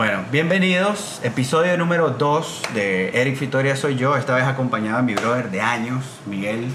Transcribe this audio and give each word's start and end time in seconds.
Bueno, 0.00 0.24
bienvenidos. 0.32 1.20
Episodio 1.22 1.76
número 1.76 2.08
2 2.08 2.62
de 2.72 3.10
Eric 3.20 3.38
Vitoria 3.38 3.76
soy 3.76 3.96
yo. 3.96 4.16
Esta 4.16 4.34
vez 4.34 4.44
acompañado 4.46 4.96
de 4.96 5.02
mi 5.02 5.12
brother 5.14 5.50
de 5.50 5.60
años, 5.60 6.02
Miguel. 6.24 6.72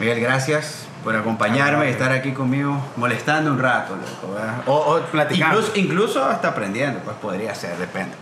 Miguel, 0.00 0.18
gracias 0.18 0.86
por 1.04 1.14
acompañarme 1.14 1.86
y 1.86 1.90
estar 1.92 2.10
aquí 2.10 2.32
conmigo 2.32 2.76
molestando 2.96 3.52
un 3.52 3.60
rato, 3.60 3.94
loco. 3.94 4.34
¿verdad? 4.34 4.54
O, 4.66 4.74
o 4.74 5.00
Platicando. 5.02 5.60
Incluso, 5.60 5.78
incluso 5.78 6.24
hasta 6.24 6.48
aprendiendo, 6.48 6.98
pues 7.04 7.14
podría 7.18 7.54
ser, 7.54 7.76
depende. 7.76 8.16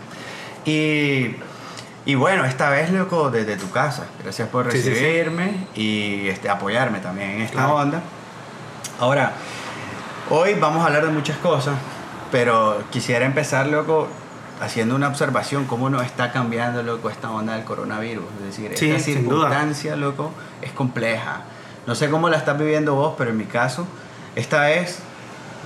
Y, 0.66 1.34
y 2.04 2.14
bueno, 2.14 2.44
esta 2.44 2.69
vez, 2.69 2.90
loco, 2.90 3.30
desde 3.30 3.56
tu 3.56 3.71
casa. 3.71 4.04
Gracias 4.22 4.50
por 4.50 4.71
Sí, 4.71 4.76
sí, 4.76 4.84
sí. 4.84 4.90
recibirme 4.90 5.66
y 5.74 6.28
este, 6.28 6.50
apoyarme 6.50 6.98
también 6.98 7.30
en 7.30 7.40
esta 7.40 7.54
Claro. 7.56 7.76
onda. 7.76 8.03
Ahora, 9.00 9.32
hoy 10.28 10.53
vamos 10.60 10.82
a 10.82 10.88
hablar 10.88 11.06
de 11.06 11.10
muchas 11.10 11.38
cosas, 11.38 11.72
pero 12.30 12.82
quisiera 12.90 13.24
empezar, 13.24 13.66
loco, 13.66 14.08
haciendo 14.63 14.94
una 14.94 15.08
observación, 15.08 15.67
cómo 15.67 15.90
nos 15.90 16.05
está 16.05 16.32
cambiando, 16.32 16.82
loco, 16.82 17.10
esta 17.10 17.30
onda 17.30 17.55
del 17.55 17.64
coronavirus. 17.64 18.24
Es 18.41 18.46
decir, 18.56 18.73
Sí, 18.77 18.91
esta 18.91 19.02
circunstancia, 19.05 19.96
loco, 19.96 20.32
es 20.62 20.73
compleja. 20.73 21.42
No 21.86 21.95
sé 21.95 22.09
cómo 22.10 22.28
la 22.28 22.36
estás 22.36 22.59
viviendo 22.59 22.95
vos, 22.95 23.14
pero 23.19 23.30
en 23.30 23.36
mi 23.36 23.45
caso, 23.45 23.86
esta 24.36 24.62
vez 24.62 25.00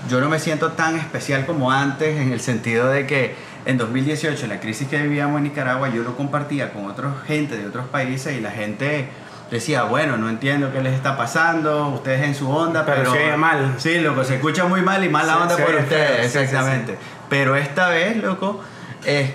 yo 0.09 0.21
no 0.21 0.29
me 0.29 0.39
siento 0.39 0.73
tan 0.73 0.97
especial 0.97 1.47
como 1.47 1.71
antes, 1.71 2.17
en 2.19 2.33
el 2.33 2.41
sentido 2.41 2.89
de 2.89 3.07
que 3.07 3.35
en 3.67 3.79
2018, 3.79 4.47
la 4.47 4.61
crisis 4.61 4.87
que 4.89 4.97
vivíamos 5.03 5.39
en 5.39 5.45
Nicaragua, 5.45 5.89
yo 5.89 6.03
lo 6.03 6.17
compartía 6.17 6.73
con 6.73 6.87
otra 6.87 7.11
gente 7.27 7.57
de 7.57 7.67
otros 7.67 7.87
países 7.89 8.37
y 8.37 8.41
la 8.41 8.51
gente 8.53 9.09
decía, 9.51 9.83
bueno, 9.85 10.17
no 10.17 10.29
entiendo 10.29 10.73
qué 10.73 10.81
les 10.83 10.95
está 10.95 11.17
pasando, 11.17 11.89
ustedes 11.89 12.23
en 12.23 12.35
su 12.35 12.49
onda, 12.51 12.85
Pero 12.87 12.99
pero... 12.99 13.13
se 13.13 13.19
oye 13.25 13.37
mal. 13.37 13.75
Sí, 13.79 13.99
loco, 13.99 14.25
se 14.25 14.37
escucha 14.37 14.65
muy 14.65 14.83
mal 14.83 15.05
y 15.05 15.09
mala 15.09 15.35
Se- 15.35 15.39
onda 15.43 15.57
por 15.57 15.75
ustedes, 15.75 15.89
feo, 15.89 16.25
sí, 16.25 16.31
sí, 16.31 16.39
exactamente. 16.39 16.97
Pero 17.29 17.57
esta 17.57 17.89
vez, 17.89 18.17
loco, 18.17 18.63
eh, 19.07 19.33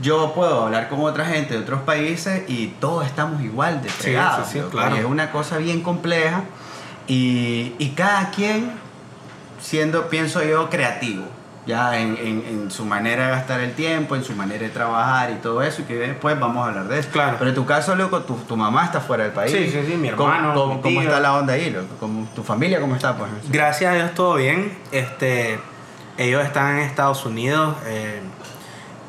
yo 0.00 0.32
puedo 0.34 0.64
hablar 0.66 0.88
con 0.88 1.00
otra 1.00 1.24
gente 1.24 1.54
de 1.54 1.60
otros 1.60 1.80
países 1.80 2.42
y 2.48 2.68
todos 2.80 3.04
estamos 3.06 3.42
igual 3.42 3.82
de 3.82 3.88
Sí, 3.88 3.94
fregados. 3.98 4.46
sí, 4.46 4.52
sí, 4.54 4.58
loco, 4.58 4.70
claro. 4.72 4.96
es 4.96 5.04
una 5.04 5.30
cosa 5.32 5.58
bien 5.58 5.80
compleja 5.82 6.42
y, 7.06 7.74
y 7.78 7.90
cada 7.96 8.30
quien 8.30 8.72
siendo, 9.60 10.08
pienso 10.08 10.42
yo, 10.44 10.68
creativo. 10.70 11.24
Ya 11.66 11.98
en, 11.98 12.16
en- 12.16 12.44
en 12.48 12.70
su 12.70 12.86
manera 12.86 13.26
de 13.26 13.30
gastar 13.32 13.60
el 13.60 13.74
tiempo, 13.74 14.16
en 14.16 14.24
su 14.24 14.32
manera 14.32 14.62
de 14.62 14.70
trabajar 14.70 15.30
y 15.30 15.34
todo 15.34 15.62
eso, 15.62 15.82
y 15.82 15.84
que 15.84 15.96
después 15.96 16.38
vamos 16.40 16.64
a 16.64 16.70
hablar 16.70 16.88
de 16.88 16.98
eso. 16.98 17.10
Claro. 17.10 17.36
Pero 17.38 17.50
en 17.50 17.54
tu 17.56 17.66
caso, 17.66 17.94
loco, 17.94 18.20
tu, 18.20 18.36
tu 18.36 18.56
mamá 18.56 18.86
está 18.86 19.00
fuera 19.02 19.24
del 19.24 19.32
país. 19.34 19.52
Sí, 19.52 19.68
sí, 19.70 19.82
sí, 19.86 19.94
mi 19.98 20.08
¿Cómo- 20.12 20.32
hermano, 20.32 20.54
¿Cómo, 20.54 20.74
mi 20.76 20.80
cómo 20.80 21.02
está 21.02 21.20
la 21.20 21.34
onda 21.34 21.52
ahí, 21.52 21.68
loco? 21.68 21.88
¿Cómo- 22.00 22.26
¿Tu 22.34 22.42
familia 22.42 22.80
cómo 22.80 22.94
está? 22.94 23.18
Pues? 23.18 23.30
Gracias 23.50 23.92
a 23.92 23.94
Dios 23.96 24.14
todo 24.14 24.36
bien. 24.36 24.78
Este, 24.92 25.58
ellos 26.16 26.42
están 26.42 26.78
en 26.78 26.84
Estados 26.84 27.26
Unidos 27.26 27.76
eh, 27.86 28.22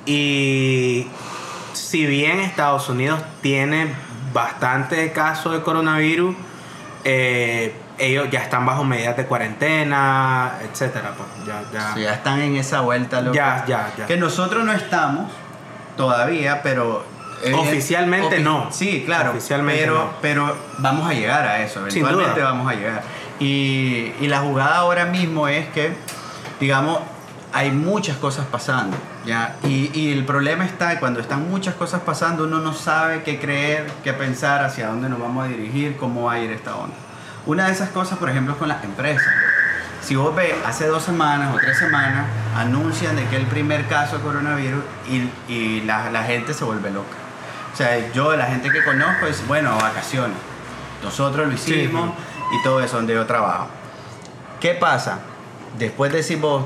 y 0.10 1.08
si 1.74 2.06
bien 2.08 2.40
Estados 2.40 2.90
Unidos 2.90 3.22
tiene 3.42 3.94
bastante 4.34 5.12
casos 5.12 5.54
de 5.54 5.62
coronavirus, 5.62 6.36
eh, 7.04 7.76
ellos 8.00 8.28
ya 8.32 8.40
están 8.42 8.66
bajo 8.66 8.84
medidas 8.84 9.16
de 9.18 9.26
cuarentena, 9.26 10.54
etcétera. 10.64 11.14
Pues 11.16 11.30
ya, 11.48 11.62
ya. 11.72 11.94
Sí, 11.94 12.02
ya 12.02 12.14
están 12.14 12.42
en 12.42 12.56
esa 12.56 12.82
vuelta, 12.82 13.22
loco. 13.22 13.36
Ya, 13.36 13.64
ya, 13.68 13.92
ya. 13.98 14.06
Que 14.08 14.18
nosotros 14.18 14.64
no 14.66 14.72
estamos 14.74 15.32
todavía, 15.96 16.62
pero... 16.64 17.06
eh, 17.44 17.54
Oficialmente 17.54 18.40
no. 18.40 18.68
Sí, 18.72 19.04
claro. 19.06 19.32
Oficialmente 19.32 19.82
pero, 19.82 19.94
no. 19.96 20.10
pero 20.22 20.56
vamos 20.80 21.10
a 21.10 21.14
llegar 21.14 21.46
a 21.46 21.62
eso. 21.62 21.82
Sin 21.90 22.02
Eventualmente 22.04 22.40
duda. 22.40 22.52
vamos 22.52 22.72
a 22.72 22.76
llegar. 22.76 23.04
Y, 23.40 24.14
y 24.20 24.28
la 24.28 24.40
jugada 24.40 24.78
ahora 24.78 25.06
mismo 25.06 25.48
es 25.48 25.68
que, 25.70 25.94
digamos, 26.60 27.00
hay 27.54 27.72
muchas 27.72 28.18
cosas 28.18 28.46
pasando. 28.46 28.96
¿ya? 29.26 29.56
Y, 29.64 29.92
y 29.94 30.12
el 30.12 30.26
problema 30.26 30.66
está 30.66 31.00
cuando 31.00 31.20
están 31.20 31.50
muchas 31.50 31.76
cosas 31.76 32.02
pasando, 32.02 32.44
uno 32.44 32.60
no 32.60 32.74
sabe 32.74 33.24
qué 33.24 33.40
creer, 33.40 33.90
qué 34.04 34.14
pensar, 34.14 34.64
hacia 34.64 34.88
dónde 34.88 35.10
nos 35.10 35.20
vamos 35.20 35.46
a 35.46 35.48
dirigir, 35.48 35.98
cómo 35.98 36.24
va 36.24 36.34
a 36.34 36.40
ir 36.40 36.52
esta 36.52 36.76
onda. 36.76 36.96
Una 37.46 37.68
de 37.68 37.72
esas 37.72 37.90
cosas, 37.90 38.18
por 38.20 38.30
ejemplo, 38.30 38.54
es 38.54 38.60
con 38.60 38.68
las 38.68 38.84
empresas. 38.84 39.34
Si 40.02 40.16
vos 40.16 40.36
ves, 40.36 40.54
hace 40.66 40.88
dos 40.88 41.04
semanas 41.04 41.54
o 41.54 41.60
tres 41.60 41.78
semanas 41.78 42.26
anuncian 42.56 43.16
de 43.16 43.26
que 43.26 43.36
el 43.36 43.46
primer 43.46 43.86
caso 43.88 44.18
de 44.18 44.24
coronavirus 44.24 44.84
y, 45.10 45.52
y 45.52 45.82
la, 45.82 46.10
la 46.10 46.24
gente 46.24 46.54
se 46.54 46.64
vuelve 46.64 46.90
loca. 46.92 47.18
O 47.74 47.76
sea, 47.76 48.12
yo, 48.12 48.36
la 48.36 48.46
gente 48.46 48.72
que 48.72 48.84
conozco, 48.84 49.28
es, 49.28 49.46
bueno, 49.48 49.76
vacaciones. 49.78 50.38
Nosotros 51.04 51.48
lo 51.48 51.58
Sí, 51.58 51.74
hicimos 51.74 52.12
y 52.52 52.64
todo 52.64 52.82
eso 52.82 52.98
donde 52.98 53.14
yo 53.14 53.26
trabajo. 53.26 53.68
¿Qué 54.60 54.74
pasa? 54.74 55.20
Después 55.78 56.12
decimos, 56.12 56.66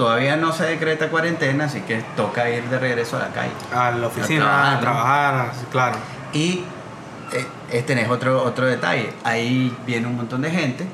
todavía 0.00 0.34
no 0.34 0.50
se 0.50 0.64
decreta 0.64 1.10
cuarentena, 1.10 1.66
así 1.66 1.82
que 1.82 2.02
toca 2.16 2.48
ir 2.48 2.64
de 2.70 2.78
regreso 2.78 3.18
a 3.18 3.20
la 3.20 3.28
calle. 3.28 3.50
A 3.70 3.90
la 3.90 4.06
oficina, 4.06 4.46
trabajar, 4.46 4.74
a 4.74 4.80
trabajar, 4.80 5.52
claro. 5.70 5.96
Y 6.32 6.64
eh, 7.34 7.46
eh, 7.70 7.82
tenés 7.82 8.08
otro, 8.08 8.42
otro 8.42 8.64
detalle. 8.64 9.12
Ahí 9.24 9.76
viene 9.86 10.06
un 10.06 10.16
montón 10.16 10.40
de 10.40 10.50
gente 10.50 10.86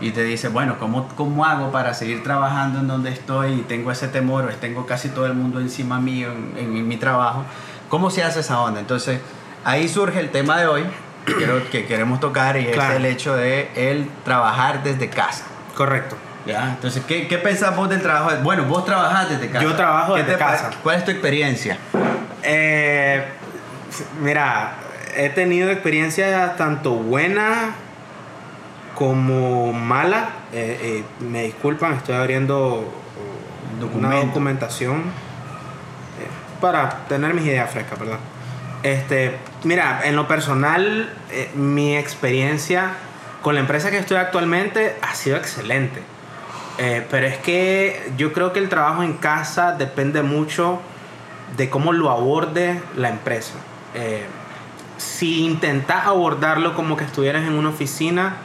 y 0.00 0.10
te 0.12 0.24
dice, 0.24 0.48
bueno, 0.48 0.78
¿cómo, 0.78 1.06
¿cómo 1.16 1.44
hago 1.44 1.70
para 1.70 1.92
seguir 1.92 2.22
trabajando 2.22 2.78
en 2.78 2.88
donde 2.88 3.10
estoy 3.10 3.52
y 3.52 3.60
tengo 3.60 3.92
ese 3.92 4.08
temor 4.08 4.44
o 4.46 4.48
tengo 4.54 4.86
casi 4.86 5.10
todo 5.10 5.26
el 5.26 5.34
mundo 5.34 5.60
encima 5.60 6.00
mío 6.00 6.32
en, 6.32 6.54
en 6.56 6.88
mi 6.88 6.96
trabajo? 6.96 7.44
¿Cómo 7.90 8.08
se 8.08 8.24
hace 8.24 8.40
esa 8.40 8.58
onda? 8.62 8.80
Entonces, 8.80 9.20
ahí 9.64 9.86
surge 9.86 10.18
el 10.18 10.30
tema 10.30 10.56
de 10.56 10.66
hoy 10.66 10.84
que, 11.70 11.84
queremos 11.84 12.20
tocar 12.20 12.56
y 12.56 12.64
Claro. 12.68 12.92
es 12.94 12.96
el 13.00 13.04
hecho 13.04 13.36
de 13.36 13.70
el 13.76 14.08
trabajar 14.24 14.82
desde 14.82 15.10
casa. 15.10 15.44
Correcto. 15.74 16.16
¿Ya? 16.46 16.70
Entonces, 16.70 17.02
¿qué, 17.06 17.26
¿qué 17.26 17.38
pensás 17.38 17.74
vos 17.74 17.88
del 17.88 18.00
trabajo? 18.00 18.30
Bueno, 18.42 18.64
vos 18.64 18.84
trabajás 18.84 19.28
desde 19.28 19.48
casa. 19.48 19.64
Yo 19.64 19.74
trabajo 19.74 20.14
¿Qué 20.14 20.22
desde 20.22 20.34
te 20.34 20.38
casa. 20.38 20.70
¿Cuál 20.82 20.96
es 20.96 21.04
tu 21.04 21.10
experiencia? 21.10 21.76
Eh, 22.44 23.24
mira, 24.20 24.74
he 25.16 25.28
tenido 25.30 25.70
experiencias 25.70 26.56
tanto 26.56 26.92
buenas 26.92 27.70
como 28.94 29.72
malas. 29.72 30.26
Eh, 30.52 31.02
eh, 31.20 31.24
me 31.24 31.42
disculpan, 31.42 31.94
estoy 31.94 32.14
abriendo 32.14 32.94
una 33.94 34.14
documentación 34.14 35.02
para 36.60 36.88
tener 37.08 37.34
mis 37.34 37.44
ideas 37.44 37.68
frescas, 37.70 37.98
¿verdad? 37.98 38.18
Este, 38.84 39.36
mira, 39.64 40.02
en 40.04 40.14
lo 40.14 40.28
personal, 40.28 41.10
mi 41.56 41.96
experiencia 41.96 42.92
con 43.42 43.54
la 43.54 43.60
empresa 43.60 43.90
que 43.90 43.98
estoy 43.98 44.16
actualmente 44.16 44.96
ha 45.02 45.14
sido 45.14 45.36
excelente. 45.36 46.02
Eh, 46.78 47.06
pero 47.10 47.26
es 47.26 47.38
que 47.38 48.12
yo 48.18 48.32
creo 48.32 48.52
que 48.52 48.58
el 48.58 48.68
trabajo 48.68 49.02
en 49.02 49.14
casa 49.14 49.72
depende 49.72 50.22
mucho 50.22 50.80
de 51.56 51.70
cómo 51.70 51.92
lo 51.92 52.10
aborde 52.10 52.80
la 52.96 53.08
empresa. 53.08 53.54
Eh, 53.94 54.24
si 54.98 55.42
intentas 55.44 56.06
abordarlo 56.06 56.74
como 56.74 56.96
que 56.96 57.04
estuvieras 57.04 57.44
en 57.46 57.54
una 57.54 57.70
oficina, 57.70 58.36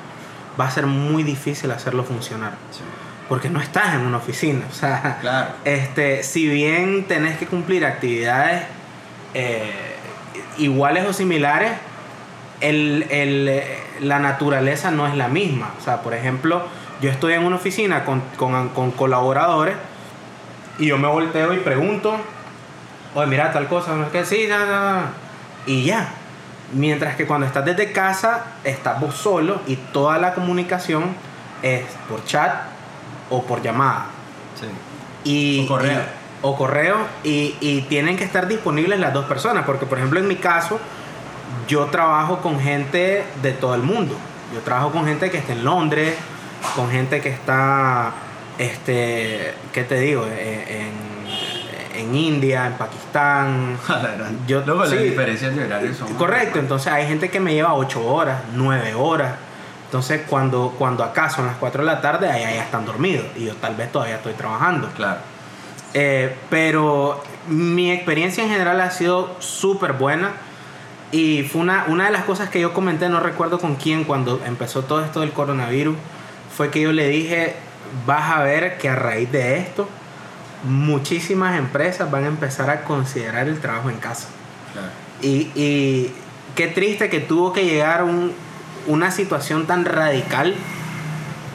va 0.60 0.68
a 0.68 0.72
ser 0.72 0.86
muy 0.86 1.24
difícil 1.24 1.72
hacerlo 1.72 2.04
funcionar. 2.04 2.54
Porque 3.28 3.50
no 3.50 3.62
estás 3.62 3.96
en 3.96 4.02
una 4.02 4.18
oficina. 4.18 4.62
O 4.70 4.74
sea, 4.74 5.18
Claro. 5.22 5.50
este, 5.66 6.24
si 6.24 6.48
bien 6.48 7.06
tenés 7.06 7.38
que 7.38 7.48
cumplir 7.48 7.86
actividades 7.86 8.64
eh, 9.34 9.72
iguales 10.58 11.06
o 11.08 11.14
similares, 11.14 11.72
el- 12.62 13.08
el, 13.10 13.62
la 14.02 14.20
naturaleza 14.20 14.92
no 14.92 15.08
es 15.08 15.16
la 15.16 15.28
misma. 15.28 15.72
O 15.80 15.84
sea, 15.84 16.02
por 16.02 16.14
ejemplo, 16.14 16.66
yo 17.02 17.10
estoy 17.10 17.34
en 17.34 17.44
una 17.44 17.56
oficina 17.56 18.06
con, 18.06 18.22
con- 18.38 18.70
con 18.70 18.92
colaboradores 18.92 19.76
y 20.80 20.88
yo 20.88 20.98
me 20.98 21.08
volteo 21.08 21.54
y 21.54 21.58
pregunto, 21.58 22.16
oye, 23.16 23.28
mira 23.28 23.52
tal 23.52 23.68
cosa, 23.68 23.96
no 23.96 24.06
es 24.06 24.10
que 24.12 24.26
sí, 24.26 24.48
ya, 24.48 24.60
ya", 24.66 25.04
y 25.66 25.84
ya. 25.84 26.10
Mientras 26.74 27.16
que 27.16 27.28
cuando 27.28 27.46
estás 27.46 27.66
desde 27.66 27.92
casa, 27.92 28.46
estás 28.64 29.00
vos 29.02 29.16
solo 29.16 29.60
y 29.68 29.76
toda 29.76 30.18
la 30.18 30.34
comunicación 30.34 31.04
es 31.62 31.84
por 32.08 32.24
chat 32.26 32.54
o 33.30 33.44
por 33.44 33.62
llamada. 33.62 34.06
Sí. 34.60 34.68
Y, 35.30 35.66
O 35.66 35.68
correo. 35.68 36.00
y- 36.00 36.22
o 36.44 36.56
correo 36.58 36.96
y, 37.24 37.56
y 37.62 37.82
tienen 37.90 38.18
que 38.18 38.24
estar 38.24 38.48
disponibles 38.48 39.00
las 39.00 39.14
dos 39.14 39.26
personas, 39.26 39.64
porque 39.66 39.86
por 39.86 39.98
ejemplo 40.00 40.20
en 40.20 40.28
mi 40.28 40.38
caso, 40.38 40.80
yo 41.68 41.86
trabajo 41.88 42.38
con 42.40 42.60
gente 42.60 43.24
de 43.44 43.52
todo 43.52 43.76
el 43.76 43.84
mundo. 43.84 44.16
Yo 44.54 44.62
trabajo 44.62 44.92
con 44.92 45.06
gente 45.06 45.30
que 45.30 45.38
está 45.38 45.52
en 45.54 45.64
Londres, 45.64 46.16
con 46.76 46.90
gente 46.92 47.22
que 47.22 47.30
está, 47.30 48.12
este, 48.58 49.54
¿qué 49.74 49.84
te 49.84 50.00
digo? 50.00 50.26
Eh, 50.30 50.88
En, 50.88 51.12
en 51.94 52.16
India, 52.16 52.68
en 52.68 52.74
Pakistán. 52.74 53.78
Yo- 54.48 54.64
Luego 54.66 54.86
sí. 54.86 54.96
las 54.96 55.04
diferencias 55.04 55.56
de 55.56 55.66
horario 55.66 55.94
son... 55.94 56.14
Correcto, 56.16 56.60
entonces 56.60 56.92
hay 56.92 57.06
gente 57.08 57.30
que 57.30 57.40
me 57.40 57.54
lleva 57.54 57.74
8 57.74 58.06
horas, 58.06 58.42
9 58.54 58.94
horas. 58.96 59.34
Entonces 59.86 60.22
cuando, 60.28 60.74
cuando 60.80 61.04
acá 61.04 61.30
son 61.30 61.46
las 61.48 61.58
4 61.58 61.84
de 61.84 61.86
la 61.92 62.00
tarde, 62.02 62.30
allá 62.32 62.50
ya 62.54 62.64
están 62.64 62.86
dormidos 62.86 63.26
y 63.36 63.46
yo 63.46 63.56
tal 63.56 63.76
vez 63.76 63.92
todavía 63.92 64.16
estoy 64.16 64.34
trabajando. 64.34 64.88
Claro. 64.96 65.20
Eh, 65.94 66.34
pero 66.50 67.22
mi 67.50 67.92
experiencia 67.92 68.42
en 68.44 68.50
general 68.50 68.80
ha 68.80 68.90
sido 68.92 69.36
súper 69.40 69.94
buena. 69.94 70.32
Y 71.12 71.44
fue 71.44 71.60
una, 71.60 71.84
una 71.90 72.06
de 72.06 72.12
las 72.12 72.24
cosas 72.24 72.48
que 72.48 72.62
yo 72.62 72.74
comenté, 72.74 73.10
no 73.10 73.20
recuerdo 73.20 73.60
con 73.60 73.76
quién, 73.76 74.06
cuando 74.06 74.40
empezó 74.46 74.84
todo 74.84 75.04
esto 75.04 75.20
del 75.20 75.34
coronavirus, 75.34 75.98
fue 76.56 76.70
que 76.70 76.82
yo 76.82 76.92
le 76.92 77.08
dije, 77.08 77.56
vas 78.06 78.32
a 78.32 78.44
ver 78.44 78.78
que 78.78 78.90
a 78.90 78.96
raíz 78.96 79.32
de 79.32 79.58
esto 79.58 79.88
muchísimas 80.64 81.58
empresas 81.58 82.12
van 82.12 82.26
a 82.26 82.28
empezar 82.28 82.70
a 82.70 82.84
considerar 82.84 83.48
el 83.48 83.60
trabajo 83.60 83.90
en 83.90 83.98
casa. 83.98 84.28
Claro. 84.74 84.88
Y, 85.22 85.52
y 85.56 86.14
qué 86.56 86.68
triste 86.68 87.10
que 87.10 87.20
tuvo 87.20 87.54
que 87.54 87.66
llegar 87.66 88.04
un, 88.04 88.34
una 88.88 89.12
situación 89.12 89.66
tan 89.68 89.86
radical 89.86 90.56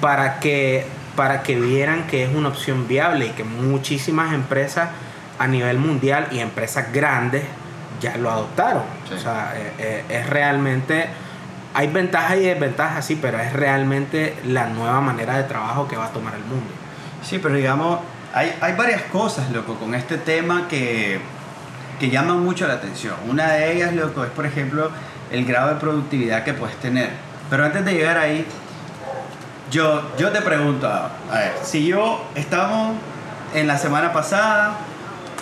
para 0.01 0.41
que, 0.41 0.87
para 1.15 1.43
que 1.43 1.59
vieran 1.59 2.07
que 2.07 2.25
es 2.25 2.35
una 2.35 2.49
opción 2.49 2.89
viable 2.89 3.27
y 3.27 3.31
que 3.31 3.45
muchísimas 3.45 4.33
empresas 4.33 4.91
a 5.39 5.47
nivel 5.47 5.79
mundial 5.79 6.29
y 6.33 6.41
empresas 6.41 6.93
grandes 6.93 7.45
ya 8.01 8.17
lo 8.17 8.31
adoptaron. 8.31 8.83
Sí. 9.09 9.15
O 9.15 9.19
sea, 9.19 9.55
eh, 9.57 9.73
eh, 9.79 10.05
es 10.09 10.29
realmente... 10.29 11.09
Hay 11.77 11.89
ventajas 11.89 12.39
y 12.39 12.41
desventajas, 12.41 13.05
sí, 13.05 13.19
pero 13.21 13.39
es 13.39 13.53
realmente 13.53 14.35
la 14.47 14.67
nueva 14.69 15.03
manera 15.03 15.37
de 15.37 15.43
trabajo 15.43 15.87
que 15.87 15.95
va 15.95 16.07
a 16.07 16.11
tomar 16.11 16.35
el 16.35 16.41
mundo. 16.41 16.71
Sí, 17.23 17.39
pero 17.39 17.55
digamos, 17.55 18.01
hay, 18.33 18.57
hay 18.63 18.73
varias 18.73 19.03
cosas, 19.03 19.51
loco, 19.51 19.75
con 19.75 19.95
este 19.95 20.17
tema 20.17 20.69
que, 20.69 21.21
que 22.01 22.09
llaman 22.09 22.43
mucho 22.43 22.67
la 22.67 22.73
atención. 22.73 23.15
Una 23.29 23.49
de 23.53 23.75
ellas, 23.75 23.93
loco, 23.93 24.25
es 24.25 24.31
por 24.31 24.47
ejemplo 24.47 24.91
el 25.31 25.45
grado 25.45 25.75
de 25.75 25.75
productividad 25.75 26.45
que 26.45 26.55
puedes 26.55 26.77
tener. 26.77 27.11
Pero 27.51 27.67
antes 27.67 27.85
de 27.85 27.93
llegar 27.93 28.17
ahí, 28.17 28.47
yo, 29.71 30.03
yo 30.17 30.31
te 30.31 30.41
pregunto, 30.41 30.89
a 30.89 31.11
ver, 31.31 31.53
si 31.63 31.87
yo 31.87 32.25
estamos 32.35 32.97
en 33.53 33.67
la 33.67 33.77
semana 33.77 34.15
pasada, 34.15 34.79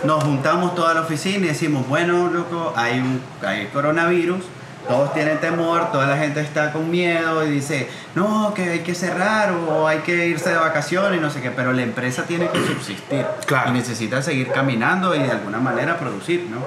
nos 0.02 0.24
juntamos 0.24 0.74
toda 0.74 0.94
la 0.94 1.02
oficina 1.02 1.44
y 1.44 1.48
decimos, 1.50 1.86
bueno, 1.86 2.28
loco, 2.28 2.72
hay, 2.74 2.98
un, 2.98 3.22
hay 3.46 3.66
coronavirus, 3.66 4.44
todos 4.88 5.12
tienen 5.14 5.40
temor, 5.40 5.90
toda 5.92 6.06
la 6.06 6.16
gente 6.16 6.40
está 6.40 6.72
con 6.72 6.90
miedo 6.90 7.44
y 7.46 7.50
dice, 7.50 7.88
no, 8.14 8.52
que 8.54 8.68
hay 8.70 8.80
que 8.80 8.94
cerrar 8.94 9.52
o 9.52 9.86
hay 9.88 9.98
que 10.00 10.26
irse 10.28 10.50
de 10.50 10.56
vacaciones 10.56 11.18
y 11.18 11.22
no 11.22 11.30
sé 11.30 11.40
qué, 11.40 11.50
pero 11.50 11.72
la 11.72 11.82
empresa 11.82 12.24
tiene 12.24 12.48
que 12.48 12.58
subsistir 12.66 13.24
Claro. 13.46 13.70
y 13.70 13.72
necesita 13.72 14.22
seguir 14.22 14.50
caminando 14.52 15.14
y 15.14 15.20
de 15.22 15.30
alguna 15.30 15.58
manera 15.58 15.98
producir, 15.98 16.48
¿no? 16.50 16.58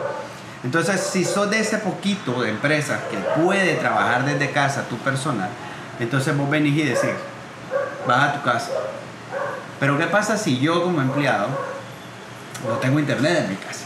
Entonces, 0.63 0.99
si 1.01 1.23
sos 1.23 1.49
de 1.51 1.59
ese 1.59 1.77
poquito 1.77 2.41
de 2.41 2.49
empresas 2.49 2.99
que 3.11 3.17
puede 3.41 3.75
trabajar 3.75 4.25
desde 4.25 4.49
casa 4.51 4.83
tu 4.89 4.97
personal, 4.97 5.49
entonces 5.99 6.35
vos 6.35 6.49
venís 6.49 6.75
y 6.75 6.83
decís, 6.83 7.11
vas 8.07 8.29
a 8.29 8.33
tu 8.33 8.41
casa. 8.43 8.71
Pero 9.79 9.97
¿qué 9.99 10.07
pasa 10.07 10.37
si 10.37 10.59
yo 10.59 10.81
como 10.83 11.01
empleado 11.01 11.47
no 12.67 12.75
tengo 12.75 12.99
internet 12.99 13.43
en 13.45 13.49
mi 13.49 13.55
casa? 13.55 13.85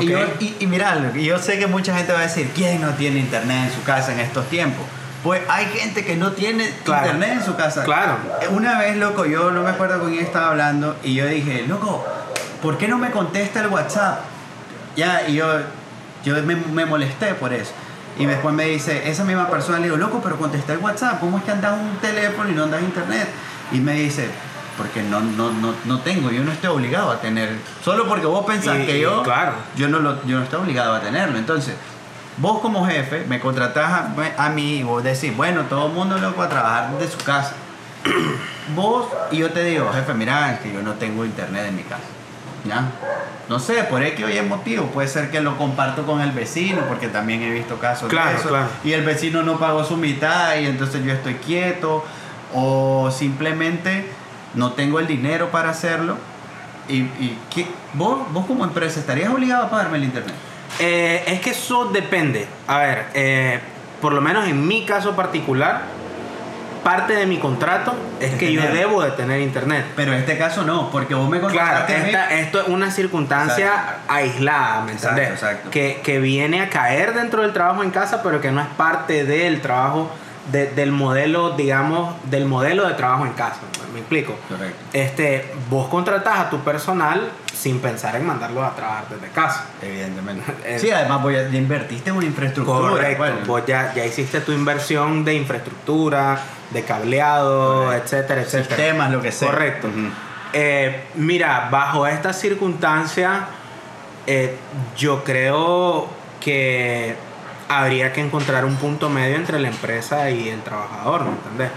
Y, 0.00 0.06
yo- 0.06 0.56
y, 0.60 0.66
mirá, 0.66 1.12
yo 1.12 1.38
sé 1.38 1.58
que 1.58 1.66
mucha 1.66 1.94
gente 1.96 2.12
va 2.12 2.20
a 2.20 2.22
decir, 2.22 2.50
¿quién 2.54 2.80
no 2.80 2.90
tiene 2.94 3.18
internet 3.20 3.68
en 3.68 3.72
su 3.74 3.82
casa 3.84 4.12
en 4.12 4.20
estos 4.20 4.46
tiempos? 4.48 4.84
Pues 5.22 5.42
hay 5.48 5.66
gente 5.66 6.04
que 6.04 6.16
no 6.16 6.32
tiene 6.32 6.72
Claro. 6.84 7.06
internet 7.06 7.38
en 7.38 7.44
su 7.44 7.54
casa. 7.54 7.84
Claro. 7.84 8.16
Una 8.50 8.78
vez, 8.78 8.96
loco, 8.96 9.24
yo 9.26 9.50
no 9.50 9.62
me 9.62 9.70
acuerdo 9.70 10.00
con 10.00 10.10
quién 10.10 10.24
estaba 10.24 10.48
hablando 10.48 10.96
y 11.04 11.14
yo 11.14 11.26
dije, 11.26 11.64
loco, 11.68 12.04
¿por 12.62 12.78
qué 12.78 12.88
no 12.88 12.98
me 12.98 13.10
contesta 13.10 13.60
el 13.60 13.68
WhatsApp? 13.68 14.20
Ya, 14.96 15.28
y 15.28 15.34
yo, 15.34 15.46
yo 16.24 16.34
me, 16.42 16.56
me 16.56 16.86
molesté 16.86 17.34
por 17.34 17.52
eso. 17.52 17.72
Y 18.18 18.26
después 18.26 18.54
me 18.54 18.64
dice, 18.64 19.08
esa 19.10 19.24
misma 19.24 19.48
persona 19.48 19.78
le 19.78 19.84
digo, 19.84 19.96
loco, 19.96 20.20
pero 20.22 20.36
contesta 20.36 20.72
el 20.72 20.78
WhatsApp, 20.80 21.20
¿cómo 21.20 21.38
es 21.38 21.44
que 21.44 21.50
andas 21.52 21.74
un 21.78 21.96
teléfono 21.98 22.50
y 22.50 22.52
no 22.52 22.64
andas 22.64 22.82
internet? 22.82 23.28
Y 23.72 23.78
me 23.78 23.92
dice, 23.94 24.28
porque 24.76 25.02
no, 25.02 25.20
no, 25.20 25.50
no, 25.52 25.74
no 25.84 26.00
tengo, 26.00 26.30
yo 26.30 26.42
no 26.44 26.52
estoy 26.52 26.70
obligado 26.70 27.10
a 27.10 27.20
tener. 27.20 27.56
Solo 27.84 28.06
porque 28.08 28.26
vos 28.26 28.44
pensás 28.46 28.78
Y- 28.80 28.86
que 28.86 29.00
yo, 29.00 29.22
claro. 29.22 29.52
yo, 29.76 29.88
no 29.88 29.98
lo, 29.98 30.24
yo 30.26 30.38
no 30.38 30.44
estoy 30.44 30.60
obligado 30.60 30.94
a 30.94 31.00
tenerlo. 31.00 31.38
Entonces, 31.38 31.74
vos 32.38 32.60
como 32.60 32.86
jefe 32.86 33.24
me 33.28 33.38
contratás 33.40 33.90
a, 33.92 34.14
a 34.38 34.48
mí 34.50 34.78
y 34.78 34.82
vos 34.82 35.02
decís, 35.04 35.36
bueno, 35.36 35.62
todo 35.68 35.88
el 35.88 35.92
mundo 35.92 36.18
loco 36.18 36.42
a 36.42 36.48
trabajar 36.48 36.98
de 36.98 37.08
su 37.08 37.18
casa. 37.18 37.54
vos 38.74 39.06
y 39.30 39.38
yo 39.38 39.50
te 39.50 39.62
digo, 39.64 39.90
jefe, 39.92 40.14
mira, 40.14 40.52
es 40.54 40.60
que 40.60 40.72
yo 40.72 40.82
no 40.82 40.92
tengo 40.94 41.24
internet 41.24 41.66
en 41.68 41.76
mi 41.76 41.82
casa. 41.82 42.02
¿Ya? 42.64 42.84
No 43.48 43.58
sé, 43.58 43.82
por 43.84 44.02
X 44.04 44.24
o 44.24 44.28
Y 44.30 44.40
motivo. 44.42 44.86
Puede 44.86 45.08
ser 45.08 45.30
que 45.32 45.40
lo 45.40 45.58
comparto 45.58 46.06
con 46.06 46.20
el 46.20 46.30
vecino, 46.30 46.82
porque 46.88 47.08
también 47.08 47.42
he 47.42 47.50
visto 47.50 47.76
casos 47.78 48.08
Claro, 48.08 48.30
de 48.30 48.36
eso. 48.36 48.48
claro. 48.50 48.68
Y 48.84 48.92
el 48.92 49.04
vecino 49.04 49.42
no 49.42 49.58
pagó 49.58 49.84
su 49.84 49.96
mitad 49.96 50.54
y 50.56 50.66
entonces 50.66 51.04
yo 51.04 51.12
estoy 51.12 51.34
quieto. 51.34 52.04
O 52.54 53.10
simplemente 53.10 54.12
no 54.54 54.72
tengo 54.72 54.98
el 55.00 55.06
dinero 55.06 55.50
para 55.50 55.70
hacerlo. 55.70 56.16
Y, 56.88 56.96
y 56.98 57.38
¿qué? 57.54 57.66
¿Vos, 57.94 58.20
vos 58.32 58.46
como 58.46 58.64
empresa 58.64 58.98
estarías 59.00 59.30
obligado 59.32 59.64
a 59.66 59.70
pagarme 59.70 59.98
el 59.98 60.04
internet. 60.04 60.34
Eh, 60.80 61.22
es 61.26 61.40
que 61.40 61.50
eso 61.50 61.86
depende. 61.86 62.46
A 62.66 62.78
ver, 62.78 63.04
eh, 63.14 63.60
por 64.00 64.12
lo 64.12 64.20
menos 64.20 64.48
en 64.48 64.66
mi 64.66 64.84
caso 64.84 65.14
particular, 65.14 65.82
parte 66.82 67.14
de 67.14 67.26
mi 67.26 67.38
contrato 67.38 67.94
es 68.18 68.32
De 68.32 68.38
que 68.38 68.52
yo 68.52 68.60
tener. 68.62 68.76
debo 68.76 69.02
de 69.02 69.12
tener 69.12 69.40
internet. 69.40 69.84
Pero 69.94 70.12
en 70.12 70.18
este 70.18 70.36
caso 70.36 70.64
no, 70.64 70.90
porque 70.90 71.14
vos 71.14 71.28
me 71.28 71.38
Claro, 71.38 71.54
contrataste 71.54 71.98
mí. 71.98 72.04
esta- 72.06 72.34
esto 72.34 72.60
es 72.62 72.68
una 72.68 72.90
circunstancia 72.90 73.66
Exacto. 73.68 74.12
aislada, 74.12 74.80
¿me 74.82 74.92
Exacto, 74.92 75.20
entendés? 75.20 75.42
exacto. 75.42 75.70
Que, 75.70 76.00
que 76.02 76.18
viene 76.18 76.60
a 76.60 76.68
caer 76.70 77.14
dentro 77.14 77.42
del 77.42 77.52
trabajo 77.52 77.84
en 77.84 77.90
casa, 77.92 78.20
pero 78.24 78.40
que 78.40 78.50
no 78.50 78.60
es 78.60 78.66
parte 78.76 79.24
del 79.24 79.60
trabajo, 79.60 80.10
de- 80.50 80.66
del 80.72 80.90
modelo, 80.92 81.50
digamos, 81.50 82.14
del 82.24 82.46
modelo 82.46 82.86
de 82.88 82.94
trabajo 82.94 83.24
en 83.26 83.32
casa. 83.34 83.56
¿Me 83.92 84.00
explico? 84.00 84.34
Correcto. 84.48 84.76
Este, 84.94 85.52
vos 85.68 85.88
contratás 85.88 86.38
a 86.40 86.50
tu 86.50 86.58
personal 86.60 87.30
sin 87.54 87.78
pensar 87.78 88.16
en 88.16 88.26
mandarlo 88.26 88.64
a 88.64 88.74
trabajar 88.74 89.04
desde 89.10 89.28
casa. 89.32 89.66
Evidentemente. 89.82 90.42
Sí, 90.78 90.90
además 90.90 91.22
voy 91.22 91.36
a, 91.36 91.48
ya 91.48 91.58
invertiste 91.58 92.10
en 92.10 92.16
una 92.16 92.26
infraestructura. 92.26 92.90
Correcto. 92.90 93.18
bueno. 93.18 93.36
Vos 93.46 93.62
ya, 93.66 93.92
ya 93.94 94.04
hiciste 94.06 94.40
tu 94.40 94.52
inversión 94.52 95.24
de 95.24 95.34
infraestructura, 95.34 96.38
de 96.70 96.82
cableado, 96.82 97.84
Correcto. 97.84 98.04
etcétera, 98.16 98.40
etcétera. 98.42 98.76
Sistemas, 98.76 99.10
lo 99.12 99.20
que 99.20 99.30
sea. 99.30 99.50
Correcto. 99.50 99.88
Eh, 100.54 101.04
mira, 101.14 101.68
bajo 101.70 102.06
estas 102.06 102.38
circunstancias, 102.40 103.40
eh, 104.26 104.56
yo 104.96 105.22
creo 105.22 106.08
que 106.40 107.14
habría 107.78 108.12
que 108.12 108.20
encontrar 108.20 108.64
un 108.64 108.76
punto 108.76 109.08
medio 109.08 109.36
entre 109.36 109.58
la 109.58 109.68
empresa 109.68 110.30
y 110.30 110.48
el 110.48 110.62
trabajador, 110.62 111.24
¿me 111.24 111.30
entendés? 111.30 111.70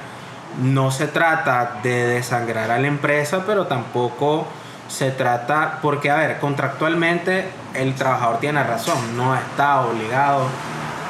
No 0.61 0.91
se 0.91 1.07
trata 1.07 1.79
de 1.83 2.07
desangrar 2.07 2.71
a 2.71 2.79
la 2.79 2.87
empresa, 2.87 3.43
pero 3.45 3.67
tampoco 3.67 4.47
se 4.87 5.11
trata, 5.11 5.79
porque 5.81 6.09
a 6.11 6.15
ver, 6.15 6.39
contractualmente 6.39 7.45
el 7.73 7.95
trabajador 7.95 8.39
tiene 8.39 8.63
razón, 8.63 9.17
no 9.17 9.35
está 9.35 9.81
obligado 9.81 10.47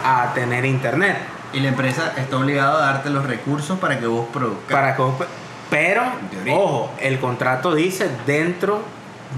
a 0.04 0.32
tener 0.34 0.66
internet. 0.66 1.18
Y 1.54 1.60
la 1.60 1.70
empresa 1.70 2.14
está 2.18 2.38
obligada 2.38 2.78
a 2.84 2.94
darte 2.94 3.10
los 3.10 3.26
recursos 3.26 3.78
para 3.80 4.00
que 4.00 4.08
vos 4.08 4.28
produzcas. 4.34 4.72
Para 4.72 4.96
que 4.96 5.02
vos- 5.02 5.16
pero, 5.70 6.04
ojo, 6.52 6.92
el 7.00 7.20
contrato 7.20 7.74
dice 7.74 8.10
dentro 8.26 8.82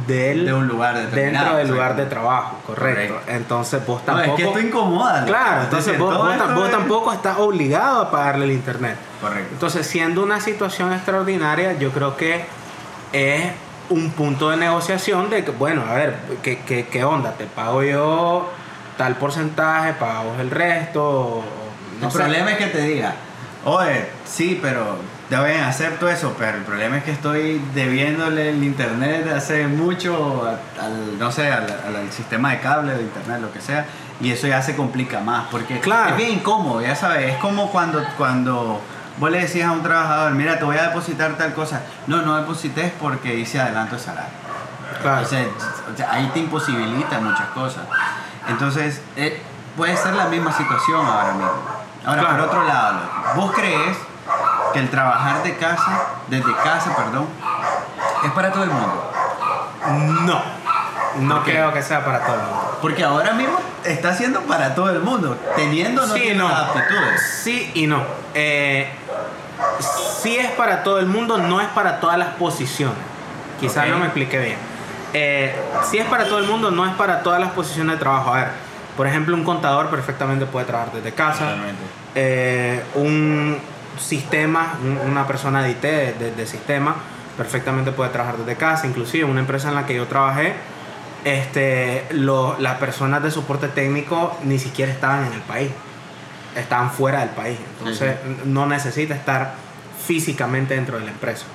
del, 0.06 0.45
De 0.45 0.54
un 0.54 0.68
lugar 0.68 0.95
dentro 1.12 1.56
del 1.56 1.68
lugar 1.69 1.95
de 1.95 2.06
trabajo, 2.06 2.57
correcto. 2.66 3.16
Correcto. 3.16 3.31
Entonces 3.31 3.86
vos 3.86 4.01
No, 4.06 4.13
tampoco. 4.15 4.29
es 4.32 4.36
que 4.36 4.44
esto 4.48 4.60
incomoda. 4.60 5.22
¿no? 5.22 5.27
Claro, 5.27 5.58
Es 5.60 5.63
entonces 5.65 5.98
vos, 5.98 6.17
vos 6.17 6.32
es- 6.65 6.72
tampoco 6.72 7.13
estás 7.13 7.38
obligado 7.39 8.01
a 8.01 8.12
pagarle 8.12 8.46
el 8.46 8.51
internet. 8.51 8.96
Correcto. 9.22 9.50
Entonces, 9.53 9.88
siendo 9.88 10.22
una 10.24 10.39
situación 10.39 10.94
extraordinaria, 10.94 11.74
yo 11.79 11.91
creo 11.91 12.15
que 12.15 12.46
es 13.13 13.44
un 13.89 14.12
punto 14.12 14.50
de 14.50 14.58
negociación 14.58 15.29
de 15.29 15.44
que, 15.46 15.51
bueno, 15.51 15.84
a 15.89 15.94
ver, 15.94 16.15
¿qué, 16.44 16.60
qué, 16.60 16.86
qué 16.88 17.03
onda? 17.03 17.32
¿Te 17.34 17.46
pago 17.46 17.82
yo 17.84 18.50
tal 18.98 19.15
porcentaje, 19.15 19.94
pago 19.94 20.36
el 20.39 20.51
resto? 20.51 21.44
no 22.01 22.06
el 22.08 22.12
sé. 22.12 22.17
problema 22.20 22.51
es 22.51 22.58
que 22.58 22.67
te 22.67 22.82
diga, 22.82 23.13
oye, 23.65 24.06
sí, 24.25 24.60
pero 24.62 24.98
ya 25.29 25.43
bien, 25.43 25.62
acepto 25.63 26.07
eso, 26.10 26.36
pero 26.39 26.57
el 26.57 26.63
problema 26.63 26.98
es 26.98 27.03
que 27.03 27.12
estoy 27.12 27.62
debiéndole 27.74 28.50
el 28.50 28.63
internet 28.63 29.27
hace 29.36 29.67
mucho 29.67 30.43
a- 30.48 30.84
al, 30.86 31.19
no 31.19 31.31
sé, 31.31 31.51
al, 31.51 31.67
sistema 32.12 32.51
de 32.51 32.60
cable 32.62 32.93
de 32.96 33.01
internet, 33.03 33.39
lo 33.41 33.51
que 33.51 33.60
sea, 33.60 33.86
y 34.22 34.31
eso 34.31 34.48
ya 34.48 34.62
se 34.62 34.75
complica 34.75 35.19
más, 35.19 35.48
porque 35.51 35.79
Claro. 35.81 36.12
es 36.12 36.17
bien 36.17 36.31
incómodo, 36.31 36.81
ya 36.81 36.96
sabes, 36.96 37.34
es 37.34 37.38
como 37.39 37.69
cuando, 37.72 38.01
cuando 38.17 38.79
vos 39.17 39.29
le 39.31 39.39
decías 39.41 39.67
a 39.67 39.74
un 39.74 39.84
trabajador, 39.84 40.31
mira, 40.31 40.57
te 40.60 40.63
voy 40.63 40.77
a 40.77 40.84
depositar 40.84 41.34
tal 41.38 41.53
cosa, 41.53 41.81
no, 42.07 42.22
no 42.22 42.38
deposites 42.38 42.91
porque 43.00 43.36
hice 43.36 43.60
adelanto 43.60 43.96
de 43.96 44.01
salario. 44.01 44.29
Claro. 45.01 45.22
O 45.25 45.25
sea, 45.29 45.46
o 45.93 45.98
sea, 45.98 46.12
ahí 46.13 46.29
te 46.34 46.39
imposibilita 46.39 47.19
muchas 47.19 47.48
cosas. 47.50 47.84
Entonces, 48.48 49.01
eh, 49.17 49.41
puede 49.75 49.96
ser 49.98 50.13
la 50.13 50.25
misma 50.27 50.51
situación 50.51 51.05
ahora 51.05 51.34
mismo. 51.34 51.51
Ahora, 52.05 52.22
Claro. 52.22 52.38
por 52.38 52.46
otro 52.48 52.63
lado, 52.63 53.00
¿vos 53.36 53.51
crees 53.53 53.98
que 54.77 54.84
el 54.84 54.89
trabajar 54.91 55.41
de 55.43 55.55
casa, 55.57 56.03
desde 56.27 56.53
casa, 56.63 56.96
perdón, 56.96 57.27
es 58.24 58.31
para 58.31 58.51
todo 58.51 58.63
el 58.63 58.69
mundo? 58.69 59.12
No, 60.25 60.41
no 61.19 61.43
creo 61.43 61.74
que 61.74 61.81
sea 61.81 62.05
para 62.05 62.19
todo 62.24 62.36
el 62.36 62.41
mundo. 62.41 62.77
Porque 62.81 63.03
ahora 63.03 63.34
mismo 63.34 63.57
está 63.84 64.13
siendo 64.13 64.41
para 64.41 64.75
todo 64.75 64.91
el 64.91 65.00
mundo, 65.00 65.36
teniendo 65.55 66.05
no 66.05 66.13
Sí, 66.13 66.34
no. 66.36 66.48
aptitudes. 66.48 67.22
Sí 67.43 67.72
y 67.74 67.88
no. 67.88 68.03
Eh, 68.36 68.88
sí 70.22 70.38
es 70.38 70.51
para 70.51 70.84
todo 70.84 71.00
el 71.00 71.07
mundo, 71.07 71.39
no 71.39 71.60
es 71.60 71.67
para 71.69 72.00
todas 72.00 72.19
las 72.19 72.29
posiciones. 72.36 72.98
Quizás 73.60 73.88
no 73.88 73.98
me 73.98 74.05
expliqué 74.05 74.38
bien. 74.38 74.57
Eh, 75.13 75.55
sí 75.89 75.98
es 75.98 76.05
para 76.05 76.25
todo 76.25 76.38
el 76.38 76.46
mundo, 76.46 76.69
no 76.69 76.86
es 76.86 76.93
para 76.93 77.24
todas 77.24 77.39
las 77.39 77.50
posiciones 77.51 77.96
de 77.96 78.00
trabajo. 78.00 78.31
A 78.34 78.38
ver, 78.38 78.48
por 78.96 79.07
ejemplo, 79.07 79.36
un 79.36 79.43
contador 79.43 79.88
perfectamente 79.89 80.46
puede 80.46 80.67
trabajar 80.67 80.93
desde 80.93 81.13
casa. 81.13 81.55
Eh, 82.13 82.84
un 82.96 83.60
sistema, 84.00 84.77
un- 84.84 85.10
una 85.12 85.25
persona 85.27 85.62
de 85.63 85.72
IT, 85.72 85.82
de, 85.82 86.34
de 86.36 86.48
sistema, 86.48 86.96
perfectamente 87.38 87.92
puede 87.92 88.10
trabajar 88.12 88.38
desde 88.38 88.56
casa. 88.56 88.88
Inclusive 88.88 89.25
una 89.25 89.39
empresa 89.42 89.70
en 89.70 89.75
la 89.75 89.86
que 89.86 89.96
yo 89.96 90.06
trabajé, 90.08 90.54
este, 91.25 92.06
lo- 92.12 92.58
las 92.60 92.75
personas 92.77 93.22
de 93.24 93.32
soporte 93.32 93.68
técnico 93.68 94.38
ni 94.44 94.60
siquiera 94.60 94.92
estaban 94.92 95.25
en 95.25 95.34
el 95.34 95.42
país, 95.42 95.70
estaban 96.56 96.92
fuera 96.92 97.20
del 97.22 97.30
país. 97.30 97.58
Entonces 97.80 98.16
no 98.46 98.66
necesita 98.66 99.13
estar 99.16 99.54
físicamente 100.06 100.75
dentro 100.75 100.98
de 101.00 101.06
la 101.06 101.12
empresa. 101.12 101.46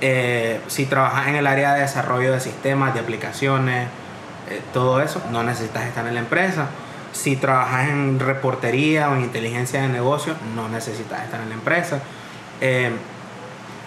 Eh, 0.00 0.60
si 0.66 0.86
trabajas 0.86 1.28
en 1.28 1.36
el 1.36 1.46
área 1.46 1.74
de 1.74 1.82
desarrollo 1.82 2.32
de 2.32 2.40
sistemas, 2.40 2.92
de 2.94 3.00
aplicaciones, 3.00 3.86
eh, 4.50 4.60
todo 4.72 5.00
eso, 5.00 5.22
no 5.30 5.44
necesitas 5.44 5.84
estar 5.84 6.06
en 6.06 6.14
la 6.14 6.20
empresa. 6.20 6.66
Si 7.12 7.36
trabajas 7.36 7.88
en 7.88 8.18
reportería 8.18 9.10
o 9.10 9.14
en 9.16 9.22
inteligencia 9.22 9.82
de 9.82 9.88
negocio, 9.88 10.34
no 10.56 10.68
necesitas 10.68 11.22
estar 11.24 11.40
en 11.40 11.48
la 11.50 11.54
empresa. 11.54 12.00
Eh, 12.60 12.90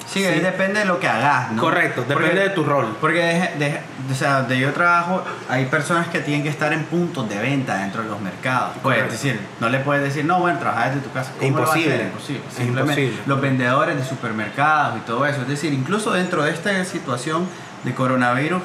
Sí, 0.07 0.19
Sí. 0.19 0.25
ahí 0.27 0.39
depende 0.39 0.81
de 0.81 0.85
lo 0.85 0.99
que 0.99 1.07
hagas, 1.07 1.51
¿no? 1.53 1.59
Correcto, 1.63 2.01
depende 2.01 2.27
Porque- 2.29 2.39
de 2.41 2.49
tu 2.49 2.63
rol. 2.63 2.95
Porque 3.01 3.21
deje- 3.23 3.51
deje- 3.57 3.79
o 4.11 4.13
sea, 4.13 4.41
donde 4.41 4.59
yo 4.59 4.71
trabajo 4.71 5.23
hay 5.49 5.65
personas 5.65 6.09
que 6.09 6.19
tienen 6.19 6.43
que 6.43 6.49
estar 6.49 6.71
en 6.73 6.83
puntos 6.83 7.27
de 7.27 7.39
venta 7.39 7.77
dentro 7.77 8.03
de 8.03 8.09
los 8.09 8.21
mercados. 8.21 8.73
Pues, 8.83 8.97
Correcto. 8.99 9.15
es 9.15 9.23
decir, 9.23 9.39
no 9.59 9.67
le 9.69 9.79
puedes 9.79 10.03
decir, 10.03 10.23
no, 10.23 10.39
bueno, 10.39 10.59
trabajar 10.59 10.89
desde 10.93 11.07
tu 11.07 11.11
casa. 11.11 11.31
Imposible. 11.41 12.03
Imposible. 12.03 12.43
Simplemente 12.55 13.01
imposible. 13.01 13.23
los 13.25 13.41
vendedores 13.41 13.97
de 13.97 14.05
supermercados 14.05 14.97
y 14.97 14.99
todo 15.07 15.25
eso. 15.25 15.41
Es 15.41 15.47
decir, 15.47 15.73
incluso 15.73 16.11
dentro 16.11 16.43
de 16.43 16.51
esta 16.51 16.85
situación 16.85 17.47
de 17.85 17.93
coronavirus, 17.93 18.63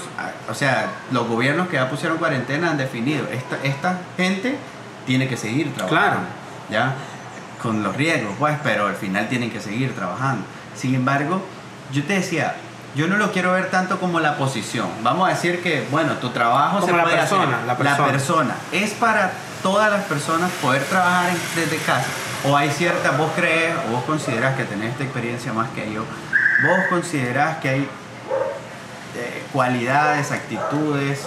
o 0.49 0.55
sea, 0.55 0.89
los 1.13 1.29
gobiernos 1.29 1.69
que 1.69 1.77
ya 1.77 1.89
pusieron 1.91 2.17
cuarentena 2.19 2.71
han 2.71 2.79
definido, 2.79 3.27
esta, 3.31 3.59
esta 3.63 3.99
gente 4.17 4.57
tiene 5.07 5.29
que 5.29 5.37
seguir 5.37 5.73
trabajando. 5.75 6.27
¿Ya? 6.71 6.95
Con 7.63 7.83
los 7.83 7.95
riesgos, 7.97 8.35
pues, 8.39 8.57
pero 8.63 8.87
al 8.87 8.95
final 8.95 9.29
tienen 9.29 9.51
que 9.51 9.61
seguir 9.61 9.95
trabajando. 9.95 10.45
Sin 10.75 10.95
embargo, 10.95 11.43
yo 11.93 12.03
te 12.05 12.15
decía, 12.15 12.55
yo 12.97 13.07
no 13.09 13.17
lo 13.17 13.31
quiero 13.33 13.53
ver 13.53 13.71
tanto 13.71 14.01
como 14.01 14.21
la 14.21 14.37
posición. 14.37 14.89
Vamos 15.03 15.29
a 15.29 15.33
decir 15.33 15.63
que, 15.63 15.87
bueno, 15.91 16.15
tu 16.15 16.31
trabajo 16.31 16.81
Como 16.81 16.87
se 16.87 16.97
la 16.97 17.03
puede 17.03 17.17
persona, 17.17 17.57
hacer. 17.57 17.67
la 17.67 17.77
persona. 17.77 18.07
persona. 18.07 18.55
Es 18.73 18.93
para 18.93 19.33
todas 19.63 19.91
las 19.91 20.05
personas 20.05 20.51
poder 20.63 20.83
trabajar 20.85 21.33
desde 21.55 21.77
casa. 21.79 22.07
O 22.45 22.57
hay 22.57 22.71
ciertas, 22.71 23.19
vos 23.19 23.31
crees, 23.37 23.75
o 23.89 23.93
vos 23.97 24.05
considerás 24.05 24.57
que 24.57 24.65
tenés 24.65 24.93
esta 24.93 25.05
experiencia 25.05 25.53
más 25.53 25.69
que 25.71 25.93
yo, 25.93 26.05
vos 26.63 26.79
considerás 26.89 27.59
que 27.59 27.69
hay 27.69 27.89
cualidades, 29.53 30.33
actitudes 30.33 31.27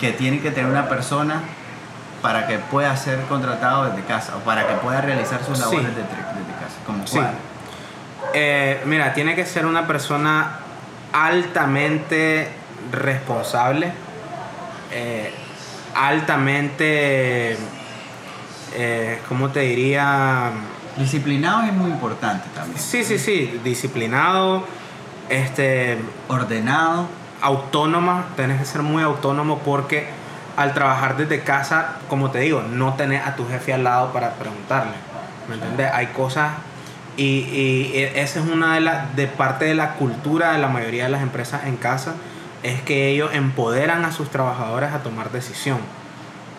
que 0.00 0.12
tiene 0.12 0.40
que 0.40 0.50
tener 0.50 0.70
una 0.70 0.88
persona 0.88 1.42
para 2.22 2.46
que 2.46 2.58
pueda 2.58 2.96
ser 2.96 3.20
contratado 3.24 3.84
desde 3.90 4.02
casa 4.04 4.36
o 4.36 4.40
para 4.40 4.66
que 4.66 4.74
pueda 4.74 5.00
realizar 5.00 5.44
sus 5.44 5.58
Sí. 5.58 5.64
labores 5.64 5.88
desde, 5.88 6.00
desde 6.02 6.52
casa. 6.58 6.76
Como 6.86 7.06
Sí. 7.06 7.20
Eh, 8.32 8.82
mira, 8.86 9.12
tiene 9.12 9.34
que 9.34 9.44
ser 9.44 9.66
una 9.66 9.86
persona 9.86 10.58
altamente 11.12 12.48
responsable, 12.90 13.92
eh, 14.90 15.32
altamente, 15.94 17.56
eh, 18.74 19.20
¿cómo 19.28 19.50
te 19.50 19.60
diría? 19.60 20.50
Disciplinado 20.96 21.62
es 21.64 21.72
muy 21.72 21.90
importante 21.90 22.46
también. 22.54 22.78
Sí, 22.78 23.04
sí, 23.04 23.18
sí, 23.18 23.60
disciplinado, 23.62 24.64
este, 25.28 25.98
Ordenado. 26.28 27.06
Autónoma, 27.44 28.24
tenés 28.36 28.58
que 28.58 28.64
ser 28.64 28.82
muy 28.82 29.02
autónomo 29.02 29.58
porque 29.58 30.06
al 30.56 30.72
trabajar 30.72 31.16
desde 31.16 31.40
casa, 31.42 31.96
como 32.08 32.30
te 32.30 32.38
digo, 32.38 32.62
no 32.62 32.94
tenés 32.94 33.26
a 33.26 33.36
tu 33.36 33.46
jefe 33.46 33.74
al 33.74 33.84
lado 33.84 34.12
para 34.12 34.30
preguntarle, 34.34 34.94
¿me 35.48 35.56
entiendes? 35.56 35.90
Hay 35.92 36.06
cosas 36.08 36.52
y, 37.18 37.22
y 37.24 37.92
e- 37.94 38.22
esa 38.22 38.40
es 38.40 38.46
una 38.46 38.74
de 38.74 38.80
las, 38.80 39.14
de 39.14 39.26
parte 39.26 39.66
de 39.66 39.74
la 39.74 39.94
cultura 39.94 40.52
de 40.52 40.58
la 40.58 40.68
mayoría 40.68 41.04
de 41.04 41.10
las 41.10 41.22
empresas 41.22 41.66
en 41.66 41.76
casa, 41.76 42.14
es 42.62 42.80
que 42.80 43.08
ellos 43.08 43.30
empoderan 43.34 44.06
a 44.06 44.12
sus 44.12 44.30
trabajadores 44.30 44.92
a 44.92 45.00
tomar 45.00 45.30
decisión. 45.30 45.78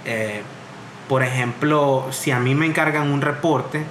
Eh, 0.05 0.43
por 1.09 1.23
ejemplo, 1.23 2.05
si 2.11 2.29
a 2.29 2.39
mí 2.39 2.53
me 2.53 2.67
encargan 2.67 3.09
un 3.11 3.21
reporte, 3.21 3.83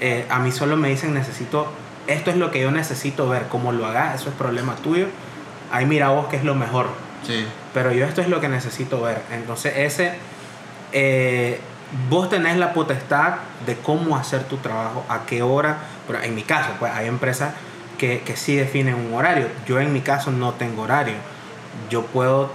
eh, 0.00 0.26
a 0.30 0.38
mí 0.38 0.52
solo 0.52 0.76
me 0.76 0.88
dicen 0.90 1.12
necesito, 1.12 1.66
esto 2.06 2.30
es 2.30 2.36
lo 2.36 2.52
que 2.52 2.60
yo 2.60 2.70
necesito 2.70 3.28
ver, 3.28 3.46
cómo 3.48 3.72
lo 3.72 3.86
hagas, 3.86 4.20
eso 4.20 4.28
es 4.28 4.36
problema 4.36 4.76
tuyo. 4.76 5.06
Ahí 5.70 5.86
mira 5.86 6.08
vos 6.08 6.26
qué 6.26 6.36
es 6.36 6.44
lo 6.44 6.54
mejor. 6.54 6.88
Sí. 7.26 7.46
Pero 7.72 7.92
yo 7.92 8.04
esto 8.04 8.20
es 8.20 8.28
lo 8.28 8.40
que 8.40 8.48
necesito 8.48 9.00
ver. 9.00 9.22
Entonces 9.32 9.74
ese, 9.76 10.12
eh, 10.92 11.60
vos 12.08 12.28
tenés 12.28 12.56
la 12.56 12.72
potestad 12.72 13.34
de 13.66 13.76
cómo 13.76 14.16
hacer 14.16 14.44
tu 14.44 14.58
trabajo, 14.58 15.04
a 15.08 15.26
qué 15.26 15.42
hora. 15.42 15.78
Pero 16.06 16.22
en 16.22 16.34
mi 16.34 16.42
caso, 16.42 16.70
pues 16.78 16.92
hay 16.92 17.06
empresas 17.06 17.54
que, 17.98 18.20
que 18.20 18.36
sí 18.36 18.56
definen 18.56 18.94
un 18.94 19.14
horario. 19.14 19.48
Yo 19.66 19.80
en 19.80 19.92
mi 19.92 20.00
caso 20.00 20.30
no 20.30 20.52
tengo 20.52 20.82
horario. 20.82 21.16
Yo 21.90 22.06
puedo 22.06 22.50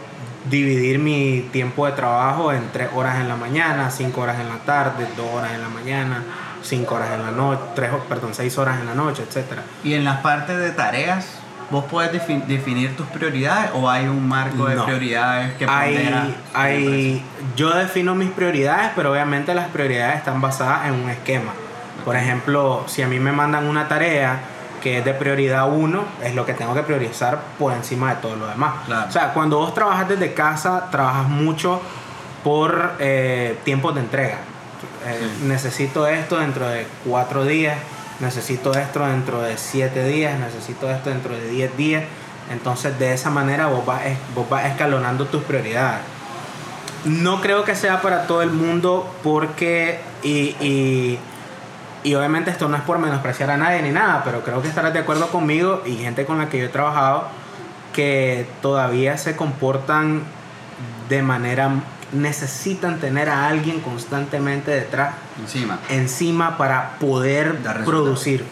dividir 0.50 1.00
mi 1.00 1.48
tiempo 1.52 1.86
de 1.86 1.92
trabajo 1.94 2.54
en 2.54 2.72
tres 2.72 2.90
horas 2.96 3.20
en 3.20 3.28
la 3.28 3.36
mañana, 3.36 3.92
cinco 3.92 4.22
horas 4.22 4.40
en 4.40 4.48
la 4.48 4.58
tarde, 4.60 5.08
dos 5.18 5.28
horas 5.34 5.52
en 5.54 5.62
la 5.62 5.70
mañana, 5.70 6.24
cinco 6.64 6.96
horas 6.96 7.12
en 7.14 7.24
la 7.24 7.32
noche, 7.32 7.62
tres, 7.76 7.92
perdón, 8.08 8.34
seis 8.34 8.58
horas 8.58 8.80
en 8.80 8.86
la 8.86 8.96
noche, 8.96 9.24
etcétera. 9.28 9.64
Y 9.84 9.94
en 9.94 10.04
las 10.04 10.22
partes 10.22 10.58
de 10.58 10.72
tareas, 10.72 11.40
¿vos 11.70 11.86
puedes 11.90 12.12
defi- 12.12 12.44
definir 12.46 12.96
tus 12.98 13.06
prioridades 13.08 13.72
o 13.74 13.90
hay 13.90 14.08
un 14.08 14.28
marco 14.28 14.66
de 14.66 14.76
No. 14.76 14.86
prioridades 14.86 15.54
que 15.54 15.66
hay, 15.66 16.36
hay, 16.54 17.24
yo 17.56 17.70
defino 17.76 18.16
mis 18.16 18.30
prioridades, 18.32 18.92
pero 18.96 19.12
obviamente 19.12 19.54
las 19.54 19.68
prioridades 19.68 20.18
están 20.18 20.42
basadas 20.42 20.88
en 20.88 20.94
un 20.96 21.10
esquema. 21.10 21.52
Por 22.06 22.16
ejemplo, 22.16 22.84
si 22.88 23.02
a 23.04 23.08
mí 23.08 23.20
me 23.20 23.32
mandan 23.32 23.66
una 23.68 23.88
tarea 23.88 24.40
que 24.82 25.00
es 25.00 25.06
de 25.06 25.14
prioridad 25.14 25.70
1, 25.72 26.04
es 26.24 26.34
lo 26.36 26.46
que 26.46 26.54
tengo 26.54 26.74
que 26.74 26.84
priorizar 26.84 27.40
por 27.60 27.74
encima 27.74 28.16
de 28.16 28.22
todo 28.22 28.36
lo 28.38 28.48
demás. 28.48 28.74
Claro. 28.86 29.08
O 29.10 29.12
sea, 29.12 29.34
cuando 29.34 29.58
vos 29.60 29.74
trabajas 29.74 30.08
desde 30.08 30.34
casa, 30.34 30.88
trabajas 30.90 31.28
mucho 31.28 31.82
por 32.44 32.94
eh, 33.00 33.58
tiempos 33.66 33.94
de 33.96 34.02
entrega. 34.02 34.38
Eh, 35.06 35.20
Sí. 35.40 35.46
Necesito 35.48 36.08
esto 36.08 36.38
dentro 36.40 36.68
de 36.68 36.88
cuatro 37.06 37.44
días, 37.46 37.78
necesito 38.20 38.74
esto 38.74 39.06
dentro 39.06 39.42
de 39.42 39.58
siete 39.58 40.04
días, 40.06 40.40
necesito 40.40 40.90
esto 40.90 41.10
dentro 41.10 41.36
de 41.36 41.50
10 41.50 41.78
días. 41.78 42.04
Entonces, 42.52 42.98
de 42.98 43.14
esa 43.14 43.30
manera 43.30 43.68
vos 43.68 43.86
vas, 43.86 44.02
vos 44.36 44.50
vas 44.50 44.66
escalonando 44.66 45.26
tus 45.26 45.44
prioridades. 45.44 46.02
No 47.06 47.42
creo 47.42 47.64
que 47.64 47.76
sea 47.76 48.02
para 48.02 48.28
todo 48.28 48.42
el 48.42 48.50
mundo 48.50 49.10
porque, 49.24 50.00
y, 50.24 50.56
y, 50.60 51.20
y 52.04 52.16
obviamente 52.16 52.52
esto 52.52 52.68
no 52.68 52.76
es 52.76 52.84
por 52.84 52.98
menospreciar 53.00 53.52
a 53.52 53.58
nadie 53.58 53.82
ni 53.82 53.92
nada, 53.92 54.22
pero 54.26 54.44
creo 54.44 54.62
que 54.62 54.68
estarás 54.68 54.94
de 54.94 55.00
acuerdo 55.00 55.28
conmigo 55.28 55.82
y 55.86 55.96
gente 55.98 56.26
con 56.26 56.40
la 56.40 56.50
que 56.50 56.60
yo 56.60 56.66
he 56.66 56.70
trabajado 56.70 57.28
que 57.94 58.48
todavía 58.62 59.18
se 59.18 59.36
comportan 59.36 60.24
de 61.10 61.22
manera, 61.22 61.72
necesitan 62.12 63.00
tener 63.00 63.30
a 63.30 63.48
alguien 63.48 63.80
constantemente 63.82 64.72
detrás 64.72 65.14
Encima. 65.40 65.80
encima 65.90 66.58
para 66.58 66.98
poder 67.00 67.62
Dar 67.64 67.84
producir. 67.86 68.44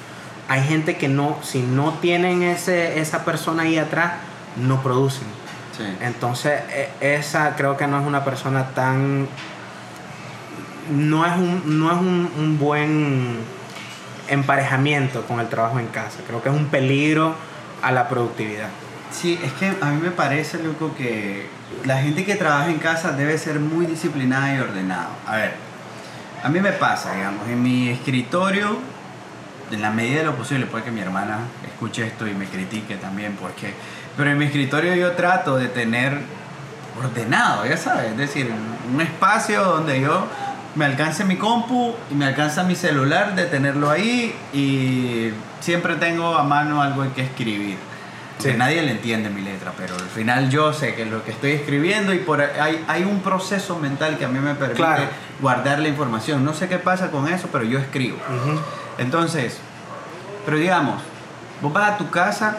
Hay 0.48 0.64
gente 0.64 0.98
que 0.98 1.08
no, 1.08 1.38
si 1.44 1.62
no 1.62 1.94
tienen 1.96 2.44
ese, 2.44 3.00
esa 3.00 3.26
persona 3.26 3.64
ahí 3.64 3.78
atrás, 3.78 4.14
no 4.56 4.82
producen. 4.82 5.28
Sí. 5.78 5.84
Entonces, 6.02 6.62
e- 6.70 7.16
esa 7.16 7.56
creo 7.56 7.76
que 7.78 7.86
no 7.88 8.00
es 8.00 8.06
una 8.08 8.24
persona 8.24 8.70
tan. 8.70 9.28
No 10.90 11.26
es 11.26 11.34
un, 11.36 11.80
no 11.80 11.92
es 11.92 11.98
un, 11.98 12.32
un 12.38 12.58
buen 12.58 13.38
emparejamiento 14.30 15.24
con 15.24 15.40
el 15.40 15.50
trabajo 15.50 15.80
en 15.80 15.88
casa. 15.88 16.20
Creo 16.28 16.42
que 16.42 16.50
es 16.50 16.56
un 16.56 16.68
peligro 16.68 17.36
a 17.82 17.92
la 17.92 18.08
productividad. 18.08 18.70
Sí, 19.20 19.40
es 19.44 19.52
que 19.54 19.76
a 19.82 19.86
mí 19.90 20.00
me 20.00 20.12
parece, 20.12 20.62
loco, 20.62 20.94
que 20.96 21.48
la 21.86 21.98
gente 22.04 22.24
que 22.24 22.36
trabaja 22.36 22.70
en 22.70 22.78
casa 22.78 23.14
debe 23.14 23.36
ser 23.40 23.60
muy 23.60 23.88
disciplinada 23.88 24.56
y 24.56 24.60
ordenada. 24.60 25.10
A 25.26 25.38
ver, 25.38 25.54
a 26.44 26.50
mí 26.50 26.60
me 26.60 26.72
pasa, 26.72 27.16
digamos, 27.16 27.48
en 27.48 27.64
mi 27.64 27.90
escritorio, 27.90 28.78
en 29.72 29.82
la 29.82 29.90
medida 29.90 30.20
de 30.20 30.26
lo 30.26 30.36
posible, 30.36 30.68
puede 30.68 30.84
que 30.84 30.92
mi 30.92 31.02
hermana 31.02 31.40
escuche 31.66 32.06
esto 32.06 32.28
y 32.28 32.36
me 32.36 32.46
critique 32.46 32.96
también, 32.98 33.36
porque, 33.42 33.74
pero 34.16 34.30
en 34.30 34.38
mi 34.38 34.46
escritorio 34.46 34.94
yo 34.94 35.14
trato 35.14 35.58
de 35.58 35.70
tener 35.70 36.20
ordenado, 37.04 37.66
ya 37.66 37.78
sabes, 37.78 38.12
es 38.12 38.18
decir, 38.18 38.52
un 38.94 39.02
espacio 39.02 39.64
donde 39.64 40.00
yo 40.00 40.28
me 40.76 40.86
alcance 40.86 41.26
mi 41.26 41.38
compu 41.38 41.96
y 42.12 42.14
me 42.14 42.26
alcanza 42.26 42.62
mi 42.62 42.76
celular, 42.76 43.34
de 43.34 43.46
tenerlo 43.46 43.90
ahí 43.90 44.36
y 44.54 45.32
siempre 45.60 45.96
tengo 45.96 46.38
a 46.38 46.44
mano 46.44 46.84
algo 46.84 47.04
en 47.04 47.10
que 47.14 47.24
escribir. 47.24 47.78
Sí. 48.40 48.54
Nadie 48.56 48.84
le 48.84 48.92
entiende 48.92 49.30
mi 49.30 49.42
letra, 49.42 49.74
pero 49.76 49.96
al 49.96 50.02
final 50.10 50.50
yo 50.50 50.72
sé 50.72 50.94
que 50.94 51.06
lo 51.06 51.24
que 51.24 51.32
estoy 51.32 51.52
escribiendo 51.54 52.14
y 52.14 52.20
por 52.20 52.40
hay, 52.42 52.86
hay 52.88 53.04
un 53.04 53.22
proceso 53.22 53.78
mental 53.80 54.18
que 54.18 54.26
a 54.26 54.28
mí 54.28 54.38
me 54.40 54.54
permite 54.54 54.78
Claro. 54.78 55.04
guardar 55.42 55.80
la 55.80 55.88
información. 55.88 56.46
No 56.46 56.54
sé 56.54 56.68
qué 56.68 56.78
pasa 56.78 57.10
con 57.10 57.28
eso, 57.28 57.50
pero 57.52 57.64
yo 57.64 57.80
escribo. 57.80 58.18
Entonces, 59.00 59.58
pero 60.46 60.58
digamos, 60.58 61.02
vos 61.62 61.74
vas 61.74 61.92
a 61.94 61.98
tu 61.98 62.10
casa, 62.12 62.58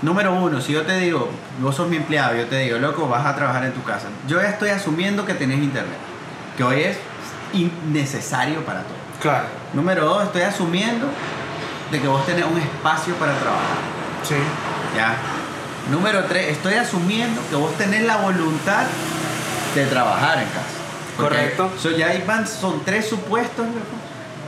número 0.00 0.32
uno, 0.32 0.60
si 0.62 0.72
yo 0.72 0.82
te 0.82 0.98
digo, 0.98 1.28
vos 1.60 1.74
sos 1.76 1.88
mi 1.88 1.96
empleado, 1.96 2.34
yo 2.36 2.46
te 2.46 2.58
digo, 2.60 2.78
loco, 2.78 3.06
vas 3.06 3.26
a 3.26 3.36
trabajar 3.36 3.64
en 3.64 3.72
tu 3.72 3.82
casa. 3.82 4.06
Yo 4.26 4.40
ya 4.40 4.48
estoy 4.48 4.70
asumiendo 4.70 5.26
que 5.26 5.34
tenés 5.34 5.58
internet, 5.58 5.98
que 6.56 6.64
hoy 6.64 6.80
es 6.80 6.96
innecesario 7.52 8.64
para 8.64 8.80
todo. 8.80 8.94
Claro. 9.20 9.44
Número 9.74 10.04
dos, 10.06 10.24
estoy 10.24 10.42
asumiendo 10.42 11.06
de 11.90 12.00
que 12.00 12.08
vos 12.08 12.24
tenés 12.26 12.44
un 12.46 12.58
espacio 12.58 13.14
para 13.16 13.32
trabajar. 13.34 13.76
Sí. 14.22 14.34
¿Ya? 14.94 15.14
Número 15.90 16.24
tres, 16.24 16.48
estoy 16.48 16.74
asumiendo 16.74 17.40
que 17.50 17.56
vos 17.56 17.76
tenés 17.76 18.02
la 18.02 18.16
voluntad 18.18 18.84
de 19.74 19.84
trabajar 19.86 20.38
en 20.38 20.44
casa. 20.46 20.60
Porque 21.16 21.34
Correcto. 21.36 21.70
so- 21.78 21.90
ya 21.90 22.08
ahí 22.08 22.24
van, 22.26 22.46
son 22.46 22.84
tres 22.84 23.06
supuestos 23.08 23.66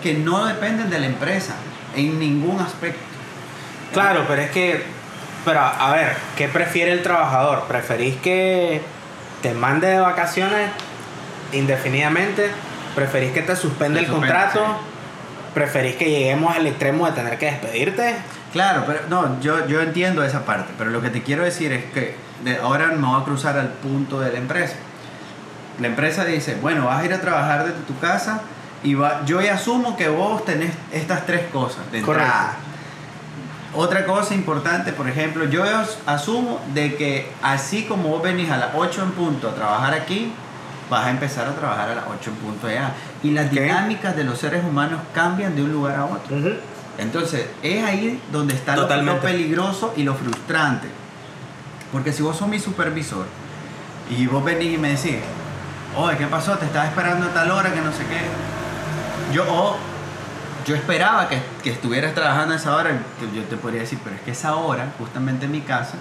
que 0.02 0.14
no 0.14 0.44
dependen 0.46 0.88
de 0.90 0.98
la 0.98 1.06
empresa 1.06 1.54
en 1.94 2.18
ningún 2.18 2.60
aspecto. 2.60 3.00
Claro, 3.92 4.24
pero 4.28 4.42
es 4.42 4.50
que, 4.50 4.82
pero 5.44 5.60
a 5.60 5.92
ver, 5.92 6.16
¿qué 6.36 6.48
prefiere 6.48 6.92
el 6.92 7.02
trabajador? 7.02 7.64
¿Preferís 7.68 8.16
que 8.16 8.80
te 9.42 9.52
mande 9.54 9.88
de 9.88 10.00
vacaciones 10.00 10.70
indefinidamente? 11.52 12.50
¿Preferís 12.94 13.32
que 13.32 13.42
te 13.42 13.56
suspenda 13.56 14.00
el 14.00 14.06
contrato? 14.06 14.60
sí. 14.64 14.92
¿Preferís 15.54 15.96
que 15.96 16.10
lleguemos 16.10 16.54
al 16.54 16.66
extremo 16.66 17.06
de 17.06 17.12
tener 17.12 17.38
que 17.38 17.46
despedirte? 17.46 18.14
Claro, 18.56 18.84
pero 18.86 19.00
no, 19.10 19.38
yo, 19.40 19.66
yo 19.66 19.82
entiendo 19.82 20.22
esa 20.25 20.44
parte, 20.46 20.72
pero 20.78 20.90
lo 20.90 21.02
que 21.02 21.10
te 21.10 21.22
quiero 21.22 21.44
decir 21.44 21.72
es 21.72 21.84
que 21.92 22.16
de 22.42 22.56
ahora 22.56 22.86
me 22.88 23.06
voy 23.06 23.20
a 23.20 23.25
cruzar 23.25 23.58
al 23.58 23.68
punto 23.68 24.18
de 24.20 24.32
la 24.32 24.38
empresa. 24.38 24.76
La 25.80 25.88
empresa 25.88 26.25
dice, 26.25 26.56
bueno, 26.62 26.86
vas 26.86 27.02
a 27.02 27.04
ir 27.04 27.12
a 27.12 27.20
trabajar 27.20 27.66
desde 27.66 27.80
tu 27.80 27.98
casa 27.98 28.40
y 28.82 28.94
va, 28.94 29.25
yo 29.26 29.42
ya 29.42 29.54
asumo 29.54 29.94
que 29.96 30.08
vos 30.08 30.42
tenés 30.46 30.70
estas 30.90 31.26
tres 31.26 31.42
cosas 31.52 31.90
de 31.92 32.00
Correcto. 32.00 32.25
entrada. 32.32 32.54
Otra 33.75 34.06
cosa 34.06 34.34
importante, 34.34 34.92
por 34.94 35.06
ejemplo, 35.06 35.44
yo 35.44 35.62
as- 35.62 35.98
asumo 36.06 36.60
de 36.72 36.94
que 36.96 37.30
así 37.42 37.84
como 37.84 38.08
vos 38.08 38.22
venís 38.22 38.50
a 38.50 38.56
las 38.56 38.70
8 38.75 39.02
en 39.02 39.10
punto 39.10 39.50
a 39.50 39.54
trabajar 39.54 39.92
aquí, 39.92 40.32
vas 40.88 41.04
a 41.06 41.10
empezar 41.10 41.46
a 41.46 41.50
trabajar 41.52 41.90
a 41.90 41.94
las 41.96 42.04
8 42.06 42.30
en 42.30 42.36
punto 42.36 42.68
allá. 42.68 42.92
Y 43.22 43.32
las 43.32 43.50
dinámicas 43.50 44.16
de 44.16 44.25
los 44.25 44.38
seres 44.38 44.64
humanos 44.64 45.00
cambian 45.14 45.54
de 45.54 45.62
un 45.62 45.72
lugar 45.72 45.96
a 45.96 46.04
otro. 46.06 46.36
Entonces, 46.98 47.46
es 47.62 47.84
ahí 47.84 48.20
donde 48.32 48.54
está 48.54 48.74
lo- 48.76 49.20
peligroso 49.20 49.92
y 49.96 50.02
lo 50.02 50.14
frustrante. 50.14 50.88
Porque 51.92 52.12
si 52.12 52.22
vos 52.22 52.36
sos 52.36 52.48
mi 52.48 52.58
supervisor 52.58 53.26
y 54.10 54.26
vos 54.26 54.42
venís 54.44 54.74
y 54.74 54.78
me 54.78 54.88
decís, 54.90 55.16
oye, 55.96 56.16
¿qué 56.16 56.26
pasó? 56.26 56.52
Te 56.58 56.66
estaba 56.66 56.86
esperando 56.86 57.26
a 57.26 57.30
tal 57.30 57.50
hora 57.50 57.72
que 57.72 57.80
no 57.80 57.92
sé 57.92 58.04
qué. 58.06 59.34
Yo, 59.34 59.44
o 59.48 59.76
yo 60.66 60.74
esperaba 60.74 61.28
que, 61.28 61.40
que 61.62 61.70
estuvieras 61.70 62.14
trabajando 62.14 62.54
a 62.54 62.56
esa 62.56 62.74
hora. 62.74 62.90
Yo 63.34 63.42
te 63.44 63.56
podría 63.56 63.80
decir, 63.82 63.98
pero 64.02 64.16
es 64.16 64.22
que 64.22 64.30
esa 64.32 64.56
hora, 64.56 64.88
justamente 64.98 65.46
en 65.46 65.52
mi 65.52 65.60
casa, 65.60 65.94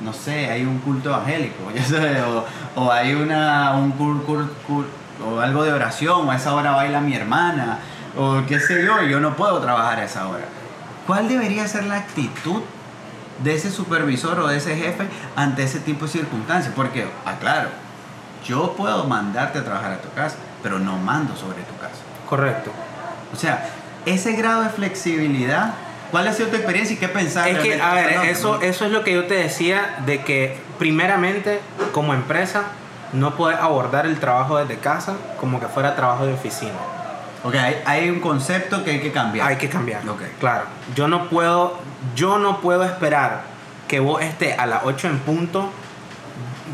no 0.00 0.12
sé, 0.12 0.50
hay 0.50 0.62
un 0.64 0.78
culto 0.78 1.10
evangélico, 1.10 1.70
ya 1.74 1.84
sabes, 1.84 2.22
o, 2.22 2.44
o 2.80 2.92
hay 2.92 3.14
una, 3.14 3.72
un 3.76 3.92
cul- 3.98 4.24
cul- 4.24 4.48
cul- 4.66 4.86
o 5.26 5.40
algo 5.40 5.64
de 5.64 5.72
oración, 5.72 6.26
o 6.28 6.30
a 6.30 6.36
esa 6.36 6.54
hora 6.54 6.70
baila 6.72 7.00
mi 7.00 7.14
hermana, 7.14 7.78
o 8.18 8.42
qué 8.46 8.58
sé 8.60 8.84
yo, 8.84 9.00
yo 9.02 9.20
no 9.20 9.36
puedo 9.36 9.60
trabajar 9.60 10.00
a 10.00 10.04
esa 10.04 10.26
hora. 10.28 10.44
¿Cuál 11.06 11.28
debería 11.28 11.66
ser 11.68 11.84
la 11.84 11.96
actitud 11.96 12.62
de 13.42 13.54
ese 13.54 13.70
supervisor 13.70 14.38
o 14.40 14.48
de 14.48 14.58
ese 14.58 14.76
jefe 14.76 15.04
ante 15.36 15.62
ese 15.62 15.78
tipo 15.80 16.04
de 16.06 16.10
circunstancias? 16.10 16.74
Porque, 16.74 17.06
aclaro, 17.24 17.68
yo 18.44 18.74
puedo 18.76 19.04
mandarte 19.04 19.60
a 19.60 19.64
trabajar 19.64 19.92
a 19.92 19.98
tu 19.98 20.12
casa, 20.12 20.36
pero 20.62 20.78
no 20.78 20.96
mando 20.96 21.36
sobre 21.36 21.62
tu 21.62 21.76
casa. 21.76 22.02
Correcto. 22.28 22.72
O 23.32 23.36
sea, 23.36 23.68
ese 24.04 24.32
grado 24.32 24.62
de 24.62 24.70
flexibilidad, 24.70 25.74
¿cuál 26.10 26.26
ha 26.26 26.32
sido 26.32 26.48
tu 26.48 26.56
experiencia 26.56 26.94
y 26.94 26.98
qué 26.98 27.08
pensar? 27.08 27.48
Es 27.48 27.58
que, 27.60 27.80
a 27.80 27.94
ver, 27.94 28.16
No, 28.16 28.22
eso, 28.24 28.56
no. 28.56 28.62
eso 28.62 28.84
es 28.84 28.90
lo 28.90 29.04
que 29.04 29.14
yo 29.14 29.26
te 29.26 29.34
decía, 29.34 29.96
de 30.04 30.22
que 30.24 30.58
primeramente, 30.78 31.60
como 31.92 32.14
empresa, 32.14 32.64
no 33.12 33.36
puedes 33.36 33.58
abordar 33.60 34.06
el 34.06 34.18
trabajo 34.18 34.58
desde 34.58 34.78
casa 34.78 35.14
como 35.40 35.60
que 35.60 35.66
fuera 35.68 35.94
trabajo 35.94 36.26
de 36.26 36.34
oficina. 36.34 36.72
Ok, 37.44 37.54
hay, 37.54 37.76
hay 37.86 38.10
un 38.10 38.20
concepto 38.20 38.82
que 38.84 38.90
hay 38.92 39.00
que 39.00 39.12
cambiar. 39.12 39.46
Hay 39.48 39.56
que 39.56 39.68
cambiar. 39.68 40.06
Ok. 40.08 40.22
Claro. 40.40 40.64
Yo 40.96 41.06
no 41.08 41.28
puedo, 41.28 41.78
yo 42.16 42.38
no 42.38 42.60
puedo 42.60 42.84
esperar 42.84 43.42
que 43.86 44.00
vos 44.00 44.20
estés 44.22 44.58
a 44.58 44.66
las 44.66 44.80
8 44.84 45.08
en 45.08 45.18
punto 45.20 45.70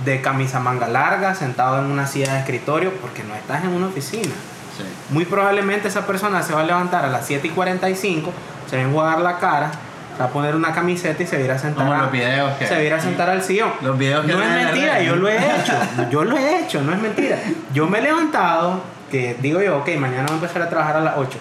de 0.05 0.21
camisa 0.21 0.61
manga 0.61 0.89
larga, 0.89 1.35
sentado 1.35 1.79
en 1.79 1.87
una 1.87 2.07
silla 2.07 2.35
de 2.35 2.41
escritorio, 2.41 2.93
porque 3.01 3.23
no 3.25 3.35
estás 3.35 3.65
en 3.65 3.71
una 3.71 3.87
oficina. 3.87 4.33
Sí. 4.77 4.85
Muy 5.11 5.25
probablemente 5.25 5.89
esa 5.89 6.07
persona 6.07 6.43
se 6.43 6.53
va 6.53 6.61
a 6.63 6.65
levantar 6.65 7.05
a 7.05 7.09
las 7.09 7.27
7 7.27 7.47
y 7.47 7.51
45, 7.51 8.33
se 8.69 8.77
va 8.77 8.83
a 8.83 8.85
enjuagar 8.87 9.21
la 9.21 9.39
cara, 9.39 9.71
se 10.17 10.19
va 10.19 10.25
a 10.27 10.29
poner 10.29 10.57
una 10.57 10.73
camiseta 10.73 11.23
y 11.23 11.27
se 11.27 11.37
va 11.37 11.43
a 11.43 11.45
ir 11.45 11.51
a 11.53 11.59
sentar, 11.59 11.85
Como 11.87 11.95
a- 11.97 12.03
los 12.03 12.11
videos 12.13 12.53
que- 12.59 12.67
se 12.67 12.75
va 12.75 12.81
a 12.81 12.83
ir 12.85 12.93
a 12.95 13.01
sentar 13.01 13.31
al 13.31 13.43
sillón. 13.43 13.71
Los 13.83 13.97
videos 13.97 14.27
que 14.27 14.33
no 14.33 14.43
es 14.43 14.49
mentira, 14.51 15.01
yo 15.03 15.15
lo 15.17 15.29
he 15.29 15.37
hecho. 15.37 15.73
Yo 16.11 16.25
lo 16.25 16.37
he 16.37 16.61
hecho, 16.65 16.81
no 16.83 16.93
es 16.93 17.01
mentira. 17.01 17.39
Yo 17.73 17.87
me 17.87 17.99
he 17.99 18.03
levantado, 18.03 18.83
que 19.11 19.37
digo 19.41 19.61
yo, 19.63 19.79
ok, 19.79 19.89
mañana 19.99 20.23
voy 20.25 20.33
a 20.33 20.35
empezar 20.41 20.63
a 20.63 20.69
trabajar 20.69 20.97
a 20.97 21.01
las 21.01 21.15
8. 21.17 21.39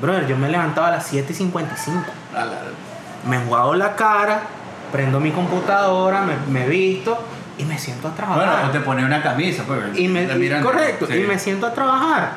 Brother, 0.00 0.26
yo 0.26 0.36
me 0.36 0.48
he 0.48 0.50
levantado 0.50 0.86
a 0.86 0.90
las 0.90 1.06
7 1.06 1.32
y 1.32 1.36
55. 1.36 2.04
A 2.34 2.44
la- 2.44 2.58
Me 3.28 3.36
enjuago 3.36 3.74
la 3.74 3.96
cara, 3.96 4.40
prendo 4.92 5.20
mi 5.20 5.30
computadora, 5.30 6.22
me, 6.22 6.34
me 6.50 6.66
visto 6.66 7.22
y 7.58 7.64
me 7.64 7.78
siento 7.78 8.08
a 8.08 8.12
trabajar. 8.14 8.46
Bueno, 8.46 8.68
o 8.68 8.70
te 8.70 8.80
pone 8.80 9.04
una 9.04 9.22
camisa, 9.22 9.62
pues. 9.66 9.80
Y 9.98 10.08
me, 10.08 10.22
y- 10.22 10.62
correcto, 10.62 11.06
sí. 11.06 11.14
y 11.18 11.20
me 11.26 11.38
siento 11.38 11.66
a 11.66 11.74
trabajar. 11.74 12.32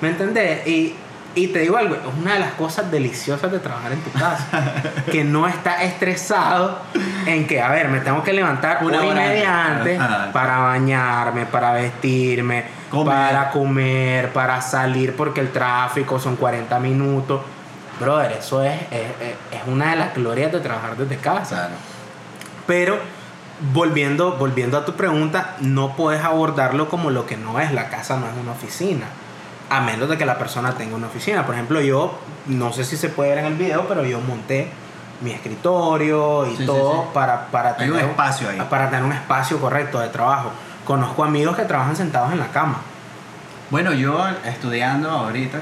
¿Me 0.00 0.08
entendés? 0.08 0.66
Y, 0.66 0.96
y 1.34 1.48
te 1.48 1.60
digo 1.60 1.76
algo, 1.76 1.94
es 1.94 2.00
una 2.20 2.34
de 2.34 2.40
las 2.40 2.52
cosas 2.54 2.90
deliciosas 2.90 3.52
de 3.52 3.58
trabajar 3.58 3.92
en 3.92 4.00
tu 4.00 4.10
casa. 4.12 4.46
que 5.12 5.22
no 5.24 5.46
estás 5.46 5.82
estresado 5.82 6.78
en 7.26 7.46
que, 7.46 7.60
a 7.60 7.68
ver, 7.70 7.88
me 7.88 8.00
tengo 8.00 8.22
que 8.22 8.32
levantar 8.32 8.78
Una 8.82 8.98
hora 9.02 9.06
y 9.06 9.14
media 9.14 9.66
antes. 9.66 10.00
para 10.32 10.58
bañarme, 10.58 11.44
para 11.46 11.72
vestirme, 11.72 12.64
Comer. 12.92 13.06
para 13.16 13.50
comer, 13.50 14.32
para 14.32 14.60
salir 14.60 15.16
porque 15.16 15.40
el 15.40 15.50
tráfico 15.50 16.20
son 16.20 16.36
40 16.36 16.78
minutos. 16.78 17.40
Brother, 17.98 18.32
eso 18.32 18.62
es, 18.62 18.80
es, 18.90 19.06
es- 19.50 19.60
una 19.66 19.90
de 19.90 19.96
las 19.96 20.14
glorias 20.14 20.52
de 20.52 20.60
trabajar 20.60 20.96
desde 20.96 21.16
casa. 21.16 21.56
Claro. 21.56 21.74
Pero 22.66 22.98
volviendo, 23.72 24.36
volviendo 24.36 24.76
a 24.78 24.84
tu 24.84 24.94
pregunta, 24.94 25.56
no 25.60 25.94
puedes 25.96 26.22
abordarlo 26.24 26.88
como 26.88 27.10
lo 27.10 27.26
que 27.26 27.36
no 27.36 27.60
es. 27.60 27.72
La 27.72 27.88
casa 27.88 28.16
no 28.16 28.26
es 28.26 28.32
una 28.40 28.52
oficina. 28.52 29.06
A 29.70 29.80
menos 29.80 30.08
de 30.08 30.18
que 30.18 30.26
la 30.26 30.38
persona 30.38 30.72
tenga 30.72 30.96
una 30.96 31.06
oficina. 31.06 31.46
Por 31.46 31.54
ejemplo, 31.54 31.80
yo, 31.80 32.18
no 32.46 32.72
sé 32.72 32.84
si 32.84 32.96
se 32.96 33.08
puede 33.08 33.30
ver 33.30 33.38
en 33.38 33.46
el 33.46 33.54
video, 33.54 33.86
pero 33.88 34.04
yo 34.04 34.20
monté 34.20 34.68
mi 35.22 35.30
escritorio 35.30 36.46
y 36.46 36.56
Sí, 36.56 36.66
todo 36.66 36.92
sí. 37.04 37.08
Para, 37.14 37.46
para 37.46 37.76
Hay 37.78 37.88
un 37.88 37.96
tener 37.96 38.10
espacio 38.10 38.48
ahí. 38.50 38.60
Para 38.68 38.90
tener 38.90 39.04
un 39.04 39.12
espacio 39.12 39.60
correcto 39.60 40.00
de 40.00 40.08
trabajo. 40.08 40.50
Conozco 40.84 41.24
amigos 41.24 41.56
que 41.56 41.62
trabajan 41.64 41.96
sentados 41.96 42.32
en 42.32 42.38
la 42.38 42.48
cama. 42.48 42.78
Bueno, 43.70 43.92
yo 43.92 44.22
estudiando 44.44 45.10
ahorita, 45.10 45.58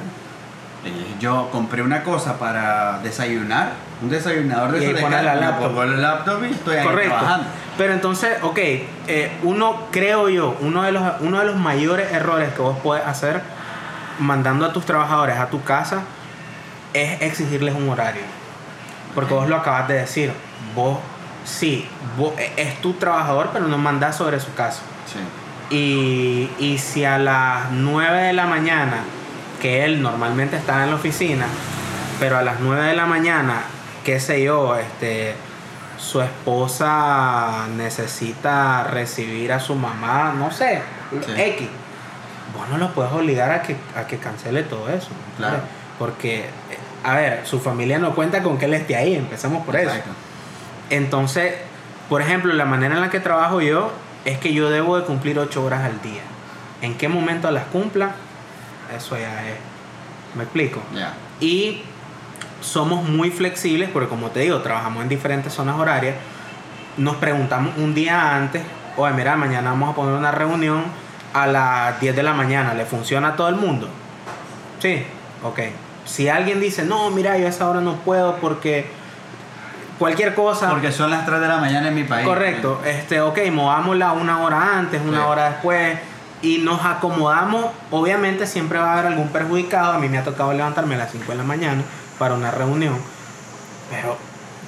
eh, 0.84 1.14
yo 1.20 1.48
compré 1.52 1.82
una 1.82 2.02
cosa 2.02 2.38
para 2.38 2.98
desayunar, 3.00 3.72
un 4.02 4.08
desayunador 4.08 4.72
de 4.72 4.82
Y 4.82 4.86
ahí 4.96 5.10
la 5.10 5.34
laptop. 5.34 5.68
pongo 5.68 5.82
el 5.84 6.00
laptop 6.00 6.44
y 6.44 6.52
estoy 6.52 6.76
ahí 6.76 6.86
Correcto. 6.86 7.14
trabajando. 7.14 7.46
Pero 7.76 7.92
entonces, 7.92 8.38
ok, 8.42 8.58
eh, 8.58 9.32
uno, 9.42 9.86
creo 9.90 10.28
yo, 10.28 10.56
uno 10.60 10.82
de, 10.82 10.92
los, 10.92 11.02
uno 11.20 11.38
de 11.38 11.44
los 11.44 11.56
mayores 11.56 12.12
errores 12.12 12.52
que 12.52 12.62
vos 12.62 12.76
puedes 12.82 13.06
hacer 13.06 13.42
mandando 14.18 14.66
a 14.66 14.72
tus 14.72 14.84
trabajadores 14.84 15.38
a 15.38 15.46
tu 15.46 15.62
casa 15.62 16.02
es 16.92 17.22
exigirles 17.22 17.74
un 17.74 17.88
horario. 17.88 18.22
Porque 19.14 19.34
vos 19.34 19.48
lo 19.48 19.56
acabas 19.56 19.88
de 19.88 19.94
decir, 19.94 20.32
vos, 20.74 20.98
sí, 21.44 21.86
vos, 22.16 22.32
e- 22.38 22.52
es 22.56 22.80
tu 22.80 22.94
trabajador, 22.94 23.50
pero 23.52 23.66
no 23.68 23.78
mandás 23.78 24.16
sobre 24.16 24.40
su 24.40 24.52
casa. 24.54 24.82
Sí. 25.06 25.74
Y, 25.76 26.50
y 26.58 26.78
si 26.78 27.04
a 27.04 27.18
las 27.18 27.70
9 27.70 28.22
de 28.22 28.32
la 28.32 28.46
mañana, 28.46 28.98
que 29.60 29.84
él 29.84 30.02
normalmente 30.02 30.56
está 30.56 30.82
en 30.84 30.90
la 30.90 30.96
oficina, 30.96 31.46
pero 32.18 32.36
a 32.38 32.42
las 32.42 32.60
9 32.60 32.82
de 32.88 32.94
la 32.96 33.06
mañana, 33.06 33.62
qué 34.04 34.18
sé 34.20 34.42
yo, 34.42 34.76
este, 34.76 35.34
su 35.98 36.20
esposa 36.20 37.66
necesita 37.76 38.84
recibir 38.84 39.52
a 39.52 39.60
su 39.60 39.74
mamá, 39.74 40.34
no 40.36 40.50
sé, 40.50 40.82
Sí. 41.26 41.32
X. 41.36 41.68
Vos 42.56 42.68
no 42.68 42.78
lo 42.78 42.92
puedes 42.92 43.12
obligar 43.12 43.50
a 43.50 43.62
que, 43.62 43.76
a 43.96 44.06
que 44.06 44.18
cancele 44.18 44.62
todo 44.64 44.88
eso. 44.88 45.08
¿me 45.10 45.36
Claro. 45.46 45.58
Porque, 45.98 46.40
eh, 46.40 46.48
a 47.04 47.14
ver, 47.14 47.46
su 47.46 47.60
familia 47.60 47.98
no 47.98 48.14
cuenta 48.14 48.42
con 48.42 48.58
que 48.58 48.64
él 48.64 48.74
esté 48.74 48.96
ahí, 48.96 49.14
empezamos 49.14 49.64
por 49.64 49.76
eso. 49.76 49.90
Entonces, 50.90 51.54
por 52.08 52.22
ejemplo, 52.22 52.52
la 52.52 52.64
manera 52.64 52.96
en 52.96 53.00
la 53.00 53.10
que 53.10 53.20
trabajo 53.20 53.60
yo 53.60 53.92
es 54.24 54.38
que 54.38 54.52
yo 54.52 54.68
debo 54.68 54.98
de 54.98 55.04
cumplir 55.04 55.38
8 55.38 55.64
horas 55.64 55.84
al 55.84 56.02
día. 56.02 56.22
¿En 56.82 56.96
qué 56.96 57.08
momento 57.08 57.50
las 57.50 57.64
cumpla? 57.64 58.12
Eso 58.94 59.16
ya 59.16 59.48
es. 59.48 59.56
¿Me 60.34 60.42
explico? 60.42 60.80
Y 61.40 61.82
somos 62.60 63.08
muy 63.08 63.30
flexibles 63.30 63.88
porque 63.90 64.08
como 64.08 64.30
te 64.30 64.40
digo, 64.40 64.60
trabajamos 64.60 65.02
en 65.02 65.08
diferentes 65.08 65.52
zonas 65.52 65.78
horarias. 65.78 66.16
Nos 66.96 67.16
preguntamos 67.16 67.76
un 67.78 67.94
día 67.94 68.34
antes, 68.34 68.62
oye, 68.96 69.14
mira, 69.14 69.36
mañana 69.36 69.70
vamos 69.70 69.90
a 69.90 69.94
poner 69.94 70.14
una 70.14 70.30
reunión 70.30 70.84
a 71.32 71.46
las 71.46 72.00
10 72.00 72.16
de 72.16 72.22
la 72.22 72.34
mañana. 72.34 72.74
¿Le 72.74 72.84
funciona 72.84 73.28
a 73.28 73.36
todo 73.36 73.48
el 73.48 73.56
mundo? 73.56 73.88
Sí, 74.80 75.04
ok. 75.42 75.60
Si 76.04 76.28
alguien 76.28 76.60
dice, 76.60 76.84
no, 76.84 77.10
mira, 77.10 77.38
yo 77.38 77.46
a 77.46 77.50
esa 77.50 77.68
hora 77.68 77.80
no 77.80 77.94
puedo 77.96 78.36
porque 78.36 78.86
cualquier 80.00 80.34
cosa... 80.34 80.70
Porque 80.70 80.90
son 80.90 81.10
las 81.10 81.24
3 81.26 81.40
de 81.40 81.46
la 81.46 81.58
mañana 81.58 81.88
en 81.88 81.94
mi 81.94 82.04
país. 82.04 82.26
Correcto, 82.26 82.80
este, 82.84 83.20
ok, 83.20 83.38
movámosla 83.52 84.12
una 84.12 84.40
hora 84.42 84.78
antes, 84.78 85.00
una 85.06 85.18
Sí. 85.18 85.24
hora 85.28 85.50
después 85.50 85.98
y 86.42 86.58
nos 86.58 86.82
acomodamos. 86.84 87.66
Obviamente 87.90 88.46
siempre 88.46 88.78
va 88.78 88.86
a 88.90 88.92
haber 88.94 89.06
algún 89.12 89.28
perjudicado. 89.28 89.92
A 89.92 89.98
mí 89.98 90.08
me 90.08 90.16
ha 90.18 90.24
tocado 90.24 90.52
levantarme 90.54 90.94
a 90.94 90.98
las 90.98 91.12
5 91.12 91.30
de 91.32 91.38
la 91.38 91.44
mañana 91.44 91.82
para 92.18 92.34
una 92.34 92.50
reunión, 92.50 92.96
pero, 93.90 94.16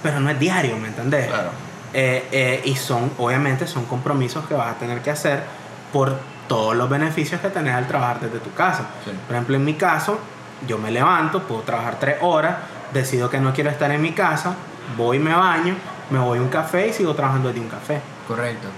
pero 0.02 0.20
no 0.20 0.28
es 0.30 0.38
diario, 0.38 0.76
¿me 0.76 0.88
entendés? 0.88 1.28
Claro. 1.28 1.50
Eh, 1.94 2.28
eh, 2.32 2.60
y 2.64 2.76
son, 2.76 3.10
obviamente, 3.18 3.66
son 3.66 3.86
compromisos 3.86 4.46
que 4.46 4.54
vas 4.54 4.68
a 4.68 4.74
tener 4.74 5.00
que 5.00 5.10
hacer 5.10 5.42
por 5.92 6.16
todos 6.46 6.76
los 6.76 6.88
beneficios 6.90 7.40
que 7.40 7.48
tenés 7.48 7.74
al 7.74 7.88
trabajar 7.88 8.20
desde 8.20 8.38
tu 8.38 8.52
casa. 8.52 8.84
Sí. 9.04 9.10
Por 9.26 9.34
ejemplo, 9.36 9.56
en 9.56 9.64
mi 9.64 9.74
caso, 9.74 10.18
yo 10.68 10.76
me 10.78 10.90
levanto, 10.90 11.42
puedo 11.44 11.62
trabajar 11.62 11.96
tres 11.98 12.16
horas, 12.20 12.56
decido 12.92 13.30
que 13.30 13.40
no 13.40 13.54
quiero 13.54 13.70
estar 13.70 13.90
en 13.90 14.02
mi 14.02 14.12
casa, 14.12 14.54
voy, 14.96 15.18
me 15.18 15.34
baño, 15.34 15.74
me 16.10 16.18
voy 16.18 16.38
a 16.38 16.42
un 16.42 16.48
café 16.48 16.88
y 16.88 16.92
sigo 16.92 17.14
trabajando 17.14 17.48
desde 17.48 17.60
un 17.60 17.68
café. 17.68 18.00
Correcto. 18.28 18.68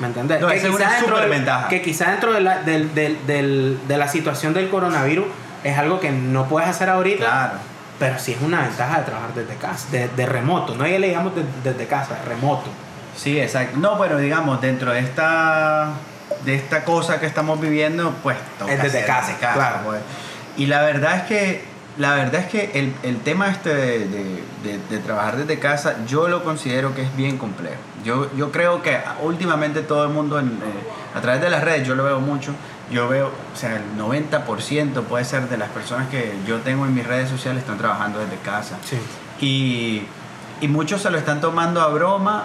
¿Me 0.00 0.06
entendés? 0.08 0.40
No, 0.40 0.48
que 0.48 1.82
quizás 1.82 2.08
dentro 2.10 2.32
de 2.32 2.40
la, 2.40 2.62
del- 2.62 2.94
del- 2.94 3.78
de 3.86 3.96
la 3.98 4.08
situación 4.08 4.54
del 4.54 4.68
coronavirus 4.70 5.26
es 5.64 5.76
algo 5.78 6.00
que 6.00 6.10
no 6.10 6.46
puedes 6.48 6.68
hacer 6.68 6.88
ahorita, 6.88 7.24
Claro. 7.24 7.52
pero 7.98 8.18
sí 8.18 8.32
es 8.32 8.40
una 8.42 8.62
ventaja 8.62 8.98
de 8.98 9.04
trabajar 9.04 9.34
desde 9.34 9.54
casa, 9.56 9.86
de, 9.92 10.08
de 10.08 10.26
remoto. 10.26 10.74
No 10.74 10.86
ya 10.86 10.98
le 10.98 11.08
digamos 11.08 11.34
de- 11.36 11.44
desde 11.62 11.86
casa, 11.86 12.16
remoto. 12.26 12.68
Sí, 13.16 13.38
exacto. 13.38 13.78
No, 13.78 13.98
pero 13.98 14.16
digamos, 14.18 14.60
dentro 14.60 14.92
de 14.92 15.00
esta 15.00 15.90
de 16.44 16.54
esta 16.56 16.82
cosa 16.84 17.20
que 17.20 17.26
estamos 17.26 17.60
viviendo, 17.60 18.12
pues 18.22 18.36
toca 18.58 18.72
Es 18.72 18.82
desde 18.82 18.98
hacer 19.02 19.06
casa, 19.06 19.36
claro. 19.54 19.76
pues. 19.84 20.00
Y 20.56 20.66
la 20.66 20.82
verdad 20.82 21.16
es 21.18 21.22
que 21.24 21.64
la 21.98 22.14
verdad 22.14 22.36
es 22.42 22.46
que 22.46 22.70
el, 22.78 22.94
el 23.02 23.18
tema 23.20 23.50
este 23.50 23.74
de, 23.74 23.98
de- 24.08 24.42
de- 24.64 24.78
de 24.90 24.98
trabajar 24.98 25.36
desde 25.36 25.58
casa, 25.58 25.96
yo 26.06 26.28
lo 26.28 26.42
considero 26.44 26.94
que 26.94 27.02
es 27.02 27.14
bien 27.16 27.36
complejo. 27.38 27.76
Yo, 28.04 28.28
yo 28.36 28.50
creo 28.50 28.82
que 28.82 28.98
últimamente 29.22 29.82
todo 29.82 30.04
el 30.04 30.10
mundo, 30.10 30.38
en, 30.38 30.46
eh, 30.48 30.60
a 31.14 31.20
través 31.20 31.40
de 31.42 31.50
las 31.50 31.62
redes, 31.62 31.86
yo 31.86 31.94
lo 31.94 32.04
veo 32.04 32.20
mucho, 32.20 32.52
yo 32.90 33.08
veo, 33.08 33.26
o 33.28 33.56
sea, 33.56 33.76
el 33.76 33.82
90% 33.98 35.02
puede 35.02 35.24
ser 35.24 35.48
de 35.48 35.56
las 35.56 35.68
personas 35.70 36.08
que 36.08 36.32
yo 36.46 36.58
tengo 36.60 36.84
en 36.86 36.94
mis 36.94 37.06
redes 37.06 37.28
sociales 37.28 37.62
están 37.62 37.78
trabajando 37.78 38.18
desde 38.20 38.36
casa. 38.38 38.76
Sí. 38.84 38.96
Y, 39.40 40.02
y 40.64 40.68
muchos 40.68 41.02
se 41.02 41.10
lo 41.10 41.18
están 41.18 41.40
tomando 41.40 41.80
a 41.80 41.88
broma 41.88 42.44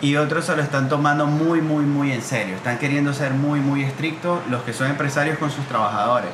y 0.00 0.16
otros 0.16 0.44
se 0.44 0.54
lo 0.56 0.62
están 0.62 0.88
tomando 0.88 1.26
muy, 1.26 1.60
muy, 1.60 1.84
muy 1.84 2.12
en 2.12 2.22
serio. 2.22 2.54
Están 2.56 2.78
queriendo 2.78 3.12
ser 3.14 3.32
muy, 3.32 3.60
muy 3.60 3.82
estrictos 3.84 4.40
los 4.50 4.62
que 4.62 4.72
son 4.72 4.88
empresarios 4.88 5.38
con 5.38 5.50
sus 5.50 5.66
trabajadores. 5.66 6.30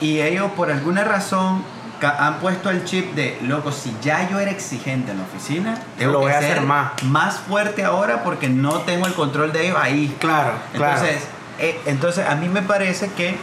Y 0.00 0.20
ellos 0.20 0.50
por 0.56 0.70
alguna 0.70 1.04
razón 1.04 1.62
han 2.02 2.38
puesto 2.40 2.70
el 2.70 2.84
chip 2.84 3.14
de, 3.14 3.38
loco, 3.42 3.72
si 3.72 3.94
ya 4.02 4.28
yo 4.28 4.38
era 4.38 4.50
exigente 4.50 5.12
en 5.12 5.18
la 5.18 5.24
oficina, 5.24 5.78
tengo 5.98 6.12
Lo 6.12 6.18
que 6.20 6.24
voy 6.26 6.32
a 6.34 6.40
ser 6.40 6.50
hacer 6.52 6.62
más. 6.64 7.02
más 7.04 7.38
fuerte 7.38 7.84
ahora 7.84 8.22
porque 8.24 8.48
no 8.48 8.80
tengo 8.80 9.06
el 9.06 9.14
control 9.14 9.52
de 9.52 9.66
ellos 9.66 9.78
ahí. 9.80 10.14
Claro, 10.20 10.52
claro. 10.74 10.94
Entonces, 10.94 11.22
eh, 11.58 11.80
entonces 11.86 12.26
a 12.28 12.34
mí 12.34 12.48
me 12.48 12.62
parece 12.62 13.10
que 13.12 13.36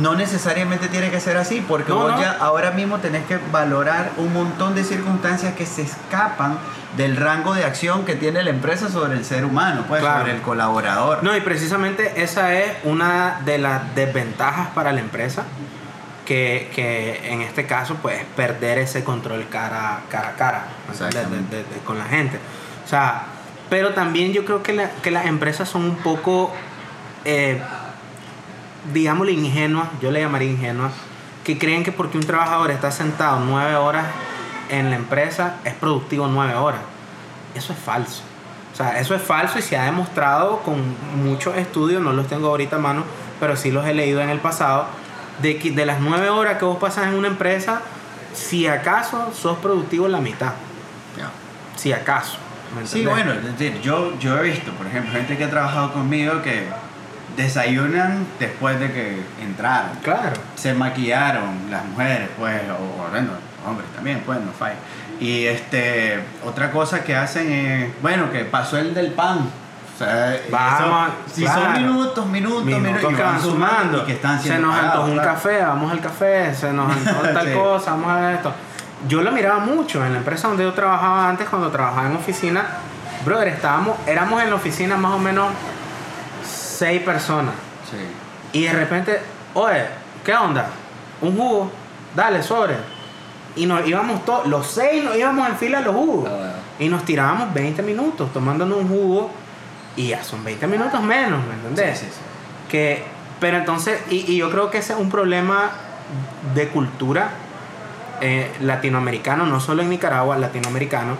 no 0.00 0.14
necesariamente 0.14 0.86
tiene 0.88 1.10
que 1.10 1.18
ser 1.18 1.36
así, 1.36 1.60
porque 1.66 1.90
No, 1.90 1.96
vos 1.98 2.12
no. 2.12 2.20
ya 2.20 2.36
ahora 2.40 2.70
mismo 2.70 2.98
tenés 2.98 3.26
que 3.26 3.38
valorar 3.50 4.12
un 4.16 4.32
montón 4.32 4.74
de 4.76 4.84
circunstancias 4.84 5.54
que 5.54 5.66
se 5.66 5.82
escapan 5.82 6.56
del 6.96 7.16
rango 7.16 7.52
de 7.54 7.64
acción 7.64 8.04
que 8.04 8.14
tiene 8.14 8.42
la 8.44 8.50
empresa 8.50 8.88
sobre 8.90 9.14
el 9.14 9.24
ser 9.24 9.44
humano, 9.44 9.84
pues 9.88 10.00
Claro. 10.00 10.20
sobre 10.20 10.32
el 10.34 10.42
colaborador. 10.42 11.24
No, 11.24 11.36
y 11.36 11.40
precisamente 11.40 12.22
esa 12.22 12.54
es 12.54 12.70
una 12.84 13.40
de 13.44 13.58
las 13.58 13.94
desventajas 13.96 14.68
para 14.68 14.92
la 14.92 15.00
empresa, 15.00 15.42
que, 16.26 16.70
que 16.74 17.32
en 17.32 17.42
este 17.42 17.66
caso, 17.66 17.96
pues, 18.02 18.22
perder 18.36 18.78
ese 18.78 19.02
control 19.04 19.46
cara, 19.48 20.00
cara 20.10 20.28
a 20.28 20.32
cara 20.36 20.64
con 21.84 21.98
la 21.98 22.04
gente. 22.04 22.38
O 22.84 22.88
sea, 22.88 23.24
pero 23.70 23.94
también 23.94 24.32
yo 24.32 24.44
creo 24.44 24.62
que, 24.62 24.72
la- 24.72 24.90
que 25.02 25.10
las 25.10 25.26
empresas 25.26 25.68
son 25.68 25.84
un 25.84 25.96
poco, 25.96 26.52
eh, 27.24 27.60
digámosle, 28.92 29.32
ingenuas, 29.32 29.88
yo 30.00 30.10
le 30.10 30.20
llamaría 30.20 30.50
ingenuas, 30.50 30.92
que 31.44 31.58
creen 31.58 31.82
que 31.84 31.92
porque 31.92 32.18
un 32.18 32.24
trabajador 32.26 32.70
está 32.70 32.90
sentado 32.90 33.40
nueve 33.40 33.74
horas 33.76 34.06
en 34.70 34.90
la 34.90 34.96
empresa, 34.96 35.56
es 35.64 35.74
productivo 35.74 36.26
nueve 36.28 36.54
horas. 36.54 36.80
Eso 37.54 37.72
es 37.72 37.78
falso. 37.78 38.22
O 38.72 38.76
sea, 38.76 38.98
eso 38.98 39.14
es 39.14 39.20
falso 39.22 39.58
y 39.58 39.62
se 39.62 39.76
ha 39.76 39.84
demostrado 39.84 40.60
con 40.60 40.80
muchos 41.22 41.56
estudios, 41.56 42.00
no 42.02 42.12
los 42.12 42.26
tengo 42.28 42.48
ahorita 42.48 42.76
a 42.76 42.78
mano, 42.78 43.04
pero 43.38 43.56
sí 43.56 43.70
los 43.70 43.86
he 43.86 43.92
leído 43.92 44.20
en 44.22 44.30
el 44.30 44.38
pasado, 44.38 44.86
de 45.40 45.58
que 45.58 45.70
de 45.70 45.86
las 45.86 46.00
nueve 46.00 46.28
horas 46.28 46.58
que 46.58 46.64
vos 46.64 46.78
pasas 46.78 47.08
en 47.08 47.14
una 47.14 47.28
empresa, 47.28 47.80
si 48.34 48.66
acaso 48.66 49.32
sos 49.34 49.58
productivo 49.58 50.08
la 50.08 50.20
mitad. 50.20 50.52
Si 51.76 51.92
acaso. 51.92 52.36
¿me 52.76 52.86
Sí, 52.86 53.04
bueno, 53.06 53.32
es 53.32 53.44
decir, 53.44 53.80
yo, 53.80 54.18
yo 54.18 54.38
he 54.38 54.42
visto, 54.42 54.70
por 54.72 54.86
ejemplo, 54.86 55.12
gente 55.12 55.36
que 55.36 55.44
ha 55.44 55.50
trabajado 55.50 55.92
conmigo 55.92 56.42
que 56.42 56.66
desayunan 57.36 58.26
después 58.38 58.78
de 58.78 58.92
que 58.92 59.22
entraron. 59.42 59.96
Claro. 60.02 60.32
se 60.54 60.74
maquillaron 60.74 61.70
las 61.70 61.84
mujeres, 61.86 62.28
pues, 62.38 62.60
o, 62.70 63.02
o, 63.02 63.10
bueno, 63.10 63.30
hombres 63.66 63.88
también, 63.94 64.22
pues, 64.24 64.40
no 64.40 64.52
falla. 64.52 64.76
Y 65.18 65.46
este, 65.46 66.20
otra 66.44 66.70
cosa 66.70 67.04
que 67.04 67.14
hacen 67.14 67.50
es, 67.50 68.02
bueno, 68.02 68.30
que 68.30 68.44
pasó 68.44 68.78
el 68.78 68.92
del 68.92 69.12
pan. 69.12 69.50
Sea, 70.04 70.40
Vamos, 70.50 71.08
eso- 71.26 71.34
si 71.34 71.42
claro. 71.44 71.62
son 71.62 71.72
minutos, 71.74 72.26
minutos, 72.26 72.64
minutos, 72.64 72.82
Minutos 72.92 73.14
que 73.16 73.22
van 73.22 73.40
sumando. 73.40 73.98
y 73.98 74.00
que 74.06 74.12
están 74.12 74.40
se 74.42 74.58
nos 74.58 74.74
antojó 74.74 75.04
un 75.04 75.12
claro. 75.12 75.28
café, 75.34 75.62
vamos 75.62 75.92
al 75.92 76.00
café, 76.00 76.54
se 76.54 76.72
nos 76.72 76.90
antojó 76.96 77.22
tal 77.28 77.46
Sí. 77.46 77.54
cosa, 77.54 77.90
vamos 77.92 78.10
a 78.10 78.32
esto. 78.32 78.52
Yo 79.08 79.22
lo 79.22 79.32
miraba 79.32 79.58
mucho 79.60 80.04
en 80.04 80.12
la 80.12 80.18
empresa 80.18 80.48
donde 80.48 80.64
yo 80.64 80.72
trabajaba 80.72 81.28
antes, 81.28 81.48
cuando 81.48 81.70
trabajaba 81.70 82.06
en 82.08 82.16
oficina. 82.16 82.64
Brother, 83.24 83.48
estábamos, 83.48 83.96
éramos 84.06 84.42
en 84.42 84.50
la 84.50 84.56
oficina 84.56 84.96
más 84.96 85.12
o 85.12 85.18
menos 85.18 85.48
seis 86.44 87.02
personas. 87.02 87.54
Sí. 87.90 88.58
Y 88.58 88.64
de 88.64 88.72
repente, 88.72 89.20
oye, 89.54 89.86
¿qué 90.24 90.34
onda? 90.34 90.66
Un 91.20 91.36
jugo, 91.36 91.70
dale, 92.14 92.42
sobre. 92.42 92.76
Y 93.54 93.66
nos 93.66 93.86
íbamos 93.86 94.24
todos, 94.24 94.46
los 94.46 94.66
seis 94.66 95.04
nos 95.04 95.16
íbamos 95.16 95.48
en 95.48 95.56
fila 95.56 95.78
a 95.78 95.82
los 95.82 95.94
jugos. 95.94 96.28
Ah. 96.32 96.54
Y 96.78 96.88
nos 96.88 97.04
tirábamos 97.04 97.52
20 97.54 97.82
minutos 97.82 98.32
tomándonos 98.32 98.78
un 98.78 98.88
jugo. 98.88 99.30
Y 99.96 100.08
ya 100.08 100.22
son 100.24 100.42
20 100.44 100.66
minutos 100.66 101.02
menos, 101.02 101.44
¿me 101.46 101.54
entendés? 101.54 101.98
Sí, 101.98 102.06
sí, 102.06 102.12
sí. 102.12 102.20
Que, 102.70 103.04
pero 103.40 103.58
entonces, 103.58 104.00
y, 104.10 104.30
y 104.32 104.36
yo 104.36 104.50
creo 104.50 104.70
que 104.70 104.78
ese 104.78 104.92
es 104.94 104.98
un 104.98 105.10
problema 105.10 105.70
de 106.54 106.68
cultura 106.68 107.30
eh, 108.20 108.50
latinoamericano, 108.60 109.46
no 109.46 109.60
solo 109.60 109.82
en 109.82 109.90
Nicaragua, 109.90 110.38
latinoamericano, 110.38 111.16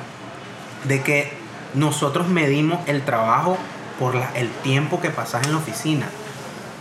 de 0.84 1.02
que 1.02 1.32
nosotros 1.74 2.28
medimos 2.28 2.78
el 2.88 3.02
trabajo 3.02 3.58
por 3.98 4.14
la- 4.14 4.30
el 4.34 4.48
tiempo 4.62 5.00
que 5.00 5.10
pasas 5.10 5.44
en 5.46 5.52
la 5.52 5.58
oficina, 5.58 6.06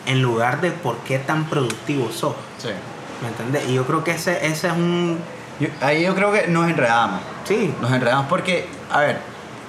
en 0.05 0.21
lugar 0.21 0.61
de 0.61 0.71
por 0.71 0.97
qué 0.99 1.19
tan 1.19 1.45
productivo 1.45 2.11
sos. 2.11 2.35
Sí. 2.57 2.69
¿Me 3.21 3.27
entendés? 3.29 3.67
Y 3.69 3.73
yo 3.75 3.85
creo 3.85 4.03
que 4.03 4.11
ese, 4.11 4.45
ese 4.45 4.67
es 4.67 4.73
un... 4.73 5.19
Yo- 5.59 5.69
ahí 5.81 6.03
yo 6.03 6.15
creo 6.15 6.31
que 6.31 6.47
nos 6.47 6.69
enredamos. 6.69 7.21
Sí, 7.45 7.73
Nos 7.81 7.91
enredamos 7.91 8.25
porque, 8.27 8.67
a 8.91 8.99
ver, 8.99 9.19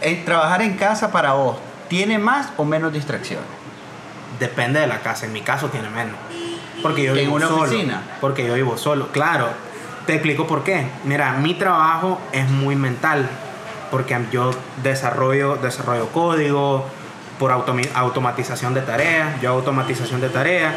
el 0.00 0.24
trabajar 0.24 0.62
en 0.62 0.76
casa 0.76 1.10
para 1.12 1.32
vos, 1.34 1.56
¿tiene 1.92 2.18
más 2.18 2.48
o 2.56 2.64
menos 2.64 2.90
distracciones? 2.90 3.44
depende 4.40 4.80
de 4.80 4.86
la 4.86 5.00
casa. 5.00 5.26
En 5.26 5.32
mi 5.32 5.42
caso 5.42 5.68
tiene 5.68 5.90
menos. 5.90 6.16
Porque 6.82 7.02
yo 7.02 7.12
¿En 7.12 7.18
vivo 7.18 7.36
una 7.36 7.48
solo. 7.48 7.62
oficina? 7.62 8.02
Porque 8.20 8.46
yo 8.46 8.54
vivo 8.54 8.76
solo. 8.78 9.08
Claro. 9.12 9.48
Te 10.06 10.14
explico 10.14 10.46
por 10.46 10.64
qué. 10.64 10.86
Mira, 11.04 11.34
mi 11.34 11.54
trabajo 11.54 12.18
es 12.32 12.48
muy 12.48 12.74
mental. 12.74 13.28
Porque 13.90 14.18
yo 14.32 14.50
desarrollo, 14.82 15.56
desarrollo 15.56 16.08
código 16.08 16.86
por 17.38 17.52
automatización 17.52 18.72
de 18.74 18.80
tareas. 18.80 19.40
Yo 19.42 19.50
automatización 19.50 20.20
de 20.20 20.30
tareas, 20.30 20.74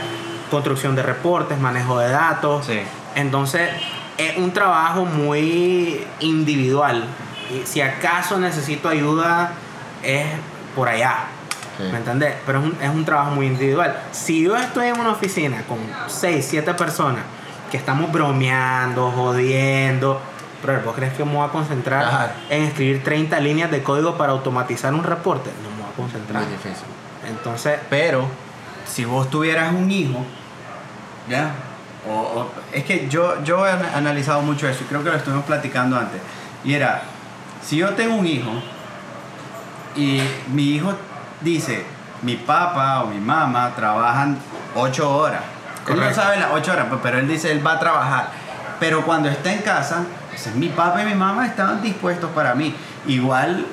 construcción 0.52 0.96
de 0.96 1.04
reportes, 1.04 1.58
manejo 1.58 1.98
de 1.98 2.10
datos. 2.10 2.66
Sí. 2.66 2.82
Entonces, 3.16 3.70
es 4.18 4.38
un 4.38 4.52
trabajo 4.52 5.06
muy 5.06 6.06
individual. 6.20 7.06
Y 7.50 7.66
si 7.66 7.82
acaso 7.82 8.38
necesito 8.38 8.90
ayuda, 8.90 9.54
es 10.04 10.26
por 10.76 10.90
allá. 10.90 11.26
Sí. 11.78 11.84
¿Me 11.92 11.98
entendés? 11.98 12.36
Pero 12.46 12.60
es 12.60 12.66
un, 12.66 12.78
es 12.82 12.90
un 12.90 13.04
trabajo 13.06 13.32
muy 13.32 13.48
individual. 13.48 13.96
Si 14.12 14.44
yo 14.44 14.56
estoy 14.56 14.88
en 14.88 15.00
una 15.00 15.12
oficina 15.12 15.64
con 15.68 15.78
6, 16.08 16.46
7 16.50 16.74
personas 16.74 17.24
que 17.72 17.78
estamos 17.78 18.12
bromeando, 18.12 19.12
jodiendo, 19.12 20.22
pero 20.66 20.82
¿vos 20.84 20.96
crees 20.96 21.14
que 21.14 21.26
me 21.26 21.34
voy 21.34 21.46
a 21.48 21.52
concentrar 21.52 22.34
en 22.50 22.64
escribir 22.64 23.04
30 23.04 23.40
líneas 23.40 23.72
de 23.72 23.84
código 23.84 24.18
para 24.18 24.32
automatizar 24.32 24.94
un 24.94 25.04
reporte? 25.04 25.50
No 25.64 25.70
me 25.72 25.82
voy 25.84 25.92
a 25.92 25.96
concentrar. 25.96 26.44
Muy 26.44 26.52
difícil. 26.52 26.86
Entonces, 27.28 27.78
Pero, 27.90 28.26
si 28.88 29.04
vos 29.04 29.30
tuvieras 29.30 29.74
un 29.74 29.90
hijo, 29.92 30.24
¿ya? 31.30 31.52
O, 32.08 32.14
o- 32.14 32.52
es 32.72 32.84
que 32.86 33.08
yo, 33.10 33.44
yo 33.44 33.66
he 33.68 33.72
ana- 33.72 33.92
analizado 33.96 34.42
mucho 34.42 34.68
eso 34.70 34.84
y 34.84 34.86
creo 34.88 35.04
que 35.04 35.10
lo 35.10 35.16
estuvimos 35.18 35.44
platicando 35.46 35.98
antes. 35.98 36.22
Y 36.64 36.74
era, 36.76 37.02
si 37.64 37.78
yo 37.78 37.90
tengo 37.96 38.16
un 38.16 38.28
hijo 38.28 38.52
y 39.96 40.22
mi 40.52 40.76
hijo 40.76 40.94
dice, 41.42 41.86
mi 42.22 42.36
papá 42.36 43.04
o 43.04 43.08
mi 43.08 43.20
mamá 43.20 43.72
trabajan 43.76 44.38
ocho 44.76 45.16
horas. 45.18 45.42
Él 45.88 45.94
no 45.94 45.96
Correcto. 46.02 46.22
sabe 46.22 46.38
las 46.40 46.52
ocho 46.52 46.72
horas, 46.72 46.88
pues, 46.90 47.00
pero 47.04 47.20
él 47.20 47.28
dice, 47.28 47.52
él 47.52 47.66
va 47.66 47.74
a 47.74 47.80
trabajar. 47.80 48.30
Pero 48.80 49.04
cuando 49.06 49.30
está 49.30 49.54
en 49.54 49.62
casa, 49.62 50.04
ese 50.34 50.50
es 50.50 50.56
mi 50.56 50.68
papá 50.70 51.04
y 51.04 51.06
mi 51.06 51.16
mamá 51.16 51.46
estaban 51.46 51.82
dispuestos 51.82 52.30
para 52.32 52.56
mí. 52.56 52.76
Igual 53.08 53.66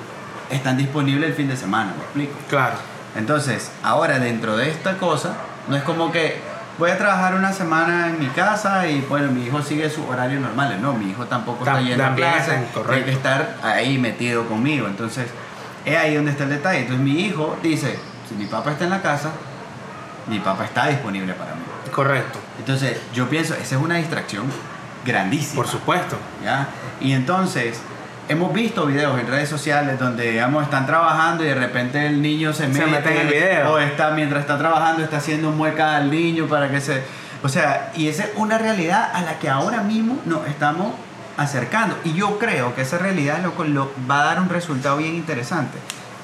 están 0.51 0.77
disponibles 0.77 1.31
el 1.31 1.35
fin 1.35 1.49
de 1.49 1.57
semana, 1.57 1.93
¿me 1.97 2.03
explico? 2.05 2.35
claro. 2.49 2.75
Entonces, 3.15 3.71
ahora 3.83 4.19
dentro 4.19 4.57
de 4.57 4.71
esta 4.71 4.97
cosa, 4.97 5.35
no 5.69 5.77
es 5.77 5.83
como 5.83 6.11
que 6.11 6.41
voy 6.79 6.91
a 6.91 6.97
trabajar 6.97 7.35
una 7.35 7.53
semana 7.53 8.09
en 8.09 8.19
mi 8.19 8.29
casa 8.29 8.87
y 8.87 9.03
bueno, 9.03 9.31
mi 9.31 9.45
hijo 9.47 9.61
sigue 9.61 9.91
sus 9.91 10.07
horarios 10.07 10.41
normales. 10.41 10.81
No, 10.81 10.95
mi 10.95 11.11
hijo 11.11 11.27
tampoco 11.27 11.59
está 11.65 11.79
Tam- 11.79 11.85
yendo 11.85 12.03
a 12.03 12.07
también 12.07 12.31
clase, 12.33 12.51
está 12.55 12.55
tiene 12.61 12.73
correcto. 12.73 13.05
que 13.05 13.13
estar 13.13 13.55
ahí 13.63 13.99
metido 13.99 14.47
conmigo. 14.49 14.87
Entonces, 14.87 15.27
es 15.85 15.97
ahí 15.97 16.15
donde 16.15 16.31
está 16.31 16.45
el 16.45 16.51
detalle. 16.51 16.81
Entonces 16.81 17.05
mi 17.05 17.21
hijo 17.21 17.57
dice, 17.63 17.99
si 18.29 18.35
mi 18.35 18.47
papá 18.47 18.73
está 18.73 18.85
en 18.85 18.91
la 18.91 19.03
casa, 19.03 19.31
mi 20.27 20.39
papá 20.39 20.65
está 20.65 20.89
disponible 20.89 21.33
para 21.35 21.55
mí. 21.55 21.63
Correcto. 21.91 22.39
Entonces 22.59 22.99
yo 23.15 23.29
pienso, 23.29 23.55
esa 23.55 23.77
es 23.77 23.81
una 23.81 23.97
distracción 23.97 24.47
grandísima. 25.05 25.63
Por 25.63 25.69
supuesto. 25.69 26.17
¿ya? 26.45 26.69
Y 27.01 27.13
entonces 27.13 27.81
hemos 28.29 28.53
visto 28.53 28.87
videos 28.87 29.19
en 29.19 29.27
redes 29.27 29.49
sociales 29.49 29.99
donde 29.99 30.31
digamos 30.31 30.63
están 30.63 30.87
trabajando 30.87 31.45
y 31.45 31.49
de 31.49 31.55
repente 31.55 32.07
el 32.07 32.23
niño 32.23 32.53
se, 32.53 32.73
Se 32.73 32.87
mete 32.87 33.11
en 33.11 33.27
el 33.27 33.33
video. 33.33 33.73
o 33.73 33.79
está 33.79 34.11
mientras 34.13 34.43
está 34.43 34.59
trabajando 34.59 35.03
está 35.03 35.17
haciendo 35.17 35.51
mueca 35.51 35.97
al 35.97 36.11
niño 36.11 36.47
para 36.47 36.71
que 36.71 36.81
se 36.81 37.03
o 37.43 37.49
sea 37.49 37.91
y 37.97 38.07
esa 38.09 38.25
es 38.25 38.31
una 38.37 38.59
realidad 38.59 39.11
a 39.13 39.23
la 39.23 39.39
que 39.39 39.49
ahora 39.49 39.83
mismo 39.83 40.19
nos 40.25 40.47
estamos 40.47 40.95
acercando 41.37 41.97
y 42.05 42.13
yo 42.15 42.39
creo 42.39 42.75
que 42.75 42.83
esa 42.83 42.99
realidad 42.99 43.41
lo, 43.43 43.65
lo 43.65 43.91
va 44.11 44.21
a 44.23 44.25
dar 44.25 44.41
un 44.41 44.49
resultado 44.49 44.97
bien 44.99 45.15
interesante 45.15 45.79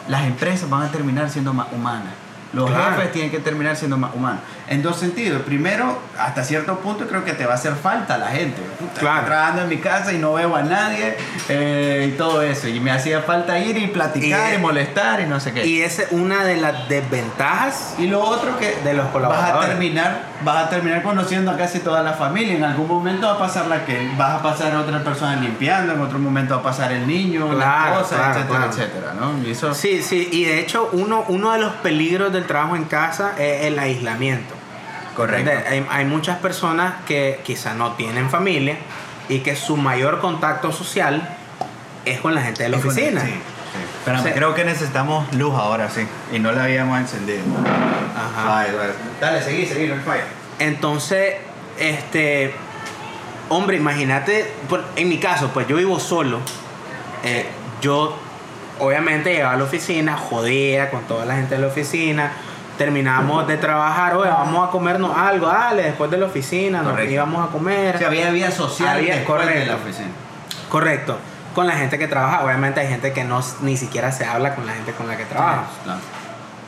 las 0.09 0.23
empresas 0.25 0.69
van 0.71 0.83
a 0.83 0.91
terminar 0.91 1.29
siendo 1.31 1.53
más 1.53 1.69
humanas 1.73 2.13
los 2.53 2.71
Claro. 2.71 2.97
jefes 2.97 3.13
tienen 3.13 3.31
que 3.31 3.41
terminar 3.41 3.77
siendo 3.77 3.99
más 3.99 4.15
humanos. 4.15 4.41
En 4.71 4.83
dos 4.83 4.99
sentidos. 4.99 5.41
Primero, 5.43 5.99
hasta 6.19 6.45
cierto 6.45 6.79
punto 6.81 7.07
creo 7.09 7.25
que 7.25 7.33
te 7.33 7.47
va 7.47 7.53
a 7.53 7.55
hacer 7.55 7.73
falta 7.75 8.19
la 8.19 8.29
gente. 8.29 8.61
Puta, 8.79 9.01
Claro. 9.01 9.17
estoy 9.21 9.31
trabajando 9.31 9.63
en 9.63 9.69
mi 9.71 9.79
casa 9.79 10.13
y 10.13 10.19
no 10.19 10.35
veo 10.35 10.55
a 10.55 10.63
nadie 10.63 11.17
eh, 11.49 12.11
y 12.13 12.17
todo 12.19 12.43
eso. 12.43 12.69
Y 12.69 12.79
me 12.79 12.91
hacía 12.91 13.23
falta 13.23 13.59
ir 13.59 13.79
y 13.79 13.87
platicar 13.87 14.53
y, 14.53 14.57
Y- 14.57 14.59
molestar 14.59 15.21
y 15.23 15.27
no 15.27 15.41
sé 15.41 15.53
qué. 15.53 15.67
Y 15.67 15.81
esa 15.81 16.03
es 16.03 16.13
una 16.13 16.45
de 16.45 16.57
las 16.59 16.87
desventajas. 16.89 17.95
Y 17.99 18.09
lo 18.09 18.21
otro 18.21 18.59
que 18.59 18.77
De 18.85 18.93
los 18.93 19.05
vas 19.07 19.09
a 19.09 19.13
colaboradores. 19.13 19.69
terminar, 19.71 20.21
vas 20.45 20.67
a 20.67 20.69
terminar 20.69 21.03
conociendo 21.03 21.51
a 21.51 21.57
casi 21.57 21.79
toda 21.79 22.03
la 22.03 22.13
familia. 22.13 22.55
En 22.55 22.65
algún 22.65 22.89
momento 22.89 23.27
va 23.27 23.35
a 23.35 23.39
pasar 23.39 23.69
la 23.69 23.87
que 23.87 24.11
vas 24.19 24.35
a 24.35 24.43
pasar 24.43 24.77
otra 24.77 25.03
persona 25.03 25.37
limpiando, 25.37 25.95
en 25.95 26.01
otro 26.03 26.19
momento 26.19 26.55
va 26.57 26.61
a 26.61 26.65
pasar 26.65 26.93
el 26.93 27.07
niño, 27.07 27.53
la 27.55 27.65
Claro, 27.65 28.01
esposa, 28.03 28.17
claro, 28.17 28.41
etcétera, 28.41 28.67
etcétera, 28.71 29.15
¿no? 29.19 29.47
Y 29.47 29.53
eso 29.53 29.73
Sí, 29.73 30.03
sí, 30.03 30.29
y 30.31 30.45
de 30.45 30.61
hecho 30.61 30.91
uno, 30.93 31.25
uno 31.29 31.53
de 31.53 31.59
los 31.59 31.73
peligros 31.77 32.33
del 32.35 32.47
trabajo 32.47 32.77
en 32.77 32.85
casa 32.85 33.33
es 33.39 33.65
el 33.65 33.79
aislamiento. 33.79 34.57
Correcto. 35.19 35.51
Hay, 35.69 35.87
hay 35.91 36.05
muchas 36.05 36.39
personas 36.39 36.95
que 37.07 37.41
quizá 37.45 37.75
no 37.75 37.93
tienen 37.93 38.31
familia 38.31 38.77
y 39.29 39.41
que 39.41 39.55
su 39.57 39.77
mayor 39.77 40.21
contacto 40.21 40.73
social 40.73 41.37
es 42.05 42.21
con 42.21 42.35
la 42.35 42.41
gente 42.43 42.63
de 42.63 42.69
la 42.71 42.77
Es 42.79 42.83
con- 42.83 42.93
oficina. 42.93 43.21
Sí, 43.21 43.27
sí. 43.33 43.39
Espérame, 43.99 44.21
O 44.21 44.23
sea- 44.25 44.35
creo 44.35 44.55
que 44.55 44.65
necesitamos 44.65 45.35
luz 45.35 45.55
ahora, 45.55 45.91
sí. 45.91 46.07
Y 46.33 46.39
no 46.39 46.53
la 46.53 46.65
habíamos 46.65 46.99
encendido. 46.99 47.43
Ajá. 48.17 48.49
Vale. 48.49 48.71
Dale, 49.21 49.43
seguí, 49.43 49.67
seguí, 49.67 49.87
no 49.89 49.95
hay 49.95 50.01
falla. 50.01 50.25
Entonces, 50.59 51.35
este, 51.79 52.55
hombre, 53.51 53.77
imagínate, 53.77 54.51
en 54.97 55.09
mi 55.09 55.19
caso, 55.19 55.51
pues 55.53 55.67
yo 55.69 55.77
vivo 55.77 56.01
solo. 56.01 56.41
Eh, 57.25 57.47
yo, 57.83 58.17
obviamente, 58.79 59.33
llegaba 59.35 59.53
a 59.55 59.57
la 59.57 59.65
oficina, 59.65 60.17
jodía 60.17 60.91
con 60.91 61.03
toda 61.03 61.25
la 61.27 61.35
gente 61.37 61.57
de 61.57 61.61
la 61.61 61.67
oficina. 61.69 62.33
Terminamos 62.79 63.47
de 63.49 63.57
trabajar, 63.57 64.17
oye, 64.17 64.31
vamos 64.31 64.69
a 64.69 64.71
comernos 64.71 65.17
algo, 65.17 65.47
dale, 65.49 65.83
después 65.83 66.11
de 66.11 66.17
la 66.17 66.27
oficina, 66.27 66.81
nos 66.83 66.99
íbamos 67.05 67.47
a 67.49 67.51
comer. 67.53 67.97
O 67.97 67.99
sea, 67.99 68.07
había 68.09 68.31
vida 68.31 68.51
social 68.51 68.97
Había- 68.99 69.17
después 69.17 69.45
de 69.47 69.67
la 69.67 69.75
oficina. 69.75 70.09
Correcto. 70.71 71.19
Con 71.55 71.67
la 71.67 71.73
gente 71.75 71.99
que 71.99 72.07
trabaja, 72.07 72.45
obviamente 72.45 72.79
hay 72.81 72.87
gente 72.89 73.13
que 73.13 73.25
no 73.25 73.41
ni 73.63 73.77
siquiera 73.77 74.13
se 74.13 74.25
habla 74.25 74.55
con 74.55 74.65
la 74.65 74.75
gente 74.75 74.93
con 74.93 75.09
la 75.09 75.17
que 75.17 75.25
trabaja. 75.25 75.65
Claro. 75.83 76.01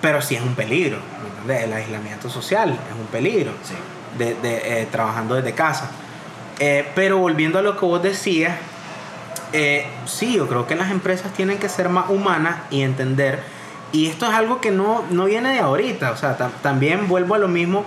Pero 0.01 0.21
sí 0.21 0.35
es 0.35 0.43
un 0.43 0.55
peligro, 0.57 0.99
¿me 1.23 1.29
entiendes? 1.29 1.63
El 1.65 1.73
aislamiento 1.75 2.29
social 2.29 2.71
es 2.71 2.95
un 2.99 3.07
peligro. 3.07 3.53
Sí. 3.63 3.75
de, 4.19 4.35
de, 4.35 4.83
eh, 4.83 4.89
trabajando 4.91 5.37
desde 5.37 5.53
casa. 5.55 5.89
Eh, 6.59 6.91
pero 6.97 7.19
volviendo 7.19 7.61
a 7.61 7.63
lo 7.63 7.79
que 7.79 7.87
vos 7.87 8.03
decías, 8.03 8.57
eh, 9.53 9.87
sí, 10.05 10.35
yo 10.37 10.49
creo 10.49 10.67
que 10.67 10.75
las 10.75 10.91
empresas 10.91 11.33
tienen 11.33 11.59
que 11.59 11.69
ser 11.69 11.89
más 11.89 12.11
humanas 12.11 12.57
y 12.71 12.83
entender. 12.83 13.41
Y 13.93 14.07
esto 14.07 14.27
es 14.27 14.33
algo 14.33 14.61
que 14.61 14.71
no, 14.71 15.03
no 15.11 15.25
viene 15.25 15.53
de 15.53 15.59
ahorita. 15.61 16.13
O 16.13 16.17
sea, 16.17 16.39
tam- 16.39 16.51
también 16.63 17.09
vuelvo 17.09 17.35
a 17.35 17.39
lo 17.39 17.49
mismo. 17.49 17.85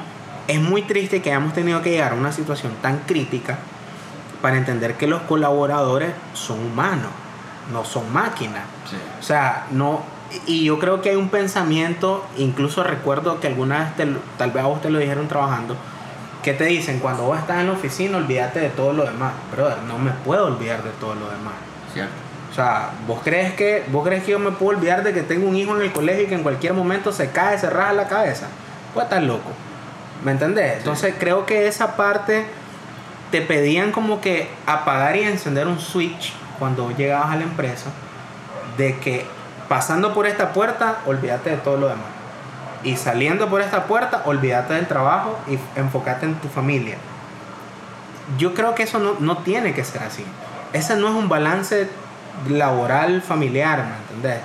Es 0.48 0.60
muy 0.60 0.82
triste 0.82 1.22
que 1.22 1.30
hayamos 1.32 1.54
tenido 1.54 1.82
que 1.82 1.92
llegar 1.92 2.12
a 2.12 2.16
una 2.16 2.32
situación 2.32 2.74
tan 2.82 3.00
crítica 3.00 3.58
para 4.42 4.58
entender 4.58 4.96
que 4.96 5.08
los 5.08 5.22
colaboradores 5.22 6.12
son 6.34 6.60
humanos, 6.60 7.12
no 7.72 7.86
son 7.86 8.12
máquinas. 8.12 8.64
Sí. 8.90 8.98
O 9.20 9.24
sea, 9.24 9.68
no. 9.72 10.02
Y 10.46 10.66
yo 10.66 10.80
creo 10.80 11.02
que 11.02 11.12
hay 11.12 11.16
un 11.16 11.30
pensamiento, 11.30 12.26
incluso 12.38 12.84
recuerdo 12.84 13.40
que 13.40 13.48
alguna 13.48 13.80
vez, 13.80 13.96
te 13.96 14.08
tal 14.38 14.52
vez 14.52 14.64
a 14.64 14.68
vos 14.68 14.82
te 14.82 14.90
lo 14.90 15.00
dijeron 15.00 15.28
trabajando, 15.30 15.78
que 16.44 16.54
te 16.54 16.66
dicen, 16.66 17.00
cuando 17.00 17.24
vos 17.24 17.40
estás 17.40 17.60
en 17.62 17.68
la 17.68 17.74
oficina, 17.74 18.18
olvídate 18.18 18.60
de 18.60 18.70
todo 18.70 18.92
lo 18.92 19.06
demás. 19.06 19.32
Brother, 19.56 19.78
no 19.88 19.98
me 19.98 20.12
puedo 20.12 20.48
olvidar 20.48 20.84
de 20.84 20.90
todo 21.00 21.16
lo 21.16 21.30
demás. 21.30 21.54
Cierto. 21.94 22.12
O 22.54 22.56
sea, 22.56 22.92
¿vos 23.08 23.22
crees 23.24 23.54
que 23.56 23.84
vos 23.92 24.06
crees 24.06 24.24
que 24.26 24.34
yo 24.34 24.38
me 24.38 24.52
puedo 24.52 24.78
olvidar 24.78 25.02
de 25.02 25.12
que 25.12 25.24
tengo 25.24 25.50
un 25.50 25.56
hijo 25.56 25.76
en 25.76 25.82
el 25.82 25.92
colegio 25.92 26.26
y 26.26 26.28
que 26.28 26.36
en 26.36 26.44
cualquier 26.44 26.76
momento 26.76 27.12
se 27.12 27.32
cae, 27.32 27.58
se 27.58 27.68
raja 27.68 27.94
la 27.94 28.08
cabeza? 28.08 28.46
Pues 28.94 29.06
estás 29.06 29.24
loco. 29.24 29.50
¿Me 30.24 30.34
entendés? 30.34 30.78
Entonces 30.78 31.16
creo 31.20 31.48
que 31.48 31.66
esa 31.66 31.96
parte 31.96 32.46
te 33.32 33.42
pedían 33.42 33.92
como 33.92 34.22
que 34.22 34.50
apagar 34.68 35.16
y 35.16 35.24
encender 35.24 35.68
un 35.68 35.80
switch 35.80 36.32
cuando 36.60 36.92
llegabas 36.92 37.32
a 37.32 37.38
la 37.38 37.44
empresa 37.44 37.90
de 38.78 39.00
que 39.00 39.26
pasando 39.68 40.14
por 40.14 40.28
esta 40.28 40.54
puerta, 40.54 41.00
olvídate 41.08 41.50
de 41.50 41.58
todo 41.58 41.78
lo 41.78 41.88
demás. 41.88 42.06
Y 42.84 42.98
saliendo 42.98 43.50
por 43.50 43.62
esta 43.62 43.86
puerta, 43.86 44.22
olvídate 44.26 44.76
del 44.76 44.86
trabajo 44.86 45.40
y 45.48 45.58
enfócate 45.76 46.28
en 46.28 46.36
tu 46.36 46.50
familia. 46.50 46.98
Yo 48.38 48.54
creo 48.54 48.76
que 48.76 48.84
eso 48.84 49.00
no, 49.00 49.16
no 49.20 49.40
tiene 49.40 49.74
que 49.74 49.84
ser 49.84 50.04
así. 50.04 50.24
Ese 50.72 50.96
no 50.98 51.08
es 51.08 51.16
un 51.16 51.30
balance 51.30 51.90
laboral 52.50 53.22
familiar, 53.22 53.86
¿me 53.86 54.16
entendés? 54.16 54.42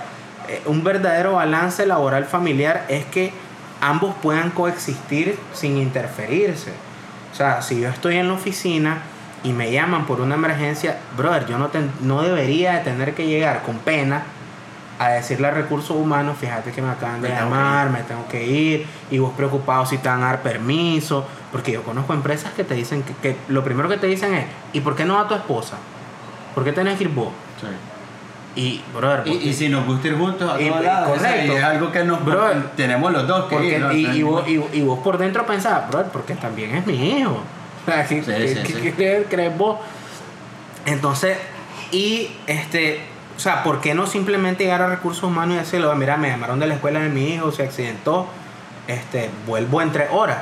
Eh, 0.48 0.62
un 0.66 0.82
verdadero 0.84 1.34
balance 1.34 1.84
laboral 1.86 2.24
familiar 2.24 2.84
es 2.88 3.04
que 3.06 3.32
ambos 3.80 4.14
puedan 4.22 4.50
coexistir 4.50 5.38
sin 5.52 5.76
interferirse. 5.78 6.72
O 7.32 7.36
sea, 7.36 7.62
si 7.62 7.80
yo 7.80 7.88
estoy 7.88 8.16
en 8.16 8.28
la 8.28 8.34
oficina 8.34 8.98
y 9.44 9.52
me 9.52 9.70
llaman 9.70 10.06
por 10.06 10.20
una 10.20 10.34
emergencia, 10.34 10.96
brother, 11.16 11.46
yo 11.46 11.58
no, 11.58 11.68
ten- 11.68 11.92
no 12.00 12.22
debería 12.22 12.72
de 12.74 12.80
tener 12.80 13.14
que 13.14 13.26
llegar 13.26 13.62
con 13.62 13.76
pena 13.78 14.22
a 14.98 15.10
decirle 15.10 15.46
a 15.46 15.50
recursos 15.52 15.96
humanos, 15.96 16.36
fíjate 16.40 16.72
que 16.72 16.82
me 16.82 16.90
acaban 16.90 17.22
de 17.22 17.28
Me 17.28 17.34
tengo 17.36 17.50
llamar, 17.50 17.90
me 17.90 18.00
tengo 18.02 18.26
que 18.26 18.44
ir, 18.44 18.86
y 19.12 19.18
vos 19.18 19.32
preocupado 19.36 19.86
si 19.86 19.98
te 19.98 20.08
van 20.08 20.22
a 20.24 20.26
dar 20.26 20.42
permiso, 20.42 21.24
porque 21.52 21.70
yo 21.70 21.84
conozco 21.84 22.14
empresas 22.14 22.50
que 22.52 22.64
te 22.64 22.74
dicen 22.74 23.04
que, 23.04 23.14
que 23.14 23.36
lo 23.46 23.62
primero 23.62 23.88
que 23.88 23.96
te 23.96 24.08
dicen 24.08 24.34
es, 24.34 24.46
¿y 24.72 24.80
por 24.80 24.96
qué 24.96 25.04
no 25.04 25.14
va 25.14 25.28
tu 25.28 25.34
esposa? 25.34 25.76
¿Por 26.52 26.64
qué 26.64 26.72
tenés 26.72 26.98
que 26.98 27.04
ir 27.04 27.10
vos? 27.10 27.28
Y, 28.56 28.82
brother, 28.94 29.26
Y, 29.28 29.48
y 29.50 29.52
si 29.52 29.68
nos 29.68 29.86
gusta 29.86 30.08
ir 30.08 30.16
juntos 30.18 30.50
a 30.52 30.60
Y- 30.60 30.68
todos 30.68 30.84
lados, 30.84 31.08
correcto. 31.10 31.28
o 31.28 31.32
sea, 31.36 31.44
y 31.46 31.50
es 31.58 31.62
algo 31.64 31.92
que 31.92 32.02
nos 32.04 32.24
Brother, 32.24 32.62
tenemos 32.76 33.12
los 33.12 33.26
dos 33.28 33.44
que 33.46 33.54
porque, 33.56 33.68
ir, 33.76 33.80
¿no? 33.80 33.92
y, 33.92 34.22
vos, 34.22 34.48
y, 34.48 34.60
y 34.78 34.80
vos 34.82 34.98
por 35.00 35.16
dentro 35.18 35.46
pensás, 35.46 35.88
brother, 35.88 36.10
porque 36.10 36.34
también 36.34 36.74
es 36.74 36.86
mi 36.86 37.18
hijo. 37.18 37.38
¿qué, 37.86 38.04
Sí, 38.06 38.20
qué- 38.26 38.48
sí, 38.48 38.54
qué- 38.64 38.72
sí. 38.74 38.80
qué 38.82 38.92
crees, 38.94 39.26
crees 39.30 39.56
vos? 39.56 39.78
Entonces, 40.86 41.38
y 41.92 42.30
este, 42.46 43.00
o 43.36 43.40
sea, 43.40 43.62
¿por 43.62 43.80
qué 43.80 43.94
no 43.94 44.06
simplemente 44.06 44.64
llegar 44.64 44.82
a 44.82 44.88
recursos 44.88 45.22
humanos 45.24 45.54
y 45.56 45.58
decirle, 45.58 45.86
mira, 45.94 46.16
me 46.16 46.28
llamaron 46.28 46.58
de 46.58 46.66
la 46.66 46.74
escuela 46.74 47.00
de 47.00 47.08
mi 47.10 47.34
hijo, 47.34 47.52
se 47.52 47.62
accidentó, 47.62 48.26
este, 48.88 49.30
vuelvo 49.46 49.82
en 49.82 49.92
tres 49.92 50.08
horas. 50.10 50.38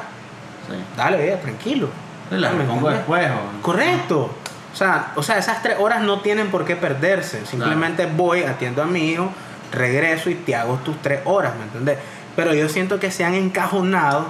Dale, 0.96 1.16
vea, 1.18 1.40
tranquilo. 1.40 1.88
La 2.30 2.50
¿Me 2.50 2.58
repongo 2.58 2.90
entiendes? 2.90 2.98
después. 2.98 3.28
Correcto. 3.62 4.30
O 4.76 4.78
sea, 4.78 5.12
o 5.16 5.22
sea, 5.22 5.38
esas 5.38 5.62
tres 5.62 5.76
horas 5.78 6.02
no 6.02 6.20
tienen 6.20 6.48
por 6.50 6.66
qué 6.66 6.76
perderse. 6.76 7.46
Simplemente 7.46 8.04
voy, 8.04 8.42
atiendo 8.42 8.82
a 8.82 8.84
mi 8.84 9.10
hijo, 9.10 9.30
regreso 9.72 10.28
y 10.28 10.34
te 10.34 10.54
hago 10.54 10.74
tus 10.84 11.00
tres 11.00 11.20
horas, 11.24 11.54
¿me 11.56 11.62
entiendes? 11.64 11.96
Pero 12.36 12.52
yo 12.52 12.68
siento 12.68 13.00
que 13.00 13.10
se 13.10 13.24
han 13.24 13.32
encajonado 13.32 14.26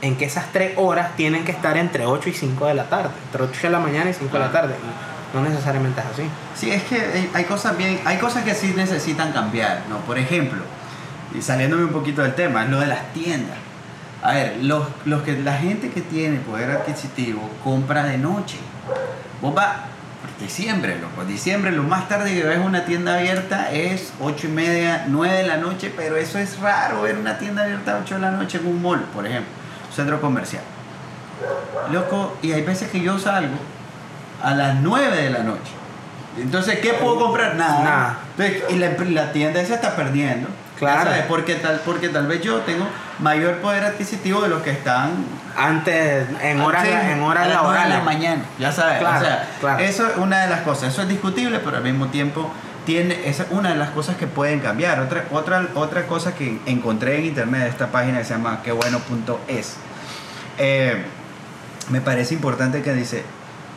en 0.00 0.14
que 0.16 0.26
esas 0.26 0.52
tres 0.52 0.74
horas 0.76 1.16
tienen 1.16 1.44
que 1.44 1.50
estar 1.50 1.76
entre 1.76 2.06
8 2.06 2.28
y 2.28 2.32
5 2.32 2.66
de 2.66 2.74
la 2.74 2.84
tarde. 2.84 3.10
Entre 3.26 3.42
8 3.42 3.60
de 3.64 3.70
la 3.70 3.80
mañana 3.80 4.08
y 4.08 4.14
5 4.14 4.32
de 4.32 4.38
la 4.38 4.52
tarde. 4.52 4.76
Y 5.34 5.36
no 5.36 5.42
necesariamente 5.42 6.00
es 6.00 6.06
así. 6.06 6.22
Sí, 6.54 6.70
es 6.70 6.84
que 6.84 7.28
hay- 7.34 7.44
cosas 7.46 7.76
bien, 7.76 8.00
hay 8.04 8.18
cosas 8.18 8.44
que 8.44 8.54
sí 8.54 8.72
necesitan 8.76 9.32
cambiar, 9.32 9.82
¿no? 9.88 9.96
Por 10.02 10.16
ejemplo, 10.16 10.62
y 11.36 11.42
saliéndome 11.42 11.82
un 11.86 11.92
poquito 11.92 12.22
del 12.22 12.36
tema, 12.36 12.62
es 12.62 12.70
lo 12.70 12.78
de 12.78 12.86
las 12.86 13.12
tiendas. 13.12 13.56
A 14.22 14.30
ver, 14.34 14.58
los, 14.62 14.86
los 15.06 15.22
que, 15.22 15.32
la 15.42 15.54
gente 15.54 15.90
que 15.90 16.02
tiene 16.02 16.38
poder 16.38 16.70
adquisitivo 16.70 17.50
compra 17.64 18.04
de 18.04 18.16
noche. 18.18 18.58
Vos 19.40 19.54
vas, 19.54 19.76
diciembre, 20.40 20.98
loco, 21.00 21.24
diciembre, 21.24 21.70
lo 21.70 21.84
más 21.84 22.08
tarde 22.08 22.34
que 22.34 22.42
ves 22.42 22.58
una 22.58 22.84
tienda 22.84 23.14
abierta 23.14 23.70
es 23.70 24.12
8 24.20 24.46
y 24.48 24.50
media, 24.50 25.04
9 25.08 25.36
de 25.36 25.46
la 25.46 25.56
noche, 25.58 25.92
pero 25.96 26.16
eso 26.16 26.38
es 26.38 26.58
raro 26.58 27.02
ver 27.02 27.16
una 27.16 27.38
tienda 27.38 27.62
abierta 27.62 27.96
a 27.96 28.00
8 28.00 28.16
de 28.16 28.20
la 28.20 28.30
noche 28.32 28.58
en 28.58 28.66
un 28.66 28.82
mall, 28.82 29.00
por 29.14 29.26
ejemplo, 29.26 29.50
centro 29.94 30.20
comercial. 30.20 30.62
Loco, 31.92 32.36
y 32.42 32.52
hay 32.52 32.62
veces 32.62 32.90
que 32.90 33.00
yo 33.00 33.18
salgo 33.18 33.56
a 34.42 34.54
las 34.54 34.76
9 34.76 35.16
de 35.16 35.30
la 35.30 35.44
noche. 35.44 35.72
Entonces, 36.36 36.78
¿qué 36.80 36.94
puedo 36.94 37.18
comprar? 37.18 37.56
Nada. 37.56 37.84
Nada. 37.84 38.18
Entonces, 38.36 38.62
y 38.70 38.76
la, 38.78 38.90
la 39.22 39.32
tienda 39.32 39.64
se 39.64 39.74
está 39.74 39.96
perdiendo. 39.96 40.48
Claro. 40.78 41.10
¿Sabes? 41.10 41.24
Porque 41.26 41.54
tal, 41.56 41.80
porque 41.84 42.08
tal 42.08 42.26
vez 42.26 42.40
yo 42.42 42.58
tengo 42.60 42.86
mayor 43.20 43.56
poder 43.58 43.84
adquisitivo 43.84 44.40
de 44.42 44.48
los 44.48 44.62
que 44.62 44.70
están 44.70 45.10
Antes, 45.56 46.26
en 46.40 46.60
horas, 46.60 46.84
Sí, 46.84 46.88
en 46.92 47.20
horas 47.22 47.44
nueve 47.44 47.48
de 47.48 47.54
laborales. 47.54 47.98
la 47.98 48.04
mañana. 48.04 48.42
Ya 48.58 48.70
sabes. 48.70 48.98
Claro, 48.98 49.16
o 49.18 49.20
sea, 49.20 49.48
claro. 49.60 49.78
eso 49.82 50.06
es 50.06 50.16
una 50.18 50.42
de 50.42 50.50
las 50.50 50.60
cosas. 50.60 50.92
Eso 50.92 51.02
es 51.02 51.08
discutible, 51.08 51.58
pero 51.58 51.78
al 51.78 51.82
mismo 51.82 52.06
tiempo 52.08 52.48
tiene, 52.86 53.28
esa 53.28 53.42
es 53.42 53.48
una 53.50 53.70
de 53.70 53.74
las 53.76 53.90
cosas 53.90 54.16
que 54.16 54.26
pueden 54.28 54.60
cambiar. 54.60 55.00
Otra, 55.00 55.24
otra, 55.32 55.66
otra 55.74 56.06
cosa 56.06 56.34
que 56.36 56.60
encontré 56.66 57.18
en 57.18 57.24
internet 57.26 57.62
de 57.62 57.68
esta 57.70 57.88
página 57.88 58.18
que 58.18 58.24
se 58.24 58.34
llama 58.34 58.62
quebueno.es. 58.62 59.76
Eh, 60.58 61.02
me 61.90 62.00
parece 62.00 62.34
importante 62.34 62.82
que 62.82 62.92
dice 62.94 63.24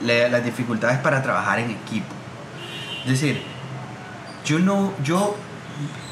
le- 0.01 0.29
las 0.29 0.43
dificultades 0.43 0.99
para 0.99 1.23
trabajar 1.23 1.59
en 1.59 1.71
equipo. 1.71 2.13
Es 3.05 3.09
decir, 3.11 3.41
yo 4.45 4.59
no, 4.59 4.93
yo, 5.03 5.35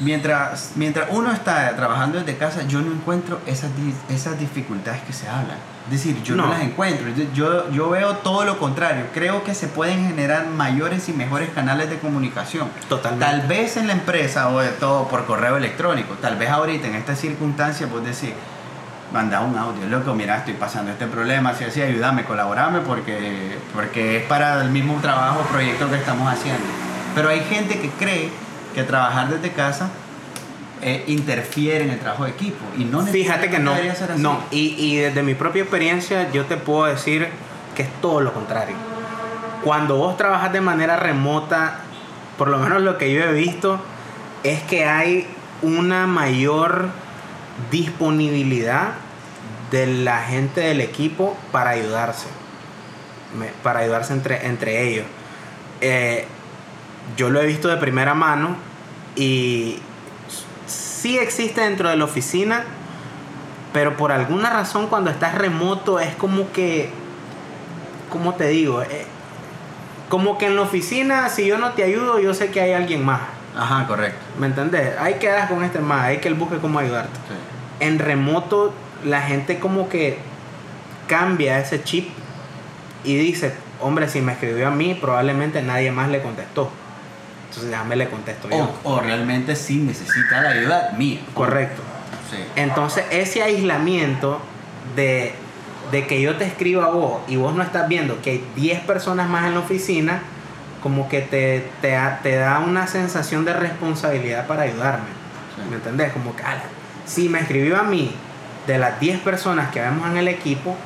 mientras, 0.00 0.72
mientras 0.76 1.08
uno 1.10 1.32
está 1.32 1.74
trabajando 1.76 2.18
desde 2.18 2.36
casa, 2.36 2.62
yo 2.66 2.80
no 2.80 2.92
encuentro 2.92 3.40
esas, 3.46 3.70
esas 4.08 4.38
dificultades 4.38 5.02
que 5.02 5.12
se 5.12 5.28
hablan. 5.28 5.56
Es 5.86 5.92
decir, 5.92 6.22
yo 6.22 6.36
no, 6.36 6.44
No. 6.46 6.52
las 6.52 6.62
encuentro. 6.62 7.08
Yo- 7.10 7.24
Yo, 7.34 7.70
yo 7.70 7.90
veo 7.90 8.16
todo 8.16 8.44
lo 8.44 8.58
contrario. 8.58 9.06
Creo 9.12 9.42
que 9.44 9.54
se 9.54 9.66
pueden 9.66 10.06
generar 10.06 10.46
mayores 10.46 11.08
y 11.08 11.12
mejores 11.12 11.50
canales 11.50 11.90
de 11.90 11.98
comunicación. 11.98 12.68
Totalmente. 12.88 13.24
Tal 13.26 13.46
vez 13.48 13.76
en 13.76 13.86
la 13.88 13.94
empresa 13.94 14.48
o 14.50 14.60
de 14.60 14.68
todo 14.68 15.08
por 15.08 15.26
correo 15.26 15.56
electrónico. 15.56 16.14
Tal 16.14 16.36
vez 16.36 16.48
ahorita 16.50 16.86
en 16.86 16.94
esta 16.94 17.16
circunstancia 17.16 17.86
vos 17.86 18.04
decís, 18.04 18.30
manda 19.12 19.40
un 19.40 19.58
audio, 19.58 19.88
loco, 19.88 20.14
mira, 20.14 20.36
estoy 20.36 20.54
pasando 20.54 20.92
este 20.92 21.06
problema, 21.06 21.50
así, 21.50 21.64
así, 21.64 21.82
ayúdame, 21.82 22.22
colaborame 22.24 22.78
porque, 22.80 23.58
porque 23.74 24.18
es 24.18 24.22
para 24.26 24.60
el 24.62 24.70
mismo 24.70 24.98
trabajo, 25.02 25.40
proyecto 25.50 25.90
que 25.90 25.96
estamos 25.96 26.32
haciendo. 26.32 26.62
Pero 27.16 27.28
hay 27.28 27.40
gente 27.40 27.80
que 27.80 27.88
cree 27.90 28.30
que 28.74 28.82
trabajar 28.82 29.28
desde 29.28 29.52
casa 29.52 29.90
eh, 30.82 31.04
interfiere 31.08 31.84
en 31.84 31.90
el 31.90 31.98
trabajo 31.98 32.24
de 32.24 32.30
equipo 32.30 32.64
y 32.78 32.84
no 32.84 33.04
Fíjate 33.06 33.50
que 33.50 33.58
no. 33.58 33.72
debería 33.72 33.94
ser 33.94 34.12
así. 34.12 34.22
No, 34.22 34.40
y, 34.50 34.74
y 34.78 34.96
desde 34.96 35.22
mi 35.22 35.34
propia 35.34 35.62
experiencia 35.62 36.30
yo 36.32 36.46
te 36.46 36.56
puedo 36.56 36.86
decir 36.86 37.28
que 37.76 37.82
es 37.82 37.88
todo 38.00 38.20
lo 38.20 38.32
contrario. 38.32 38.76
Cuando 39.62 39.96
vos 39.96 40.16
trabajas 40.16 40.52
de 40.52 40.60
manera 40.62 40.96
remota, 40.96 41.80
por 42.38 42.48
lo 42.48 42.58
menos 42.58 42.80
lo 42.82 42.96
que 42.96 43.12
yo 43.12 43.22
he 43.22 43.32
visto, 43.32 43.78
es 44.42 44.62
que 44.62 44.86
hay 44.86 45.26
una 45.60 46.06
mayor 46.06 46.88
disponibilidad 47.70 48.92
de 49.70 49.86
la 49.86 50.22
gente 50.22 50.62
del 50.62 50.80
equipo 50.80 51.36
para 51.52 51.70
ayudarse. 51.70 52.26
Para 53.62 53.80
ayudarse 53.80 54.12
entre, 54.14 54.46
entre 54.46 54.88
ellos. 54.88 55.04
Eh, 55.80 56.26
yo 57.16 57.30
lo 57.30 57.40
he 57.40 57.46
visto 57.46 57.68
de 57.68 57.76
primera 57.76 58.14
mano 58.14 58.56
y 59.16 59.78
sí 60.66 61.18
existe 61.18 61.60
dentro 61.62 61.88
de 61.88 61.96
la 61.96 62.04
oficina, 62.04 62.64
pero 63.72 63.96
por 63.96 64.12
alguna 64.12 64.50
razón 64.50 64.86
cuando 64.88 65.10
estás 65.10 65.34
remoto 65.34 66.00
es 66.00 66.14
como 66.14 66.52
que, 66.52 66.90
¿cómo 68.10 68.34
te 68.34 68.48
digo? 68.48 68.82
Eh, 68.82 69.06
como 70.08 70.38
que 70.38 70.46
en 70.46 70.56
la 70.56 70.62
oficina, 70.62 71.28
si 71.28 71.46
yo 71.46 71.58
no 71.58 71.70
te 71.70 71.84
ayudo, 71.84 72.18
yo 72.18 72.34
sé 72.34 72.50
que 72.50 72.60
hay 72.60 72.72
alguien 72.72 73.04
más. 73.04 73.20
Ajá, 73.56 73.86
correcto. 73.86 74.18
¿Me 74.38 74.46
entendés? 74.46 74.98
Hay 74.98 75.14
que 75.14 75.28
dar 75.28 75.48
con 75.48 75.62
este 75.64 75.78
más, 75.78 76.04
hay 76.04 76.18
que 76.18 76.28
él 76.28 76.34
busque 76.34 76.58
cómo 76.58 76.78
ayudarte. 76.78 77.16
Sí. 77.28 77.84
En 77.86 77.98
remoto, 77.98 78.72
la 79.04 79.22
gente 79.22 79.58
como 79.58 79.88
que 79.88 80.18
cambia 81.08 81.58
ese 81.58 81.82
chip 81.82 82.08
y 83.04 83.16
dice, 83.16 83.54
hombre, 83.80 84.08
si 84.08 84.20
me 84.20 84.32
escribió 84.32 84.68
a 84.68 84.70
mí, 84.70 84.94
probablemente 84.94 85.62
nadie 85.62 85.90
más 85.90 86.08
le 86.08 86.22
contestó. 86.22 86.70
Entonces 87.50 87.70
déjame 87.70 87.96
le 87.96 88.08
contesto 88.08 88.48
yo. 88.48 88.70
O, 88.84 88.92
o 88.94 89.00
realmente 89.00 89.54
sí 89.56 89.76
necesita 89.76 90.40
la 90.40 90.50
ayuda 90.50 90.94
mía. 90.96 91.20
Correcto. 91.34 91.82
Sí. 92.30 92.36
Entonces, 92.56 93.04
ese 93.10 93.42
aislamiento 93.42 94.40
de, 94.96 95.34
de 95.90 96.06
que 96.06 96.20
yo 96.20 96.36
te 96.36 96.44
escriba 96.44 96.86
a 96.86 96.90
vos 96.90 97.20
y 97.28 97.36
vos 97.36 97.54
no 97.54 97.62
estás 97.62 97.88
viendo 97.88 98.20
que 98.22 98.30
hay 98.30 98.44
10 98.56 98.80
personas 98.80 99.28
más 99.28 99.46
en 99.46 99.54
la 99.54 99.60
oficina, 99.60 100.22
como 100.82 101.08
que 101.08 101.20
te, 101.22 101.68
te, 101.82 101.90
da- 101.90 102.20
te 102.22 102.36
da 102.36 102.60
una 102.60 102.86
sensación 102.86 103.44
de 103.44 103.52
responsabilidad 103.52 104.46
para 104.46 104.62
ayudarme. 104.62 105.08
Sí. 105.56 105.62
¿Me 105.68 105.76
entendés? 105.76 106.12
Como 106.12 106.34
que, 106.36 106.42
ala, 106.44 106.62
si 107.04 107.28
me 107.28 107.40
escribió 107.40 107.78
a 107.78 107.82
mí 107.82 108.12
de 108.68 108.78
las 108.78 109.00
10 109.00 109.18
personas 109.20 109.70
que 109.72 109.80
vemos 109.80 110.08
en 110.08 110.16
el 110.16 110.28
equipo, 110.28 110.76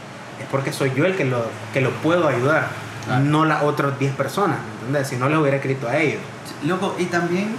es 0.41 0.47
porque 0.51 0.73
soy 0.73 0.93
yo 0.97 1.05
el 1.05 1.15
que 1.15 1.27
lo, 1.27 1.45
que 1.75 1.81
lo 1.83 1.91
puedo 1.91 2.27
ayudar, 2.27 2.69
Claro. 3.05 3.23
no 3.23 3.45
las 3.45 3.63
otras 3.63 3.99
10 3.99 4.15
personas, 4.15 4.57
¿me 4.57 4.74
Si 5.05 5.17
no 5.17 5.29
les 5.29 5.39
hubiera 5.39 5.57
escrito 5.57 5.89
a 5.89 5.97
ellos. 5.97 6.21
Loco, 6.65 6.97
y 6.99 7.07
también, 7.07 7.57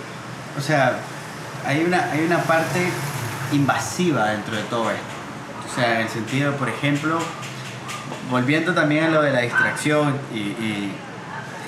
o 0.58 0.62
sea, 0.62 0.98
hay 1.66 1.84
una, 1.84 2.12
hay 2.12 2.24
una 2.26 2.40
parte 2.40 2.88
invasiva 3.52 4.30
dentro 4.30 4.56
de 4.56 4.64
todo 4.64 4.92
esto. 4.92 5.04
O 5.70 5.76
sea, 5.76 5.96
en 5.96 6.02
el 6.02 6.10
sentido, 6.10 6.54
por 6.54 6.70
ejemplo, 6.70 7.20
volviendo 8.30 8.74
también 8.74 9.06
a 9.06 9.10
lo 9.10 9.22
de 9.22 9.32
la 9.32 9.42
distracción, 9.42 10.16
y, 10.34 10.92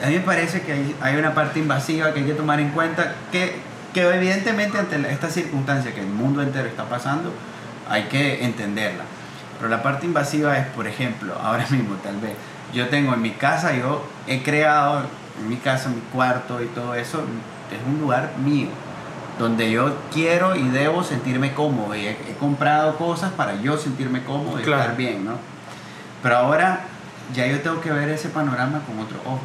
a 0.03 0.07
mí 0.09 0.13
me 0.13 0.19
parece 0.19 0.61
que 0.61 0.73
hay, 0.73 0.95
hay 1.01 1.15
una 1.15 1.33
parte 1.33 1.57
invasiva 1.57 2.13
que 2.13 2.19
hay 2.19 2.25
que 2.27 2.33
tomar 2.33 2.59
en 2.59 2.69
cuenta, 2.69 3.15
que, 3.31 3.55
que 3.93 4.07
evidentemente 4.07 4.77
ante 4.77 4.95
esta 5.11 5.27
circunstancia 5.27 5.93
que 5.93 6.01
el 6.01 6.07
mundo 6.07 6.43
entero 6.43 6.67
está 6.67 6.83
pasando, 6.85 7.33
hay 7.89 8.03
que 8.03 8.45
entenderla. 8.45 9.03
Pero 9.57 9.69
la 9.69 9.81
parte 9.81 10.05
invasiva 10.05 10.57
es, 10.57 10.67
por 10.67 10.87
ejemplo, 10.87 11.35
ahora 11.43 11.65
mismo 11.69 11.95
tal 11.95 12.17
vez, 12.19 12.33
yo 12.73 12.89
tengo 12.89 13.13
en 13.13 13.21
mi 13.21 13.31
casa, 13.31 13.73
yo 13.75 14.05
he 14.27 14.43
creado 14.43 15.03
en 15.39 15.49
mi 15.49 15.57
casa, 15.57 15.89
mi 15.89 16.01
cuarto 16.13 16.61
y 16.61 16.67
todo 16.67 16.95
eso, 16.95 17.19
es 17.71 17.79
un 17.85 17.99
lugar 17.99 18.31
mío, 18.43 18.69
donde 19.39 19.69
yo 19.71 19.95
quiero 20.13 20.55
y 20.55 20.67
debo 20.69 21.03
sentirme 21.03 21.53
cómodo. 21.53 21.95
Y 21.95 22.07
he, 22.07 22.11
he 22.11 22.35
comprado 22.39 22.95
cosas 22.97 23.31
para 23.33 23.55
yo 23.61 23.77
sentirme 23.77 24.23
cómodo 24.23 24.59
y 24.59 24.63
Claro. 24.63 24.81
estar 24.81 24.97
bien, 24.97 25.25
¿no? 25.25 25.33
Pero 26.23 26.37
ahora 26.37 26.81
ya 27.33 27.45
yo 27.45 27.59
tengo 27.61 27.81
que 27.81 27.91
ver 27.91 28.09
ese 28.09 28.29
panorama 28.29 28.81
con 28.87 28.99
otro 28.99 29.17
ojo. 29.25 29.41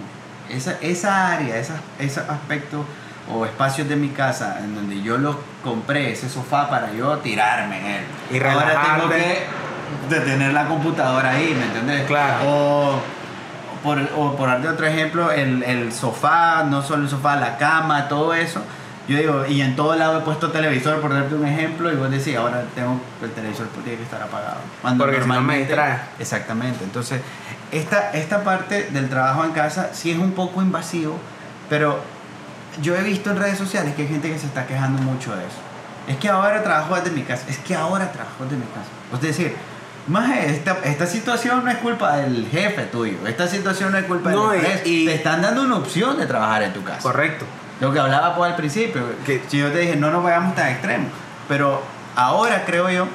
Esa, 0.48 0.76
esa 0.81 1.33
área, 1.33 1.57
esa, 1.57 1.74
ese 1.98 2.20
aspecto 2.20 2.85
o 3.33 3.44
espacios 3.46 3.88
de 3.88 3.96
mi 3.96 4.09
casa 4.09 4.59
en 4.61 4.74
donde 4.74 5.00
yo 5.02 5.16
lo 5.18 5.38
compré, 5.62 6.12
ese 6.12 6.28
sofá 6.28 6.68
para 6.68 6.92
yo 6.92 7.18
tirarme 7.18 7.78
en 7.78 7.87
él. 7.87 8.05
Y 8.33 8.42
ahora 8.44 8.83
tengo 8.96 9.09
que 9.11 9.42
detener 10.09 10.52
la 10.52 10.66
computadora 10.66 11.31
ahí, 11.31 11.55
¿me 11.59 11.64
entiendes? 11.66 12.07
Claro. 12.07 12.44
O 12.46 13.00
por, 13.82 13.98
o 14.16 14.36
por 14.36 14.48
darte 14.48 14.68
otro 14.68 14.86
ejemplo, 14.86 15.30
el, 15.30 15.62
el 15.62 15.92
sofá, 15.92 16.64
no 16.64 16.82
solo 16.82 17.04
el 17.04 17.08
sofá, 17.10 17.36
la 17.36 17.56
cama, 17.58 18.08
todo 18.08 18.34
eso. 18.34 18.62
Yo 19.08 19.18
digo, 19.18 19.44
y 19.46 19.60
en 19.62 19.74
todo 19.74 19.96
lado 19.96 20.18
he 20.18 20.22
puesto 20.22 20.50
televisor, 20.52 21.00
por 21.00 21.12
darte 21.12 21.34
un 21.34 21.44
ejemplo, 21.46 21.92
y 21.92 21.96
vos 21.96 22.08
decís, 22.10 22.36
ahora 22.36 22.62
tengo 22.74 23.00
el 23.20 23.30
televisor 23.32 23.66
pues, 23.68 23.84
tiene 23.84 23.98
que 23.98 24.04
estar 24.04 24.22
apagado. 24.22 24.58
Cuando 24.80 25.04
Porque 25.04 25.16
si 25.16 25.22
no 25.22 25.26
me 25.28 25.34
normalmente- 25.34 25.66
distrae. 25.66 25.98
Exactamente. 26.20 26.84
Entonces, 26.84 27.20
esta, 27.72 28.10
esta 28.12 28.44
parte 28.44 28.90
del 28.90 29.08
trabajo 29.08 29.44
en 29.44 29.50
casa 29.52 29.90
sí 29.92 30.12
es 30.12 30.18
un 30.18 30.32
poco 30.32 30.62
invasivo, 30.62 31.18
pero 31.68 31.98
yo 32.80 32.94
he 32.94 33.02
visto 33.02 33.30
en 33.30 33.38
redes 33.38 33.58
sociales 33.58 33.94
que 33.96 34.02
hay 34.02 34.08
gente 34.08 34.30
que 34.32 34.38
se 34.38 34.46
está 34.46 34.66
quejando 34.66 35.02
mucho 35.02 35.34
de 35.34 35.42
eso. 35.42 35.56
Es 36.06 36.16
que 36.18 36.28
ahora 36.28 36.62
trabajo 36.62 36.94
desde 36.94 37.10
mi 37.10 37.22
casa. 37.22 37.44
Es 37.48 37.58
que 37.58 37.74
ahora 37.74 38.12
trabajo 38.12 38.44
desde 38.44 38.56
mi 38.56 38.64
casa. 38.66 38.86
Es 39.14 39.20
decir, 39.20 39.54
más 40.08 40.36
esta, 40.46 40.78
esta 40.84 41.06
situación 41.06 41.64
no 41.64 41.70
es 41.70 41.78
culpa 41.78 42.16
del 42.16 42.46
jefe 42.50 42.82
tuyo. 42.84 43.18
Esta 43.26 43.46
situación 43.48 43.92
no 43.92 43.98
es 43.98 44.04
culpa 44.04 44.30
No, 44.30 44.50
del 44.50 44.60
empresa. 44.60 44.82
y- 44.84 45.06
Te 45.06 45.14
están 45.14 45.42
dando 45.42 45.62
una 45.62 45.76
opción 45.76 46.18
de 46.18 46.26
trabajar 46.26 46.62
en 46.64 46.72
tu 46.72 46.82
casa. 46.82 47.00
Correcto. 47.00 47.44
Lo 47.80 47.92
que 47.92 47.98
hablaba 48.00 48.34
pues 48.36 48.50
al 48.50 48.56
principio, 48.56 49.02
que 49.26 49.42
si 49.48 49.58
yo 49.58 49.70
te 49.72 49.78
dije 49.78 49.96
no 49.96 50.10
nos 50.10 50.22
vayamos 50.22 50.54
tan 50.54 50.68
extremos, 50.68 51.10
pero 51.48 51.82
ahora 52.16 52.64
creo 52.64 52.88
yo 52.90 53.06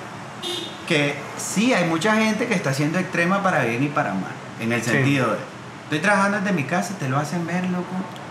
que 0.87 1.15
sí 1.37 1.73
hay 1.73 1.85
mucha 1.89 2.15
gente 2.15 2.47
que 2.47 2.53
está 2.53 2.73
siendo 2.73 2.97
extrema 2.99 3.43
para 3.43 3.63
bien 3.63 3.83
y 3.83 3.87
para 3.87 4.13
mal, 4.13 4.31
en 4.59 4.71
el 4.71 4.81
Sí. 4.81 4.91
sentido 4.91 5.27
de, 5.31 5.37
estoy 5.83 5.99
trabajando 5.99 6.39
desde 6.39 6.53
mi 6.53 6.63
casa, 6.63 6.93
te 6.97 7.09
lo 7.09 7.17
hacen 7.17 7.45
ver, 7.45 7.65
loco, 7.65 7.85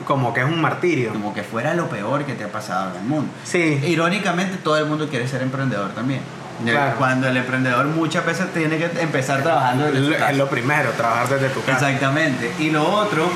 Como 0.06 0.32
que 0.32 0.40
es 0.40 0.46
un 0.46 0.60
martirio. 0.60 1.12
como 1.12 1.34
que 1.34 1.42
fuera 1.42 1.74
lo 1.74 1.88
peor 1.88 2.24
que 2.24 2.34
te 2.34 2.44
ha 2.44 2.48
pasado 2.52 2.90
en 2.94 3.00
el 3.02 3.06
mundo. 3.06 3.30
Sí. 3.44 3.80
Irónicamente, 3.86 4.56
todo 4.58 4.76
el 4.78 4.86
mundo 4.86 5.08
quiere 5.08 5.28
ser 5.28 5.42
emprendedor 5.42 5.90
también. 5.90 6.20
Claro. 6.64 6.96
Cuando 6.96 7.28
el 7.28 7.36
emprendedor 7.36 7.86
muchas 7.86 8.24
veces 8.24 8.52
tiene 8.52 8.78
que 8.78 8.90
empezar 9.00 9.42
trabajando 9.42 9.84
desde 9.86 10.06
su 10.06 10.12
Es 10.12 10.36
lo 10.36 10.48
primero, 10.48 10.90
trabajar 10.92 11.28
desde 11.28 11.48
tu 11.50 11.62
casa. 11.62 11.90
Exactamente. 11.90 12.50
Y 12.58 12.70
lo 12.70 12.88
otro 12.88 13.28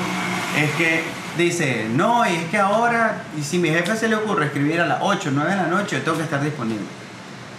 es 0.57 0.71
que 0.71 1.03
dice, 1.37 1.87
no, 1.91 2.27
y 2.27 2.35
es 2.35 2.43
que 2.45 2.57
ahora, 2.57 3.23
y 3.37 3.43
si 3.43 3.59
mi 3.59 3.69
jefe 3.69 3.95
se 3.95 4.07
le 4.07 4.15
ocurre 4.15 4.45
escribir 4.45 4.81
a 4.81 4.85
las 4.85 4.99
8, 5.01 5.29
9 5.33 5.49
de 5.49 5.57
la 5.57 5.67
noche, 5.67 5.97
yo 5.97 6.03
tengo 6.03 6.17
que 6.17 6.23
estar 6.23 6.41
disponible. 6.43 6.85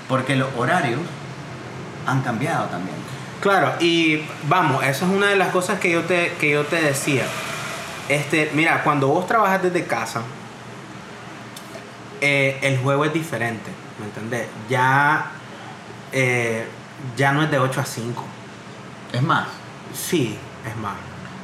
Porque 0.08 0.36
los 0.36 0.48
horarios 0.56 1.00
han 2.06 2.22
cambiado 2.22 2.66
también. 2.66 2.96
Claro, 3.40 3.72
y 3.80 4.22
vamos, 4.48 4.84
eso 4.84 5.04
es 5.04 5.10
una 5.10 5.28
de 5.28 5.36
las 5.36 5.48
cosas 5.48 5.80
que 5.80 5.90
yo 5.90 6.02
te, 6.02 6.32
que 6.38 6.50
yo 6.50 6.64
te 6.64 6.80
decía. 6.80 7.24
Este, 8.08 8.50
mira, 8.54 8.82
cuando 8.84 9.08
vos 9.08 9.26
trabajas 9.26 9.62
desde 9.62 9.84
casa, 9.84 10.22
eh, 12.20 12.58
el 12.62 12.78
juego 12.78 13.04
es 13.04 13.12
diferente, 13.12 13.70
¿me 13.98 14.06
entendés? 14.06 14.46
Ya, 14.68 15.32
eh, 16.12 16.66
ya 17.16 17.32
no 17.32 17.42
es 17.42 17.50
de 17.50 17.58
8 17.58 17.80
a 17.80 17.84
5. 17.84 18.24
Es 19.12 19.22
más. 19.22 19.48
Sí, 19.94 20.38
es 20.68 20.76
más. 20.76 20.94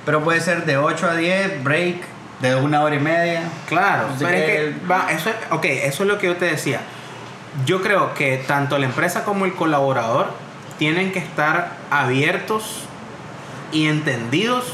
Pero 0.05 0.23
puede 0.23 0.41
ser 0.41 0.65
de 0.65 0.77
8 0.79 1.07
a 1.11 1.15
10, 1.17 1.63
break, 1.65 1.97
de 2.41 2.55
una 2.57 2.81
hora 2.83 2.95
y 2.95 3.01
media. 3.01 3.43
Claro, 3.69 4.07
pero 4.19 4.31
es 4.31 4.45
que- 4.45 4.53
que, 4.81 4.87
va, 4.87 5.11
eso 5.11 5.31
es, 5.31 5.37
ok, 5.51 5.65
eso 5.65 6.03
es 6.05 6.09
lo 6.09 6.19
que 6.19 6.27
yo 6.29 6.37
te 6.37 6.47
decía. 6.47 6.81
Yo 7.67 7.83
creo 7.83 8.15
que 8.15 8.37
tanto 8.47 8.79
la 8.79 8.87
empresa 8.87 9.25
como 9.25 9.45
el 9.45 9.55
colaborador 9.55 10.33
tienen 10.79 11.13
que 11.13 11.19
estar 11.19 11.73
abiertos 11.91 12.85
y 13.73 13.89
entendidos 13.89 14.65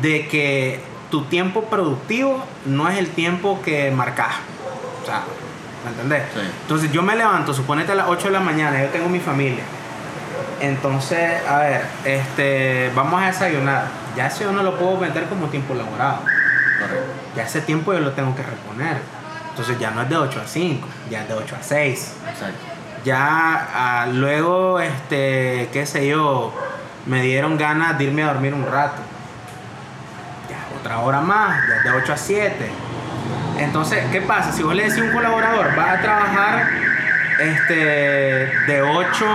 de 0.00 0.26
que 0.28 0.80
tu 1.10 1.24
tiempo 1.24 1.64
productivo 1.64 2.42
no 2.64 2.88
es 2.88 2.98
el 2.98 3.08
tiempo 3.10 3.60
que 3.62 3.90
marcas. 3.90 4.34
O 5.02 5.06
sea, 5.06 5.22
¿me 5.84 5.90
entendés? 5.90 6.22
Sí. 6.34 6.40
Entonces 6.62 6.92
yo 6.92 7.02
me 7.02 7.16
levanto, 7.16 7.54
suponete 7.54 7.92
a 7.92 7.94
las 7.94 8.08
8 8.08 8.28
de 8.28 8.32
la 8.32 8.40
mañana, 8.40 8.82
yo 8.82 8.88
tengo 8.88 9.08
mi 9.08 9.20
familia. 9.20 9.62
Entonces, 10.60 11.46
a 11.46 11.58
ver, 11.58 11.82
este, 12.04 12.90
vamos 12.94 13.22
a 13.22 13.26
desayunar. 13.26 13.84
Ya 14.16 14.26
eso 14.26 14.44
yo 14.44 14.52
no 14.52 14.62
lo 14.62 14.76
puedo 14.76 14.98
meter 14.98 15.24
como 15.26 15.46
tiempo 15.46 15.74
laborado. 15.74 16.18
Correcto. 16.18 17.12
Ya 17.36 17.44
ese 17.44 17.62
tiempo 17.62 17.92
yo 17.92 18.00
lo 18.00 18.12
tengo 18.12 18.34
que 18.34 18.42
reponer. 18.42 18.98
Entonces 19.50 19.78
ya 19.78 19.90
no 19.90 20.02
es 20.02 20.08
de 20.08 20.16
8 20.16 20.40
a 20.44 20.46
5, 20.46 20.88
ya 21.10 21.22
es 21.22 21.28
de 21.28 21.34
8 21.34 21.56
a 21.58 21.62
6. 21.62 22.14
Exacto. 22.28 22.58
Ya 23.04 23.68
ah, 23.74 24.06
luego, 24.12 24.78
este, 24.80 25.68
qué 25.72 25.86
sé 25.86 26.06
yo, 26.06 26.52
me 27.06 27.22
dieron 27.22 27.56
ganas 27.56 27.96
de 27.98 28.04
irme 28.04 28.22
a 28.22 28.26
dormir 28.26 28.52
un 28.52 28.66
rato. 28.66 29.00
Ya 30.48 30.78
otra 30.78 30.98
hora 30.98 31.20
más, 31.20 31.66
ya 31.68 31.76
es 31.76 31.84
de 31.84 31.90
8 31.90 32.12
a 32.12 32.16
7. 32.16 32.70
Entonces, 33.58 34.04
¿qué 34.10 34.20
pasa? 34.22 34.52
Si 34.52 34.62
vos 34.62 34.74
le 34.74 34.84
decís 34.84 35.00
a 35.00 35.04
un 35.04 35.12
colaborador, 35.12 35.74
vas 35.76 35.98
a 35.98 36.00
trabajar 36.00 36.68
este, 37.38 37.74
de 38.66 38.82
8 38.82 39.26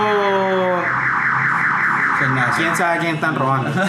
quién 2.56 2.76
sabe 2.76 2.96
a 2.96 2.98
quién 2.98 3.14
están 3.16 3.34
robando. 3.34 3.70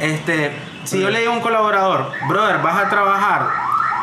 Este, 0.00 0.58
si 0.84 0.98
yo 0.98 1.10
le 1.10 1.20
digo 1.20 1.32
a 1.32 1.34
un 1.34 1.42
colaborador, 1.42 2.10
brother, 2.26 2.62
vas 2.62 2.86
a 2.86 2.88
trabajar 2.88 3.50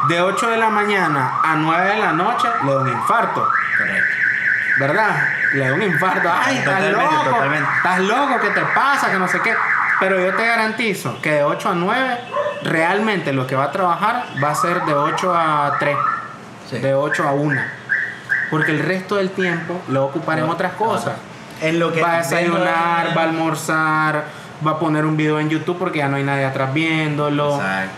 de 0.08 0.22
8 0.22 0.52
de 0.52 0.58
la 0.58 0.70
mañana 0.70 1.40
a 1.44 1.56
9 1.56 1.90
de 1.90 1.98
la 1.98 2.14
noche, 2.14 2.48
le 2.64 2.72
da 2.72 2.82
un 2.82 2.88
infarto. 2.88 3.50
Correcto. 3.76 4.16
¿Verdad? 4.78 5.28
Le 5.54 5.68
da 5.68 5.74
un 5.74 5.82
infarto. 5.82 6.30
Ay, 6.32 6.58
estás 6.58 6.92
loco. 6.92 7.24
totalmente. 7.24 7.68
Estás 7.78 8.00
loco, 8.02 8.40
¿qué 8.40 8.50
te 8.52 8.62
pasa? 8.76 9.10
Que 9.10 9.18
no 9.18 9.28
sé 9.28 9.42
qué. 9.42 9.56
Pero 10.00 10.20
yo 10.20 10.36
te 10.36 10.46
garantizo 10.46 11.20
que 11.20 11.32
de 11.32 11.44
8 11.44 11.70
a 11.70 11.74
9, 11.74 12.18
realmente 12.68 13.34
lo 13.34 13.48
que 13.48 13.56
va 13.56 13.66
a 13.66 13.72
trabajar 13.72 14.26
va 14.44 14.52
a 14.52 14.56
ser 14.56 14.84
de 14.84 14.94
8 14.94 15.34
a 15.36 15.76
3. 15.80 15.98
Sí. 16.70 16.78
De 16.80 16.94
8 16.94 17.28
a 17.28 17.32
1. 17.32 17.62
Porque 18.50 18.72
el 18.72 18.80
resto 18.80 19.16
del 19.16 19.32
tiempo 19.32 19.82
lo 19.88 20.02
va 20.02 20.06
a 20.06 20.10
ocupar 20.10 20.40
en 20.40 20.50
otras 20.50 20.74
cosas. 20.74 21.16
En 21.62 21.80
lo 21.80 21.92
que 21.92 22.02
Va 22.02 22.16
a 22.16 22.18
desayunar, 22.18 23.18
va 23.18 23.22
a 23.22 23.24
almorzar, 23.26 24.26
va 24.66 24.72
a 24.72 24.80
poner 24.80 25.06
un 25.06 25.18
video 25.18 25.40
en 25.40 25.50
YouTube 25.50 25.78
porque 25.78 26.00
ya 26.00 26.08
no 26.08 26.18
hay 26.18 26.24
nadie 26.24 26.46
atrás 26.46 26.74
viéndolo. 26.74 27.56
Exacto. 27.56 27.92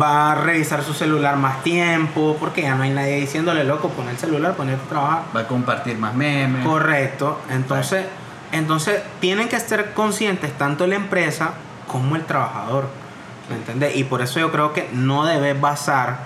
Va 0.00 0.32
a 0.32 0.34
revisar 0.34 0.82
su 0.82 0.92
celular 0.92 1.36
más 1.36 1.62
tiempo 1.62 2.36
porque 2.38 2.62
ya 2.62 2.74
no 2.74 2.82
hay 2.82 2.90
nadie 2.90 3.16
diciéndole, 3.16 3.64
loco, 3.64 3.88
pon 3.88 4.08
el 4.08 4.18
celular, 4.18 4.52
ponerte 4.54 4.84
a 4.84 4.88
trabajar. 4.88 5.22
Va 5.34 5.40
a 5.40 5.46
compartir 5.46 5.96
más 5.96 6.14
memes. 6.14 6.66
Correcto. 6.66 7.40
Entonces, 7.48 8.04
entonces 8.52 9.02
tienen 9.20 9.48
que 9.48 9.56
estar 9.56 9.92
conscientes 9.94 10.52
tanto 10.58 10.86
la 10.86 10.96
empresa 10.96 11.52
como 11.86 12.16
el 12.16 12.24
trabajador. 12.24 12.99
¿Me 13.50 13.56
entiendes? 13.56 13.96
Y 13.96 14.04
por 14.04 14.22
eso 14.22 14.38
yo 14.38 14.52
creo 14.52 14.72
que 14.72 14.88
no 14.92 15.26
debes 15.26 15.60
basar 15.60 16.18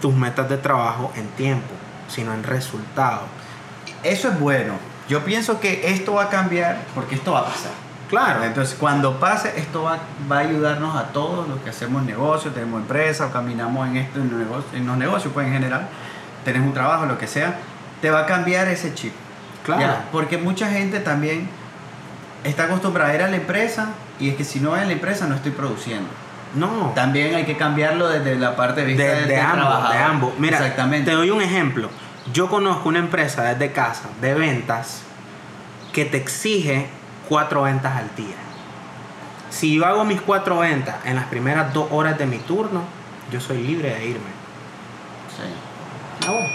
tus 0.00 0.12
metas 0.12 0.48
de 0.48 0.58
trabajo 0.58 1.12
en 1.16 1.28
tiempo, 1.28 1.72
sino 2.08 2.34
en 2.34 2.42
resultados. 2.42 3.22
Eso 4.02 4.28
es 4.28 4.38
bueno. 4.38 4.74
Yo 5.08 5.24
pienso 5.24 5.60
que 5.60 5.92
esto 5.92 6.14
va 6.14 6.24
a 6.24 6.28
cambiar 6.28 6.82
porque 6.94 7.14
esto 7.14 7.32
va 7.32 7.40
a 7.40 7.44
pasar. 7.44 7.70
Claro. 8.10 8.44
Entonces, 8.44 8.76
cuando 8.78 9.18
pase, 9.18 9.52
esto 9.56 9.84
va, 9.84 9.98
va 10.30 10.38
a 10.38 10.40
ayudarnos 10.40 10.96
a 10.96 11.04
todos 11.04 11.48
los 11.48 11.60
que 11.60 11.70
hacemos 11.70 12.02
negocios, 12.02 12.52
tenemos 12.52 12.80
empresas 12.80 13.30
o 13.30 13.32
caminamos 13.32 13.88
en, 13.88 13.96
esto, 13.96 14.20
en, 14.20 14.30
los 14.30 14.38
negocios, 14.38 14.74
en 14.74 14.86
los 14.86 14.96
negocios, 14.96 15.32
pues 15.32 15.46
en 15.46 15.52
general, 15.52 15.88
tenés 16.44 16.62
un 16.62 16.74
trabajo, 16.74 17.06
lo 17.06 17.16
que 17.16 17.26
sea, 17.26 17.56
te 18.02 18.10
va 18.10 18.20
a 18.20 18.26
cambiar 18.26 18.68
ese 18.68 18.94
chip. 18.94 19.12
Claro. 19.64 19.80
Ya, 19.80 20.08
porque 20.12 20.38
mucha 20.38 20.68
gente 20.68 21.00
también 21.00 21.48
está 22.44 22.64
acostumbrada 22.64 23.10
a 23.12 23.14
ir 23.14 23.22
a 23.22 23.28
la 23.28 23.36
empresa 23.36 23.88
y 24.20 24.28
es 24.28 24.36
que 24.36 24.44
si 24.44 24.60
no 24.60 24.70
voy 24.70 24.80
a 24.80 24.84
la 24.84 24.92
empresa 24.92 25.26
no 25.26 25.34
estoy 25.34 25.52
produciendo. 25.52 26.08
No. 26.54 26.92
También 26.94 27.34
hay 27.34 27.44
que 27.44 27.56
cambiarlo 27.56 28.08
desde 28.08 28.36
la 28.36 28.54
parte 28.56 28.82
de 28.82 28.86
vista 28.88 29.02
De, 29.02 29.14
de 29.22 29.26
del 29.26 29.40
ambos, 29.40 29.56
trabajador. 29.58 29.92
de 29.96 30.02
ambos. 30.02 30.32
Mira, 30.38 30.58
Exactamente. 30.58 31.10
te 31.10 31.16
doy 31.16 31.30
un 31.30 31.42
ejemplo. 31.42 31.90
Yo 32.32 32.48
conozco 32.48 32.88
una 32.88 33.00
empresa 33.00 33.42
desde 33.42 33.72
casa 33.72 34.08
de 34.20 34.34
ventas 34.34 35.02
que 35.92 36.04
te 36.04 36.16
exige 36.16 36.86
cuatro 37.28 37.62
ventas 37.62 37.96
al 37.96 38.14
día. 38.16 38.34
Si 39.50 39.74
yo 39.76 39.86
hago 39.86 40.04
mis 40.04 40.20
cuatro 40.20 40.58
ventas 40.58 40.96
en 41.04 41.16
las 41.16 41.26
primeras 41.26 41.72
dos 41.72 41.88
horas 41.90 42.18
de 42.18 42.26
mi 42.26 42.38
turno, 42.38 42.82
yo 43.30 43.40
soy 43.40 43.58
libre 43.62 43.90
de 43.94 44.04
irme. 44.06 44.30
Sí. 45.36 45.42
Ah, 46.26 46.30
bueno. 46.30 46.48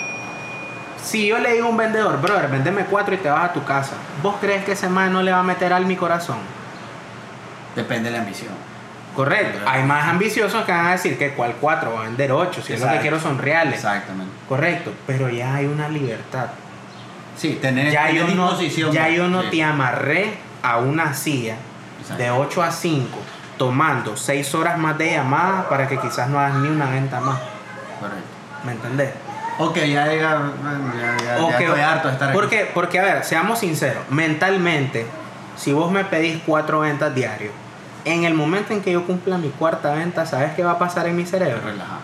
Si 1.03 1.27
yo 1.27 1.39
le 1.39 1.53
digo 1.53 1.67
a 1.67 1.69
un 1.69 1.77
vendedor, 1.77 2.19
brother, 2.21 2.49
vendeme 2.49 2.83
cuatro 2.85 3.15
y 3.15 3.17
te 3.17 3.29
vas 3.29 3.45
a 3.49 3.53
tu 3.53 3.63
casa, 3.63 3.93
¿vos 4.21 4.35
crees 4.41 4.65
que 4.65 4.73
ese 4.73 4.89
man 4.89 5.13
no 5.13 5.21
le 5.23 5.31
va 5.31 5.39
a 5.39 5.43
meter 5.43 5.71
al 5.71 5.85
mi 5.85 5.95
corazón? 5.95 6.37
Depende 7.75 8.09
de 8.09 8.17
la 8.17 8.23
ambición. 8.23 8.51
Correcto. 9.19 9.59
Hay 9.67 9.83
más 9.83 10.07
ambiciosos 10.07 10.63
que 10.63 10.71
van 10.71 10.85
a 10.85 10.91
decir 10.91 11.17
que 11.17 11.31
cuál 11.31 11.55
cuatro 11.59 11.93
va 11.93 11.99
a 11.99 12.03
vender 12.03 12.31
ocho, 12.31 12.61
si 12.61 12.71
es 12.71 12.79
lo 12.79 12.89
que 12.89 12.99
quiero 12.99 13.19
son 13.19 13.37
reales. 13.37 13.73
Exactamente. 13.75 14.31
Correcto, 14.47 14.93
pero 15.05 15.27
ya 15.27 15.55
hay 15.55 15.65
una 15.65 15.89
libertad. 15.89 16.45
Sí, 17.35 17.59
tener, 17.61 17.91
Ya 17.91 18.09
yo 18.11 18.27
no, 18.29 18.57
ya 18.93 19.09
yo 19.09 19.27
no 19.27 19.41
Sí. 19.41 19.47
te 19.51 19.63
amarré 19.63 20.35
a 20.63 20.77
una 20.77 21.13
silla 21.13 21.55
de 22.17 22.31
8 22.31 22.63
a 22.63 22.71
5, 22.71 23.19
tomando 23.57 24.15
6 24.15 24.55
horas 24.55 24.77
más 24.77 24.97
de 24.97 25.11
llamada 25.11 25.67
para 25.67 25.85
que 25.89 25.97
quizás 25.99 26.29
no 26.29 26.39
hagas 26.39 26.55
ni 26.59 26.69
una 26.69 26.89
venta 26.89 27.19
más. 27.19 27.39
Correcto. 27.99 28.23
¿Me 28.63 28.71
entendés? 28.71 29.09
Ok, 29.57 29.75
ya 29.79 30.05
llega. 30.07 30.41
ya, 30.97 31.17
ya, 31.37 31.43
O 31.43 31.49
ya 31.49 31.59
estoy 31.59 31.81
harto 31.81 32.07
de 32.07 32.13
estar 32.13 32.29
aquí. 32.29 32.37
porque, 32.39 32.71
porque, 32.73 32.99
a 32.99 33.03
ver, 33.03 33.25
seamos 33.25 33.59
sinceros, 33.59 34.03
mentalmente, 34.09 35.05
si 35.57 35.73
vos 35.73 35.91
me 35.91 36.05
pedís 36.05 36.41
4 36.45 36.79
ventas 36.79 37.13
diarios, 37.13 37.51
en 38.05 38.23
el 38.23 38.33
momento 38.33 38.73
en 38.73 38.81
que 38.81 38.91
yo 38.91 39.05
cumpla 39.05 39.37
mi 39.37 39.49
cuarta 39.49 39.93
venta, 39.93 40.25
¿sabes 40.25 40.53
qué 40.53 40.63
va 40.63 40.71
a 40.71 40.79
pasar 40.79 41.07
en 41.07 41.15
mi 41.15 41.25
cerebro? 41.25 41.61
Relajado. 41.63 42.01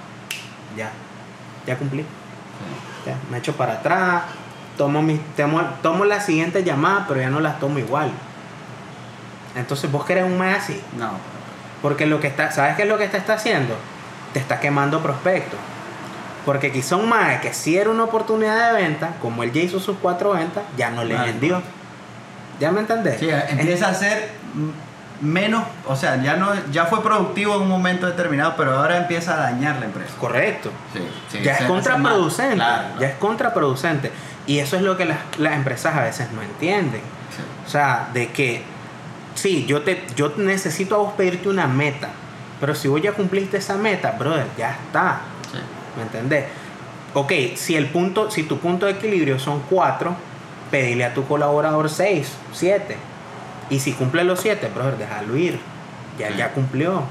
Ya, 0.76 0.92
ya 1.66 1.78
cumplí. 1.78 2.02
Sí. 2.02 3.10
Ya, 3.10 3.18
me 3.30 3.38
echo 3.38 3.54
para 3.56 3.74
atrás, 3.74 4.24
tomo, 4.78 5.02
mis, 5.02 5.20
tomo, 5.36 5.62
tomo 5.82 6.06
la 6.06 6.20
siguiente 6.20 6.64
llamada, 6.64 7.06
pero 7.08 7.22
ya 7.22 7.30
no 7.30 7.40
las 7.40 7.60
tomo 7.60 7.80
igual. 7.80 8.12
Entonces 9.56 9.92
vos 9.92 10.06
querés 10.06 10.26
un 10.26 10.38
mes 10.38 10.58
así. 10.58 10.82
No. 10.98 11.12
Porque 11.82 12.06
lo 12.06 12.20
que 12.20 12.28
está, 12.28 12.52
¿sabes 12.52 12.76
qué 12.76 12.84
es 12.84 12.90
lo 12.90 12.98
que 12.98 13.08
te 13.08 13.18
está 13.18 13.34
haciendo? 13.34 13.76
Te 14.34 14.40
está 14.40 14.60
quemando 14.60 15.02
prospectos. 15.02 15.60
Porque 16.46 16.72
quizá 16.72 16.96
un 16.96 17.10
mae 17.10 17.40
que 17.42 17.54
si 17.54 17.78
era 17.78 17.90
una 17.90 18.04
oportunidad 18.04 18.74
de 18.74 18.82
venta, 18.82 19.14
como 19.22 19.44
él 19.44 19.52
ya 19.52 19.62
hizo 19.62 19.80
sus 19.80 19.98
cuatro 19.98 20.32
ventas, 20.32 20.64
ya 20.78 20.92
no 20.92 21.04
le 21.04 21.16
vendió. 21.18 21.62
¿Ya 22.60 22.72
me 22.72 22.82
entendés? 22.82 23.20
Sí, 23.20 23.30
empieza 23.30 23.90
a 23.90 23.94
ser 23.94 24.30
menos, 25.22 25.64
o 25.88 25.96
sea, 25.96 26.22
ya 26.22 26.36
no 26.36 26.54
ya 26.72 26.86
fue 26.86 27.02
productivo 27.02 27.56
en 27.56 27.64
un 27.64 27.70
momento 27.70 28.06
determinado, 28.08 28.56
pero 28.58 28.76
ahora 28.76 28.98
empieza 28.98 29.36
a 29.36 29.52
dañar 29.52 29.78
la 29.80 29.86
empresa. 29.86 30.14
Correcto. 30.20 30.72
Sí, 30.94 31.00
sí, 31.32 31.44
ya 31.44 31.54
es 31.54 31.66
contraproducente. 31.66 32.56
Claro, 32.56 32.88
Ya 33.00 33.08
es 33.08 33.16
contraproducente. 33.16 34.12
Y 34.48 34.60
eso 34.60 34.76
es 34.76 34.82
lo 34.82 34.98
que 34.98 35.06
las, 35.06 35.18
las 35.38 35.54
empresas 35.54 35.96
a 35.96 36.04
veces 36.04 36.32
no 36.32 36.42
entienden. 36.42 37.02
Sí. 37.02 37.42
O 37.66 37.70
sea, 37.70 38.10
de 38.14 38.32
que, 38.32 38.64
sí, 39.34 39.66
yo, 39.66 39.82
te, 39.82 40.04
yo 40.16 40.34
necesito 40.38 40.96
a 40.96 40.98
vos 41.00 41.14
pedirte 41.14 41.50
una 41.50 41.68
meta. 41.68 42.10
Pero 42.60 42.76
si 42.76 42.88
vos 42.88 43.02
ya 43.02 43.14
cumpliste 43.14 43.58
esa 43.58 43.76
meta, 43.76 44.12
brother, 44.12 44.48
ya 44.58 44.72
está. 44.72 45.22
Sí. 45.52 45.58
¿Me 45.98 46.04
entendés? 46.04 46.46
Ok, 47.14 47.32
si, 47.56 47.76
el 47.76 47.88
punto, 47.88 48.30
si 48.30 48.44
tu 48.44 48.60
punto 48.60 48.86
de 48.86 48.94
equilibrio 48.94 49.40
son 49.40 49.62
cuatro, 49.70 50.16
pedile 50.70 51.06
a 51.06 51.14
tu 51.14 51.26
colaborador 51.26 51.90
seis, 51.90 52.34
siete. 52.52 52.98
Y 53.70 53.80
si 53.80 53.94
cumple 53.94 54.24
los 54.24 54.40
siete, 54.40 54.72
brother, 54.74 54.98
déjalo 54.98 55.36
ir. 55.38 55.60
Ya, 56.20 56.30
ya 56.30 56.52
cumplió. 56.52 57.04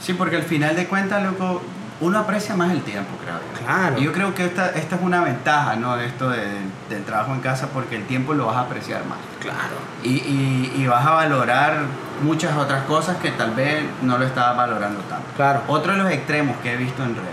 Sí, 0.00 0.12
porque 0.14 0.36
al 0.36 0.42
final 0.42 0.76
de 0.76 0.86
cuentas, 0.86 1.22
loco, 1.22 1.62
uno 2.00 2.18
aprecia 2.18 2.54
más 2.56 2.70
el 2.72 2.82
tiempo, 2.82 3.10
creo 3.22 3.34
yo. 3.36 3.64
Claro. 3.66 3.98
Y 3.98 4.04
yo 4.04 4.12
creo 4.12 4.34
que 4.34 4.44
esta, 4.46 4.70
esta 4.70 4.96
es 4.96 5.02
una 5.02 5.22
ventaja, 5.22 5.76
¿no? 5.76 5.96
De 5.96 6.06
esto 6.06 6.28
de- 6.30 6.60
del 6.90 7.04
trabajo 7.04 7.32
en 7.34 7.40
casa, 7.40 7.68
porque 7.72 7.96
el 7.96 8.04
tiempo 8.06 8.34
lo 8.34 8.46
vas 8.46 8.56
a 8.56 8.60
apreciar 8.60 9.04
más. 9.06 9.18
Claro. 9.40 9.76
Y, 10.02 10.10
y- 10.10 10.72
y 10.76 10.86
vas 10.86 11.04
a 11.06 11.10
valorar 11.10 11.78
muchas 12.22 12.56
otras 12.56 12.84
cosas 12.84 13.16
que 13.18 13.30
tal 13.32 13.52
vez 13.54 13.84
no 14.02 14.18
lo 14.18 14.24
estabas 14.26 14.56
valorando 14.56 15.00
tanto. 15.02 15.26
Claro. 15.36 15.62
Otro 15.68 15.92
de 15.92 15.98
los 15.98 16.10
extremos 16.10 16.56
que 16.62 16.72
he 16.72 16.76
visto 16.76 17.02
en 17.02 17.14
redes, 17.14 17.28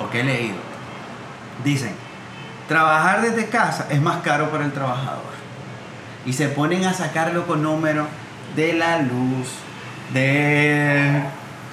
o 0.00 0.08
que 0.10 0.20
he 0.20 0.24
leído, 0.24 0.56
dicen, 1.64 1.94
trabajar 2.68 3.22
desde 3.22 3.46
casa 3.48 3.86
es 3.90 4.00
más 4.02 4.18
caro 4.22 4.50
para 4.50 4.64
el 4.64 4.72
trabajador. 4.72 5.35
Y 6.26 6.32
se 6.32 6.48
ponen 6.48 6.84
a 6.84 6.92
sacarlo 6.92 7.46
con 7.46 7.62
números 7.62 8.06
de 8.54 8.72
la 8.72 8.98
luz, 8.98 9.48
de... 10.12 11.22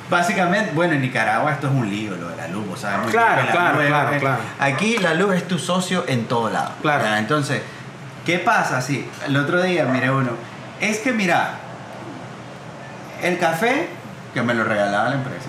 Básicamente, 0.10 0.72
bueno, 0.76 0.94
en 0.94 1.02
Nicaragua 1.02 1.54
esto 1.54 1.68
es 1.68 1.74
un 1.74 1.90
lío, 1.90 2.16
lo 2.16 2.30
de 2.30 2.38
la 2.38 2.48
luz, 2.48 2.80
sabes 2.80 3.04
muy 3.04 3.12
Claro, 3.12 3.48
claro, 3.52 3.78
luz 3.80 3.88
claro, 3.88 4.20
claro. 4.20 4.42
Aquí 4.60 4.98
la 4.98 5.14
luz 5.16 5.36
es 5.36 5.48
tu 5.48 5.58
socio 5.58 6.04
en 6.08 6.26
todo 6.26 6.50
lado. 6.50 6.72
Claro. 6.82 7.16
Entonces, 7.16 7.62
¿qué 8.26 8.38
pasa? 8.38 8.82
Sí, 8.82 9.10
el 9.26 9.36
otro 9.38 9.62
día 9.64 9.86
miré 9.86 10.12
uno. 10.12 10.32
Es 10.80 11.00
que 11.00 11.14
mira, 11.14 11.56
el 13.24 13.40
café 13.40 13.88
que 14.34 14.42
me 14.44 14.54
lo 14.54 14.66
regalaba 14.66 15.10
la 15.10 15.16
empresa. 15.16 15.48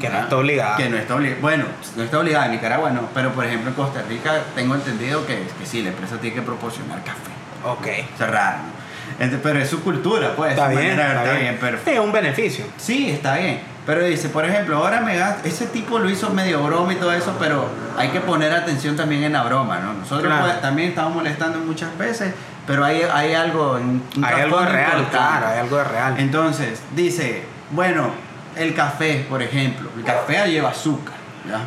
Que 0.00 0.08
no 0.08 0.18
está 0.18 0.36
obligada. 0.36 0.76
Que 0.76 0.88
no 0.88 0.96
está 0.96 1.14
obligada. 1.14 1.40
Bueno, 1.40 1.64
no 1.96 2.02
está 2.02 2.18
obligada. 2.18 2.46
En 2.46 2.52
Nicaragua 2.52 2.90
no. 2.90 3.02
Pero 3.14 3.32
por 3.32 3.44
ejemplo 3.44 3.68
en 3.68 3.76
Costa 3.76 4.02
Rica 4.08 4.40
tengo 4.54 4.74
entendido 4.74 5.26
que, 5.26 5.46
que 5.58 5.66
sí, 5.66 5.82
la 5.82 5.90
empresa 5.90 6.16
tiene 6.16 6.34
que 6.34 6.42
proporcionar 6.42 7.02
café. 7.04 7.29
Ok. 7.64 7.86
O 8.14 8.18
sea, 8.18 8.26
raro. 8.26 8.58
¿no? 8.58 8.80
Entonces, 9.24 9.40
pero 9.42 9.58
es 9.58 9.68
su 9.68 9.82
cultura, 9.82 10.32
pues. 10.36 10.52
Está 10.52 10.70
su 10.70 10.76
bien, 10.78 10.96
manera- 10.96 11.24
está, 11.24 11.36
bien. 11.38 11.56
perfecto. 11.58 11.90
Es 11.90 11.98
un 12.00 12.12
beneficio. 12.12 12.64
Sí, 12.78 13.10
está 13.10 13.36
bien. 13.36 13.60
Pero 13.86 14.04
dice, 14.04 14.28
por 14.28 14.44
ejemplo, 14.44 14.76
ahora 14.76 15.00
me 15.00 15.16
gasto, 15.16 15.48
ese 15.48 15.66
tipo 15.66 15.98
lo 15.98 16.08
hizo 16.08 16.30
medio 16.30 16.62
broma 16.62 16.92
y 16.92 16.96
todo 16.96 17.12
eso, 17.12 17.34
pero 17.40 17.68
hay 17.96 18.08
que 18.08 18.20
poner 18.20 18.52
atención 18.52 18.94
también 18.96 19.24
en 19.24 19.32
la 19.32 19.42
broma, 19.42 19.78
¿no? 19.80 19.94
Nosotros 19.94 20.26
Claro. 20.28 20.44
pues, 20.46 20.60
también 20.60 20.90
estamos 20.90 21.14
molestando 21.14 21.58
muchas 21.58 21.96
veces, 21.98 22.32
pero 22.66 22.84
hay, 22.84 23.02
hay 23.12 23.34
algo, 23.34 23.72
un, 23.72 24.02
un 24.16 24.24
Hay 24.24 24.42
algo 24.42 24.60
real, 24.60 25.00
importante. 25.00 25.10
claro, 25.10 25.46
hay 25.48 25.58
algo 25.58 25.76
de 25.78 25.84
real. 25.84 26.14
Entonces, 26.18 26.80
dice, 26.94 27.42
bueno, 27.72 28.10
el 28.56 28.74
café, 28.74 29.26
por 29.28 29.42
ejemplo, 29.42 29.88
el 29.96 30.04
café 30.04 30.46
lleva 30.48 30.70
azúcar, 30.70 31.14
¿ya? 31.48 31.60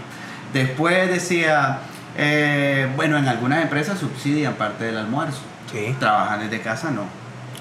Después 0.54 1.10
decía, 1.10 1.80
eh, 2.16 2.88
bueno, 2.96 3.18
en 3.18 3.28
algunas 3.28 3.62
empresas 3.64 4.00
subsidian 4.00 4.54
parte 4.54 4.86
del 4.86 4.98
almuerzo, 4.98 5.42
Sí, 5.74 5.96
trabajan 6.00 6.40
desde 6.40 6.62
casa 6.62 6.92
no, 6.92 7.02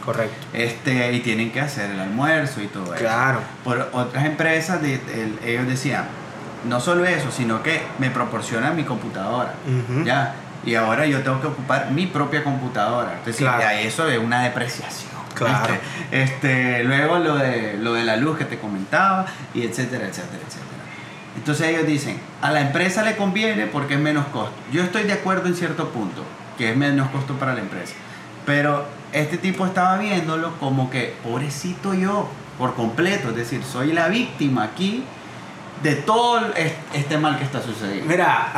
correcto. 0.05 0.47
este, 0.53 1.13
y 1.13 1.21
tienen 1.21 1.51
que 1.51 1.61
hacer 1.61 1.91
el 1.91 1.99
almuerzo 2.01 2.61
y 2.63 2.67
todo 2.69 2.95
eso. 2.95 3.03
Claro. 3.03 3.41
Por 3.65 3.89
otras 3.93 4.25
empresas, 4.27 4.81
de- 4.83 4.95
el- 4.95 5.39
ellos 5.45 5.67
decían, 5.67 6.05
no 6.69 6.79
solo 6.81 7.05
eso, 7.05 7.31
sino 7.33 7.63
que 7.63 7.83
me 7.99 8.11
proporcionan 8.11 8.77
mi 8.77 8.85
computadora. 8.85 9.55
¿ya? 10.05 10.35
Y 10.65 10.77
ahora 10.77 11.07
yo 11.07 11.23
tengo 11.23 11.41
que 11.41 11.49
ocupar 11.49 11.91
mi 11.91 12.07
propia 12.07 12.45
computadora. 12.45 13.15
Es 13.21 13.27
decir, 13.27 13.47
Claro. 13.49 13.63
ya 13.63 13.81
eso 13.81 14.07
es 14.09 14.19
una 14.19 14.43
depreciación. 14.45 15.11
Claro. 15.35 15.75
Este, 16.13 16.23
este, 16.23 16.85
luego 16.85 17.19
lo 17.19 17.35
de, 17.37 17.79
lo 17.81 17.95
de 17.95 18.05
la 18.05 18.17
luz 18.17 18.37
que 18.39 18.45
te 18.45 18.59
comentaba, 18.59 19.25
y 19.55 19.63
etcétera, 19.63 20.07
etcétera, 20.07 20.39
etcétera. 20.47 20.69
Entonces 21.37 21.69
ellos 21.69 21.87
dicen, 21.87 22.21
a 22.43 22.51
la 22.53 22.61
empresa 22.61 23.03
le 23.03 23.17
conviene 23.17 23.67
porque 23.67 23.95
es 23.95 24.01
menos 24.01 24.27
costo. 24.27 24.55
Yo 24.71 24.83
estoy 24.83 25.05
de 25.05 25.15
acuerdo 25.15 25.49
en 25.49 25.57
cierto 25.57 25.89
punto, 25.89 26.23
que 26.59 26.71
es 26.71 26.77
menos 26.77 27.11
costo 27.11 27.35
para 27.35 27.55
la 27.55 27.61
empresa. 27.61 27.95
Pero 28.47 28.85
este 29.13 29.39
tipo 29.39 29.67
estaba 29.67 29.99
viéndolo 29.99 30.53
como 30.59 30.91
que, 30.91 31.15
pobrecito 31.23 31.95
yo, 31.95 32.29
por 32.59 32.75
completo. 32.75 33.31
Es 33.31 33.37
decir, 33.37 33.63
soy 33.65 33.93
la 33.93 34.09
víctima 34.09 34.65
aquí 34.65 35.05
de 35.83 35.95
todo 35.97 36.53
es- 36.55 36.73
este 36.95 37.19
mal 37.19 37.39
que 37.39 37.45
está 37.45 37.61
sucediendo. 37.63 38.07
Mira, 38.07 38.53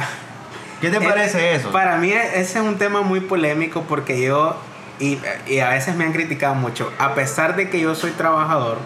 ¿Qué 0.81 0.91
te 0.91 0.97
eh, 0.99 1.01
parece 1.01 1.55
eso? 1.55 1.71
Para 1.73 1.97
mí 1.97 2.11
ese 2.13 2.41
es 2.59 2.65
un 2.65 2.77
tema 2.77 3.01
muy 3.03 3.21
polémico 3.21 3.83
porque 3.89 4.21
yo, 4.23 4.57
y, 5.01 5.19
y 5.47 5.61
a 5.61 5.71
veces 5.71 5.97
me 5.97 6.05
han 6.05 6.13
criticado 6.13 6.55
mucho, 6.55 6.93
a 6.99 7.15
pesar 7.15 7.57
de 7.57 7.71
que 7.71 7.81
yo 7.81 7.95
soy 7.95 8.11
trabajador, 8.11 8.79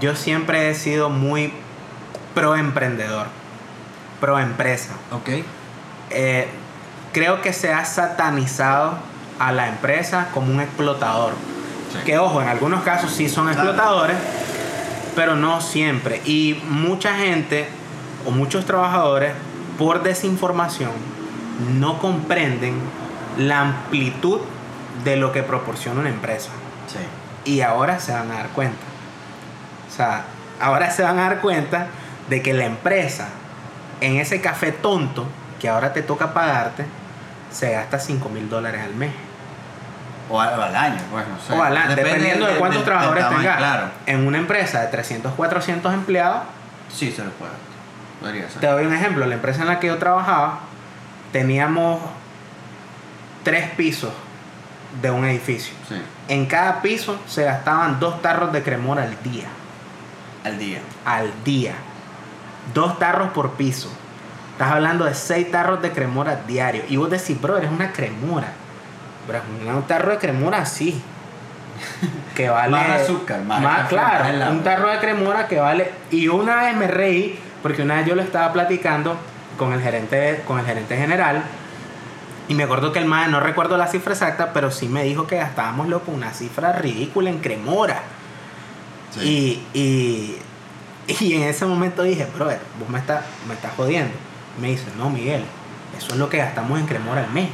yo 0.00 0.16
siempre 0.16 0.70
he 0.70 0.74
sido 0.74 1.10
muy 1.10 1.52
pro 2.34 2.56
emprendedor, 2.56 3.26
pro 4.20 4.38
empresa. 4.40 4.94
Ok. 5.12 5.44
Eh, 6.10 6.48
creo 7.14 7.40
que 7.40 7.54
se 7.54 7.72
ha 7.72 7.84
satanizado 7.86 8.98
a 9.38 9.52
la 9.52 9.68
empresa 9.68 10.28
como 10.34 10.52
un 10.52 10.60
explotador. 10.60 11.32
Sí. 11.92 11.98
Que 12.04 12.18
ojo, 12.18 12.42
en 12.42 12.48
algunos 12.48 12.82
casos 12.82 13.10
sí 13.12 13.28
son 13.30 13.46
Claro. 13.46 13.62
explotadores, 13.70 14.16
pero 15.16 15.36
no 15.36 15.60
siempre. 15.62 16.20
Y 16.26 16.60
mucha 16.68 17.14
gente 17.14 17.66
o 18.26 18.30
muchos 18.30 18.66
trabajadores, 18.66 19.32
por 19.78 20.02
desinformación, 20.02 20.90
no 21.78 21.98
comprenden 21.98 22.74
la 23.38 23.60
amplitud 23.60 24.40
de 25.04 25.16
lo 25.16 25.32
que 25.32 25.42
proporciona 25.42 26.00
una 26.00 26.08
empresa. 26.10 26.50
Sí. 26.86 27.50
Y 27.52 27.60
ahora 27.60 27.98
se 28.00 28.12
van 28.12 28.30
a 28.30 28.34
dar 28.34 28.48
cuenta. 28.48 28.82
O 29.88 29.96
sea, 29.96 30.24
ahora 30.60 30.90
se 30.90 31.02
van 31.02 31.18
a 31.18 31.22
dar 31.22 31.40
cuenta 31.40 31.86
de 32.28 32.42
que 32.42 32.54
la 32.54 32.64
empresa, 32.64 33.28
en 34.00 34.16
ese 34.16 34.40
café 34.40 34.72
tonto 34.72 35.26
que 35.60 35.68
ahora 35.68 35.92
te 35.92 36.02
toca 36.02 36.32
pagarte, 36.34 36.84
se 37.54 37.72
gasta 37.72 37.98
5 37.98 38.28
mil 38.28 38.50
dólares 38.50 38.82
al 38.82 38.94
mes. 38.94 39.12
O 40.28 40.40
al, 40.40 40.74
año, 40.74 41.00
pues, 41.10 41.24
no 41.28 41.38
sé. 41.38 41.52
o 41.52 41.62
al 41.62 41.76
año, 41.76 41.90
Depende 41.90 42.10
dependiendo 42.10 42.46
de 42.46 42.54
cuántos 42.56 42.84
trabajadores 42.84 43.28
tengas. 43.28 43.56
Claro. 43.58 43.90
En 44.06 44.26
una 44.26 44.38
empresa 44.38 44.80
de 44.80 44.86
300, 44.88 45.34
400 45.34 45.92
empleados, 45.92 46.42
Sí, 46.92 47.10
se 47.10 47.24
lo 47.24 47.30
puede. 47.32 47.52
Podría 48.20 48.48
ser. 48.48 48.60
te 48.60 48.66
doy 48.66 48.86
un 48.86 48.94
ejemplo. 48.94 49.26
La 49.26 49.34
empresa 49.34 49.62
en 49.62 49.68
la 49.68 49.80
que 49.80 49.88
yo 49.88 49.98
trabajaba, 49.98 50.60
teníamos 51.32 52.00
tres 53.42 53.68
pisos 53.70 54.12
de 55.02 55.10
un 55.10 55.24
edificio. 55.24 55.74
Sí. 55.88 55.96
En 56.28 56.46
cada 56.46 56.80
piso 56.80 57.18
se 57.26 57.44
gastaban 57.44 58.00
dos 58.00 58.22
tarros 58.22 58.52
de 58.52 58.62
cremora 58.62 59.02
al 59.02 59.22
día. 59.22 59.46
Al 60.44 60.58
día. 60.58 60.78
al 61.04 61.32
día. 61.44 61.74
Dos 62.72 62.98
tarros 62.98 63.30
por 63.30 63.52
piso. 63.52 63.90
Estás 64.54 64.70
hablando 64.70 65.04
de 65.04 65.14
seis 65.14 65.50
tarros 65.50 65.82
de 65.82 65.90
cremora 65.90 66.42
diario. 66.46 66.84
Y 66.88 66.96
vos 66.96 67.10
decís, 67.10 67.40
bro, 67.40 67.58
eres 67.58 67.72
una 67.72 67.90
cremora. 67.90 68.52
Bro, 69.26 69.40
un 69.74 69.82
tarro 69.82 70.12
de 70.12 70.18
cremora 70.18 70.58
así. 70.58 71.02
Que 72.36 72.48
vale. 72.48 72.70
Más 72.70 73.02
azúcar, 73.02 73.42
más 73.42 73.62
café, 73.62 73.88
claro, 73.90 74.24
más 74.24 74.34
helado. 74.34 74.52
un 74.52 74.64
tarro 74.64 74.88
de 74.90 74.98
cremora 74.98 75.46
que 75.46 75.60
vale. 75.60 75.90
Y 76.10 76.26
una 76.26 76.62
vez 76.62 76.76
me 76.76 76.88
reí, 76.88 77.38
porque 77.62 77.82
una 77.82 77.96
vez 77.96 78.06
yo 78.06 78.16
lo 78.16 78.22
estaba 78.22 78.52
platicando 78.52 79.16
con 79.56 79.72
el 79.72 79.80
gerente, 79.80 80.42
con 80.44 80.58
el 80.58 80.66
gerente 80.66 80.96
general. 80.96 81.42
Y 82.48 82.54
me 82.54 82.64
acuerdo 82.64 82.92
que 82.92 82.98
el 82.98 83.06
MAE, 83.06 83.28
no 83.28 83.38
recuerdo 83.38 83.76
la 83.76 83.86
cifra 83.86 84.14
exacta, 84.14 84.52
pero 84.52 84.72
sí 84.72 84.88
me 84.88 85.04
dijo 85.04 85.28
que 85.28 85.36
gastábamos 85.36 85.88
loco 85.88 86.10
una 86.10 86.32
cifra 86.32 86.72
ridícula 86.72 87.30
en 87.30 87.38
cremora. 87.38 88.02
Sí. 89.12 89.64
Y, 89.72 89.78
y, 89.78 90.38
y 91.24 91.34
en 91.34 91.42
ese 91.44 91.66
momento 91.66 92.02
dije, 92.02 92.26
brother, 92.34 92.60
vos 92.80 92.88
me 92.88 92.98
estás, 92.98 93.24
me 93.46 93.54
estás 93.54 93.72
jodiendo. 93.76 94.14
Me 94.60 94.68
dice, 94.68 94.84
no, 94.96 95.10
Miguel, 95.10 95.44
eso 95.96 96.12
es 96.12 96.16
lo 96.18 96.28
que 96.28 96.38
gastamos 96.38 96.78
en 96.78 96.86
cremora 96.86 97.22
al 97.24 97.30
mes. 97.30 97.48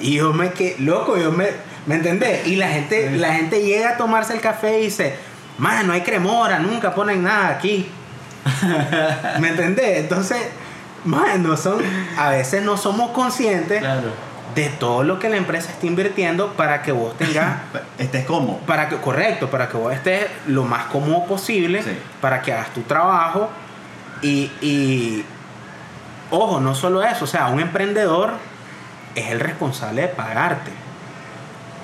y 0.00 0.14
yo 0.14 0.32
me 0.32 0.50
quedé, 0.52 0.76
loco, 0.80 1.16
yo 1.16 1.30
me, 1.32 1.48
¿me 1.86 1.96
entendés? 1.96 2.46
Y 2.46 2.56
la 2.56 2.68
gente, 2.68 3.10
Sí. 3.10 3.18
la 3.18 3.34
gente 3.34 3.62
llega 3.62 3.90
a 3.90 3.96
tomarse 3.96 4.32
el 4.32 4.40
café 4.40 4.80
y 4.80 4.84
dice, 4.84 5.14
man, 5.58 5.86
no 5.86 5.92
hay 5.92 6.00
cremora, 6.00 6.58
nunca 6.58 6.94
ponen 6.94 7.22
nada 7.22 7.48
aquí. 7.48 7.86
¿Me 9.40 9.48
entendés? 9.48 9.98
Entonces, 10.00 10.38
man, 11.04 11.42
no 11.42 11.56
son, 11.56 11.78
a 12.18 12.30
veces 12.30 12.62
no 12.62 12.76
somos 12.76 13.10
conscientes 13.10 13.80
Claro. 13.80 14.08
de 14.54 14.68
todo 14.70 15.02
lo 15.02 15.18
que 15.18 15.28
la 15.28 15.36
empresa 15.36 15.70
está 15.70 15.86
invirtiendo 15.86 16.52
para 16.54 16.82
que 16.82 16.92
vos 16.92 17.16
tengas 17.18 17.56
Este 17.98 18.18
es 18.20 18.24
como. 18.24 18.58
para 18.60 18.88
que, 18.88 18.96
correcto, 18.96 19.50
para 19.50 19.68
que 19.68 19.76
vos 19.76 19.92
estés 19.92 20.26
lo 20.46 20.64
más 20.64 20.84
cómodo 20.86 21.26
posible, 21.26 21.82
Sí. 21.82 21.98
para 22.20 22.40
que 22.40 22.52
hagas 22.52 22.72
tu 22.72 22.80
trabajo 22.82 23.50
y, 24.24 25.24
ojo, 26.30 26.60
no 26.60 26.74
solo 26.74 27.02
eso, 27.02 27.24
o 27.24 27.28
sea, 27.28 27.48
un 27.48 27.60
emprendedor 27.60 28.32
es 29.14 29.28
el 29.28 29.40
responsable 29.40 30.02
de 30.02 30.08
pagarte. 30.08 30.70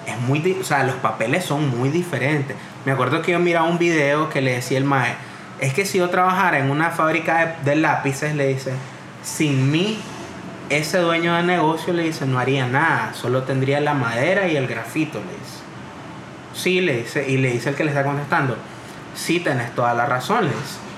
Es 0.07 0.19
muy, 0.21 0.57
o 0.61 0.65
sea, 0.65 0.85
los 0.85 0.97
papeles 0.97 1.45
son 1.45 1.69
muy 1.77 1.91
diferentes. 1.91 2.57
Me 2.85 2.93
acuerdo 2.93 3.23
que 3.23 3.33
yo 3.33 3.39
miraba 3.39 3.69
un 3.69 3.79
video 3.79 4.31
que 4.31 4.41
le 4.41 4.55
decía 4.55 4.79
el 4.79 4.85
mae, 4.85 5.15
es 5.61 5.75
que 5.75 5.85
si 5.85 5.99
yo 5.99 6.09
trabajara 6.09 6.59
en 6.59 6.71
una 6.71 6.91
fábrica 6.91 7.59
de, 7.63 7.71
de 7.71 7.77
lápices, 7.77 8.35
le 8.35 8.47
dice, 8.47 8.73
sin 9.23 9.71
mí, 9.71 10.01
ese 10.71 10.99
dueño 10.99 11.35
de 11.35 11.43
negocio 11.43 11.93
le 11.93 12.05
dice, 12.05 12.25
no 12.27 12.39
haría 12.39 12.67
nada, 12.67 13.13
solo 13.13 13.43
tendría 13.43 13.81
la 13.81 13.93
madera 13.93 14.49
y 14.49 14.57
el 14.57 14.67
grafito, 14.67 15.19
le 15.19 15.33
dice. 15.33 15.61
Sí, 16.55 16.81
le 16.81 17.03
dice, 17.03 17.29
y 17.29 17.37
le 17.37 17.51
dice 17.53 17.69
el 17.69 17.75
que 17.75 17.85
le 17.85 17.91
está 17.91 18.05
contestando, 18.05 18.57
sí 19.15 19.41
tenés 19.41 19.75
toda 19.75 19.95
la 19.95 20.07
razón, 20.07 20.45
le 20.45 20.51
dice. 20.51 20.90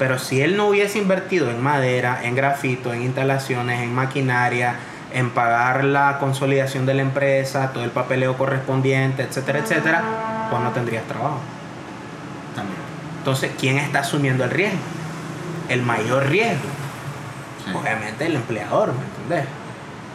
Pero 0.00 0.18
si 0.18 0.40
él 0.40 0.56
no 0.56 0.66
hubiese 0.68 0.96
invertido 0.98 1.50
en 1.50 1.62
madera, 1.62 2.20
en 2.24 2.34
grafito, 2.34 2.94
en 2.94 3.02
instalaciones, 3.02 3.80
en 3.82 3.94
maquinaria, 3.94 4.76
en 5.12 5.28
pagar 5.28 5.84
la 5.84 6.16
consolidación 6.18 6.86
de 6.86 6.94
la 6.94 7.02
empresa, 7.02 7.70
todo 7.74 7.84
el 7.84 7.90
papeleo 7.90 8.38
correspondiente, 8.38 9.22
etcétera, 9.24 9.58
etcétera, 9.58 10.02
pues 10.50 10.62
no 10.62 10.70
tendrías 10.70 11.04
trabajo. 11.04 11.38
También. 12.56 12.78
Entonces, 13.18 13.50
¿quién 13.60 13.76
está 13.76 13.98
asumiendo 13.98 14.42
el 14.44 14.50
riesgo? 14.50 14.78
El 15.68 15.82
mayor 15.82 16.26
riesgo. 16.30 16.64
Sí. 17.66 17.70
Obviamente 17.74 18.24
el 18.24 18.36
empleador, 18.36 18.94
¿me 18.94 19.04
entendés? 19.04 19.44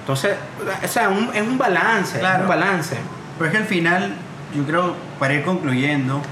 Entonces, 0.01 0.35
o 0.83 0.87
sea, 0.87 1.09
un- 1.09 1.29
es 1.31 1.43
un 1.43 1.59
balance, 1.59 2.13
es 2.15 2.19
Claro. 2.21 2.41
un 2.43 2.49
balance. 2.49 2.97
Pero 3.37 3.45
es 3.45 3.51
que 3.51 3.57
al 3.59 3.65
final, 3.67 4.15
yo 4.55 4.63
creo, 4.65 4.95
para 5.19 5.35
ir 5.35 5.43
concluyendo, 5.43 6.23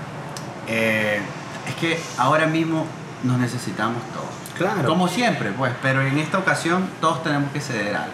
eh, 0.68 1.20
es 1.68 1.76
que 1.76 1.99
ahora 2.18 2.47
mismo 2.47 2.88
nos 3.24 3.38
necesitamos 3.38 4.02
todos. 4.14 4.28
Claro. 4.58 4.88
Como 4.88 5.08
siempre, 5.08 5.52
pues, 5.52 5.72
pero 5.82 6.02
en 6.02 6.18
esta 6.20 6.38
ocasión 6.38 6.88
todos 7.02 7.24
tenemos 7.24 7.52
que 7.52 7.60
ceder 7.62 7.96
algo. 7.96 8.12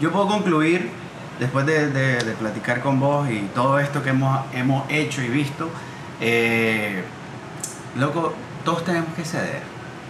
Yo 0.00 0.10
puedo 0.12 0.28
concluir, 0.28 0.90
después 1.38 1.66
de, 1.66 1.88
de- 1.90 2.18
de 2.18 2.32
platicar 2.32 2.80
con 2.80 2.98
vos 3.00 3.28
y 3.28 3.40
todo 3.54 3.78
esto 3.78 4.02
que 4.02 4.10
hemos, 4.10 4.40
hemos 4.54 4.84
hecho 4.90 5.22
y 5.22 5.28
visto, 5.28 5.68
eh, 6.20 7.02
loco, 7.96 8.34
todos 8.64 8.84
tenemos 8.84 9.12
que 9.14 9.24
ceder. 9.24 9.62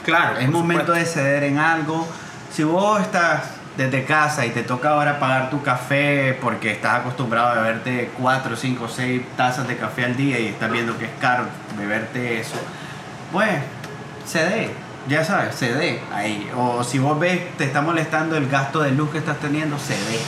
Claro. 0.04 0.38
Es 0.38 0.48
momento 0.50 0.86
supuesto. 0.86 0.92
de 0.92 1.04
ceder 1.06 1.42
en 1.44 1.58
algo. 1.58 2.06
Si 2.52 2.62
vos 2.64 3.00
estás 3.00 3.42
desde 3.76 4.04
casa 4.04 4.44
y 4.46 4.50
te 4.50 4.62
toca 4.62 4.90
ahora 4.90 5.18
pagar 5.20 5.50
tu 5.50 5.62
café 5.62 6.36
porque 6.40 6.72
estás 6.72 7.00
acostumbrado 7.00 7.48
a 7.48 7.54
beberte 7.62 8.10
4, 8.18 8.56
5, 8.56 8.88
6 8.88 9.22
tazas 9.36 9.68
de 9.68 9.76
café 9.76 10.04
al 10.04 10.16
día 10.16 10.38
y 10.38 10.46
estás 10.48 10.70
viendo 10.70 10.98
que 10.98 11.04
es 11.04 11.10
caro 11.20 11.44
beberte 11.78 12.40
eso, 12.40 12.56
pues 13.32 13.48
cede, 14.28 14.70
ya 15.08 15.24
sabes, 15.24 15.56
cede 15.56 16.00
ahí. 16.14 16.50
O 16.56 16.84
si 16.84 16.98
vos 16.98 17.18
ves, 17.18 17.56
te 17.56 17.64
está 17.64 17.80
molestando 17.80 18.36
el 18.36 18.48
gasto 18.48 18.80
de 18.80 18.90
luz 18.92 19.10
que 19.10 19.18
estás 19.18 19.38
teniendo, 19.38 19.78
cede. 19.78 20.18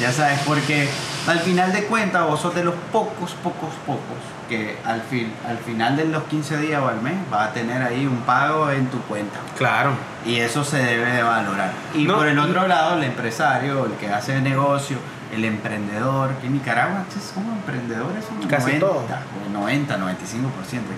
Ya 0.00 0.12
sabes, 0.12 0.40
porque 0.46 0.88
Al 1.26 1.38
final 1.40 1.70
de 1.74 1.84
cuentas, 1.84 2.26
vos 2.26 2.40
sos 2.40 2.54
de 2.54 2.64
los 2.64 2.74
pocos, 2.90 3.32
pocos, 3.42 3.68
pocos 3.86 4.16
que 4.48 4.78
al, 4.86 5.02
fin, 5.02 5.30
al 5.46 5.58
final 5.58 5.94
de 5.96 6.06
los 6.06 6.22
15 6.24 6.56
días 6.56 6.80
o 6.82 6.88
al 6.88 7.02
mes 7.02 7.12
va 7.32 7.44
a 7.44 7.52
tener 7.52 7.82
ahí 7.82 8.06
un 8.06 8.16
pago 8.22 8.70
en 8.70 8.86
tu 8.86 8.98
cuenta. 9.02 9.38
Claro. 9.58 9.90
Y 10.24 10.36
eso 10.36 10.64
se 10.64 10.78
debe 10.78 11.12
de 11.12 11.22
valorar. 11.22 11.70
Y 11.94 12.04
No, 12.04 12.14
por 12.16 12.26
el 12.26 12.36
y- 12.36 12.40
otro 12.40 12.66
lado, 12.66 12.96
el 12.96 13.04
empresario, 13.04 13.84
el 13.84 13.92
que 13.92 14.08
hace 14.08 14.36
el 14.36 14.42
negocio, 14.42 14.96
el 15.32 15.44
emprendedor, 15.44 16.34
que 16.36 16.46
en 16.46 16.54
Nicaragua 16.54 17.04
somos 17.34 17.56
emprendedores, 17.56 18.24
somos 18.24 18.46
Casi 18.46 18.78
90, 18.78 18.86
todos. 18.86 19.04
o 19.48 19.52
90, 19.52 19.98
95%. 19.98 20.02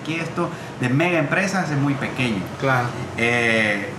Aquí 0.01 0.15
esto 0.15 0.49
de 0.79 0.89
mega 0.89 1.19
empresas 1.19 1.69
es 1.69 1.77
muy 1.77 1.93
pequeño. 1.93 2.41
Claro. 2.59 2.87
Eh, 3.17 3.89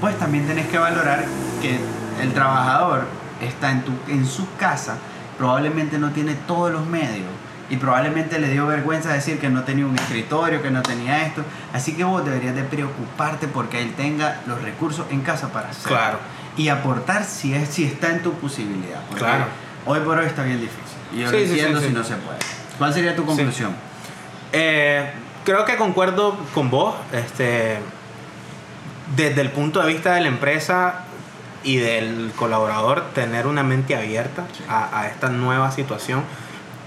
pues 0.00 0.18
también 0.18 0.46
tenés 0.46 0.66
que 0.66 0.78
valorar 0.78 1.24
que 1.62 1.78
el 2.22 2.32
trabajador 2.32 3.06
está 3.40 3.70
en, 3.70 3.82
tu, 3.82 3.92
en 4.08 4.26
su 4.26 4.46
casa, 4.56 4.96
probablemente 5.38 5.98
no 5.98 6.10
tiene 6.10 6.34
todos 6.34 6.72
los 6.72 6.86
medios 6.86 7.30
y 7.70 7.76
probablemente 7.76 8.38
le 8.38 8.50
dio 8.50 8.66
vergüenza 8.66 9.12
decir 9.12 9.38
que 9.38 9.48
no 9.48 9.62
tenía 9.64 9.86
un 9.86 9.96
escritorio, 9.96 10.60
que 10.62 10.70
no 10.70 10.82
tenía 10.82 11.26
esto. 11.26 11.42
Así 11.72 11.94
que 11.94 12.04
vos 12.04 12.24
deberías 12.24 12.54
de 12.54 12.62
preocuparte 12.62 13.48
porque 13.48 13.80
él 13.80 13.94
tenga 13.94 14.42
los 14.46 14.60
recursos 14.62 15.06
en 15.10 15.22
casa 15.22 15.48
para 15.48 15.70
hacerlo. 15.70 15.96
Claro. 15.96 16.18
Y 16.56 16.68
aportar 16.68 17.24
si, 17.24 17.54
es, 17.54 17.68
si 17.68 17.84
está 17.84 18.10
en 18.10 18.22
tu 18.22 18.32
posibilidad. 18.34 19.00
Porque 19.08 19.24
Claro. 19.24 19.44
hoy 19.86 20.00
por 20.00 20.18
hoy 20.18 20.26
está 20.26 20.42
bien 20.44 20.60
difícil. 20.60 20.82
Y 21.12 21.20
yo 21.20 21.30
Sí, 21.30 21.36
lo 21.36 21.40
sí, 21.40 21.46
sí, 21.46 21.52
entiendo 21.52 21.80
sí. 21.80 21.86
si 21.88 21.92
no 21.92 22.04
se 22.04 22.14
puede. 22.16 22.38
¿Cuál 22.78 22.94
sería 22.94 23.16
tu 23.16 23.24
conclusión? 23.24 23.74
Eh, 24.52 25.10
creo 25.44 25.64
que 25.64 25.76
concuerdo 25.76 26.36
con 26.54 26.70
vos. 26.70 26.94
Este, 27.12 27.78
desde 29.16 29.40
el 29.40 29.50
punto 29.50 29.80
de 29.80 29.88
vista 29.92 30.14
de 30.14 30.20
la 30.22 30.28
empresa 30.28 31.00
y 31.62 31.76
del 31.76 32.32
colaborador, 32.36 33.02
tener 33.14 33.46
una 33.46 33.62
mente 33.62 33.96
abierta 33.96 34.44
a, 34.68 35.00
a 35.00 35.08
esta 35.08 35.28
nueva 35.28 35.70
situación. 35.70 36.22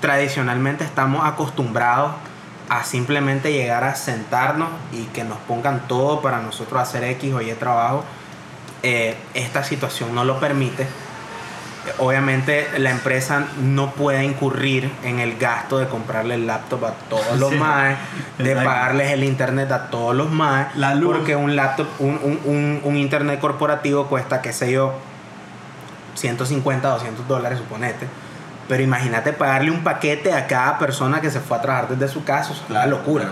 Tradicionalmente 0.01 0.84
estamos 0.84 1.26
acostumbrados 1.26 2.11
a 2.70 2.84
simplemente 2.84 3.51
llegar 3.53 3.84
a 3.84 3.95
sentarnos 3.95 4.70
y 4.91 5.03
que 5.05 5.24
nos 5.24 5.38
pongan 5.39 5.88
todo 5.88 6.22
para 6.22 6.39
nosotros 6.41 6.82
hacer 6.82 7.03
X 7.05 7.34
o 7.34 7.41
Y 7.41 7.51
trabajo. 7.53 8.03
Eh, 8.84 9.15
esta 9.34 9.63
situación 9.63 10.13
no 10.13 10.23
lo 10.23 10.39
permite 10.39 10.86
obviamente 11.99 12.67
la 12.80 12.91
empresa 12.91 13.45
no 13.61 13.91
puede 13.91 14.25
incurrir 14.25 14.91
en 15.03 15.19
el 15.19 15.38
gasto 15.38 15.78
de 15.80 15.88
comprarle 15.88 16.36
el 16.36 16.45
laptop 16.45 16.84
a 16.86 16.91
todos 17.09 17.39
los 17.39 17.49
Sí, 17.53 17.55
más, 17.57 17.95
de 18.38 18.55
pagarles 18.55 19.11
el 19.11 19.23
internet 19.23 19.71
a 19.71 19.89
todos 19.89 20.13
los 20.13 20.30
más, 20.30 20.75
La 20.75 20.95
luz. 20.95 21.15
porque 21.15 21.36
un 21.38 21.55
laptop, 21.55 21.88
un, 21.99 22.19
un- 22.21 22.41
un- 22.43 22.82
un 22.84 22.97
internet 22.97 23.39
corporativo 23.39 24.07
cuesta, 24.07 24.41
qué 24.41 24.51
sé 24.51 24.69
yo, 24.69 24.93
150, 26.15 26.88
200 26.89 27.28
dólares, 27.28 27.57
suponete. 27.59 28.05
Pero 28.67 28.84
imagínate 28.84 29.32
pagarle 29.32 29.71
un 29.71 29.84
paquete 29.84 30.34
a 30.34 30.45
cada 30.47 30.78
persona 30.80 31.21
que 31.21 31.32
se 31.32 31.39
fue 31.39 31.55
a 31.57 31.61
trabajar 31.61 31.88
desde 31.89 32.11
su 32.13 32.23
casa, 32.25 32.51
es 32.51 32.61
una 32.69 32.86
locura. 32.86 33.30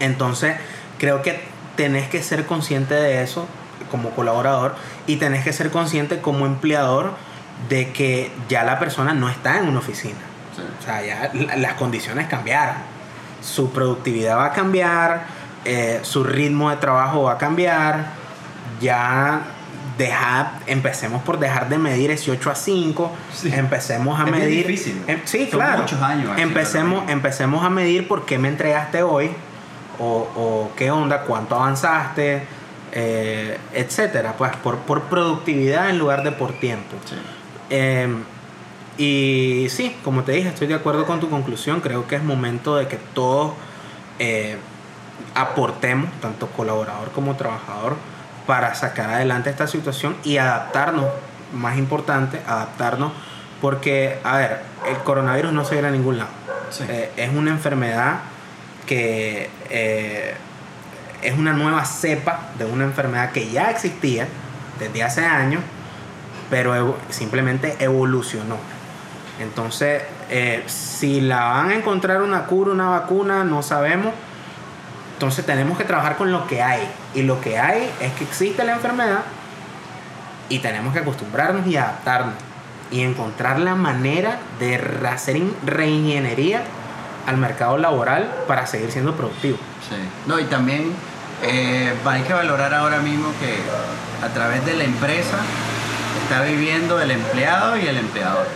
Entonces, 0.00 0.56
creo 0.98 1.20
que 1.22 1.38
tenés 1.76 2.08
que 2.08 2.22
ser 2.22 2.46
consciente 2.46 2.94
de 2.94 3.22
eso 3.22 3.46
como 3.90 4.10
colaborador 4.10 4.74
y 5.06 5.16
tenés 5.16 5.44
que 5.44 5.52
ser 5.52 5.70
consciente 5.70 6.20
como 6.20 6.46
empleador 6.46 7.12
de 7.68 7.92
que 7.92 8.30
ya 8.48 8.64
la 8.64 8.78
persona 8.78 9.14
no 9.14 9.28
está 9.28 9.58
en 9.58 9.68
una 9.68 9.78
oficina. 9.78 10.18
Sí. 10.54 10.62
O 10.80 10.84
sea, 10.84 11.04
ya 11.04 11.30
la- 11.34 11.56
las 11.56 11.74
condiciones 11.74 12.26
cambiaron. 12.28 12.76
Su 13.42 13.70
productividad 13.72 14.36
va 14.38 14.46
a 14.46 14.52
cambiar, 14.52 15.24
eh, 15.64 16.00
su 16.02 16.24
ritmo 16.24 16.70
de 16.70 16.76
trabajo 16.76 17.22
va 17.24 17.32
a 17.32 17.38
cambiar. 17.38 18.06
Ya 18.80 19.40
deja, 19.96 20.52
empecemos 20.66 21.22
por 21.22 21.38
dejar 21.38 21.68
de 21.68 21.78
medir 21.78 22.10
ese 22.10 22.30
8 22.30 22.50
a 22.50 22.54
5. 22.54 23.12
Sí. 23.32 23.50
Empecemos 23.54 24.20
a 24.20 24.24
Es 24.24 24.30
medir. 24.30 24.66
difícil. 24.66 25.02
Em- 25.06 25.20
sí, 25.24 25.48
Son 25.50 25.58
claro. 25.60 25.82
muchos 25.82 26.02
años 26.02 26.30
así, 26.32 26.42
empecemos, 26.42 27.08
empecemos 27.10 27.64
a 27.64 27.70
medir 27.70 28.06
por 28.06 28.26
qué 28.26 28.38
me 28.38 28.48
entregaste 28.48 29.02
hoy. 29.02 29.30
O, 29.98 30.28
o 30.36 30.72
qué 30.76 30.90
onda, 30.90 31.22
cuánto 31.22 31.54
avanzaste, 31.56 32.42
eh, 32.98 33.58
etcétera. 33.74 34.36
Pues 34.38 34.56
por, 34.56 34.78
por 34.78 35.02
productividad 35.02 35.90
en 35.90 35.98
lugar 35.98 36.22
de 36.22 36.32
por 36.32 36.54
tiempo. 36.54 36.96
Sí. 37.04 37.14
Eh, 37.68 38.08
y 38.96 39.66
sí, 39.68 39.94
como 40.02 40.22
te 40.22 40.32
dije, 40.32 40.48
estoy 40.48 40.66
de 40.66 40.74
acuerdo 40.74 41.04
con 41.04 41.20
tu 41.20 41.28
conclusión. 41.28 41.82
Creo 41.82 42.08
que 42.08 42.16
es 42.16 42.22
momento 42.22 42.76
de 42.76 42.88
que 42.88 42.96
todos 42.96 43.52
eh, 44.18 44.56
aportemos, 45.34 46.10
tanto 46.22 46.46
colaborador 46.46 47.10
como 47.10 47.36
trabajador, 47.36 47.96
para 48.46 48.74
sacar 48.74 49.10
adelante 49.10 49.50
esta 49.50 49.66
situación 49.66 50.16
y 50.24 50.38
adaptarnos. 50.38 51.06
Más 51.52 51.76
importante, 51.76 52.40
adaptarnos. 52.46 53.12
Porque, 53.60 54.18
a 54.24 54.38
ver, 54.38 54.60
el 54.88 54.96
coronavirus 54.98 55.52
no 55.52 55.66
se 55.66 55.80
va 55.82 55.88
a 55.88 55.90
ningún 55.90 56.16
lado. 56.16 56.30
Sí. 56.70 56.84
Eh, 56.88 57.10
es 57.18 57.30
una 57.30 57.50
enfermedad 57.50 58.20
que 58.86 59.50
eh, 59.68 60.34
es 61.22 61.36
una 61.36 61.52
nueva 61.52 61.84
cepa 61.84 62.40
de 62.58 62.64
una 62.64 62.84
enfermedad 62.84 63.30
que 63.32 63.50
ya 63.50 63.70
existía 63.70 64.26
desde 64.78 65.02
hace 65.02 65.24
años, 65.24 65.62
pero 66.50 66.96
simplemente 67.10 67.76
evolucionó. 67.80 68.56
Entonces, 69.40 70.02
eh, 70.30 70.64
si 70.66 71.20
la 71.20 71.44
van 71.44 71.70
a 71.70 71.74
encontrar 71.74 72.22
una 72.22 72.44
cura, 72.44 72.72
una 72.72 72.88
vacuna, 72.90 73.44
no 73.44 73.62
sabemos. 73.62 74.12
Entonces 75.14 75.44
tenemos 75.46 75.78
que 75.78 75.84
trabajar 75.84 76.16
con 76.16 76.30
lo 76.32 76.46
que 76.46 76.62
hay. 76.62 76.86
Y 77.14 77.22
lo 77.22 77.40
que 77.40 77.58
hay 77.58 77.90
es 78.00 78.12
que 78.12 78.24
existe 78.24 78.64
la 78.64 78.72
enfermedad 78.74 79.20
y 80.48 80.58
tenemos 80.60 80.92
que 80.92 81.00
acostumbrarnos 81.00 81.66
y 81.66 81.76
adaptarnos. 81.76 82.34
Y 82.90 83.02
encontrar 83.02 83.58
la 83.58 83.74
manera 83.74 84.38
de 84.60 84.76
hacer 85.10 85.36
in- 85.36 85.54
reingeniería 85.64 86.62
al 87.26 87.36
mercado 87.36 87.78
laboral 87.78 88.32
para 88.46 88.66
seguir 88.66 88.92
siendo 88.92 89.16
productivo. 89.16 89.58
Sí. 89.88 89.96
No, 90.26 90.38
y 90.40 90.44
también 90.44 90.92
eh, 91.42 91.94
hay 92.04 92.22
que 92.22 92.32
valorar 92.32 92.74
ahora 92.74 92.98
mismo 92.98 93.28
que 93.40 93.56
a 94.24 94.28
través 94.30 94.64
de 94.64 94.74
la 94.74 94.84
empresa 94.84 95.38
está 96.22 96.42
viviendo 96.42 97.00
el 97.00 97.10
empleado 97.10 97.76
y 97.76 97.86
el 97.86 97.98
empleador. 97.98 98.46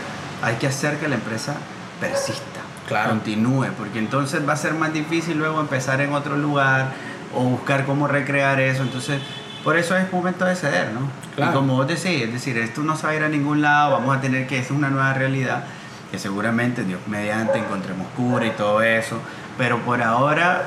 Hay 0.43 0.57
que 0.57 0.67
hacer 0.67 0.99
que 0.99 1.09
la 1.09 1.17
empresa 1.17 1.55
persista, 2.01 2.61
Claro. 2.89 3.11
continúe, 3.11 3.67
porque 3.79 3.99
entonces 3.99 4.49
va 4.49 4.55
a 4.55 4.57
ser 4.57 4.75
más 4.75 4.93
difícil 4.93 5.39
luego 5.39 5.61
empezar 5.61 6.01
en 6.01 6.13
otro 6.13 6.37
lugar 6.37 6.87
o 7.35 7.43
buscar 7.45 7.85
cómo 7.85 8.09
recrear 8.09 8.59
eso. 8.61 8.83
Entonces, 8.83 9.21
por 9.63 9.77
eso 9.77 9.97
es 9.97 10.11
momento 10.13 10.45
de 10.47 10.57
ceder, 10.57 10.91
¿no? 10.93 11.01
Claro. 11.37 11.53
Y 11.53 11.55
como 11.55 11.77
vos 11.77 11.87
decís, 11.87 12.23
es 12.23 12.33
decir, 12.33 12.57
esto 12.59 12.81
no 12.81 12.97
se 12.97 13.05
va 13.07 13.11
a 13.11 13.15
ir 13.17 13.23
a 13.23 13.29
ningún 13.29 13.61
lado, 13.63 13.93
vamos 13.93 14.17
a 14.17 14.21
tener 14.21 14.47
que, 14.47 14.59
es 14.59 14.71
una 14.71 14.89
nueva 14.89 15.13
realidad, 15.13 15.65
que 16.11 16.19
seguramente 16.19 16.83
Dios 16.83 17.01
mediante 17.07 17.59
encontremos 17.59 18.07
cura 18.17 18.47
y 18.47 18.51
todo 18.51 18.83
eso, 18.83 19.21
pero 19.59 19.79
por 19.81 20.03
ahora 20.03 20.65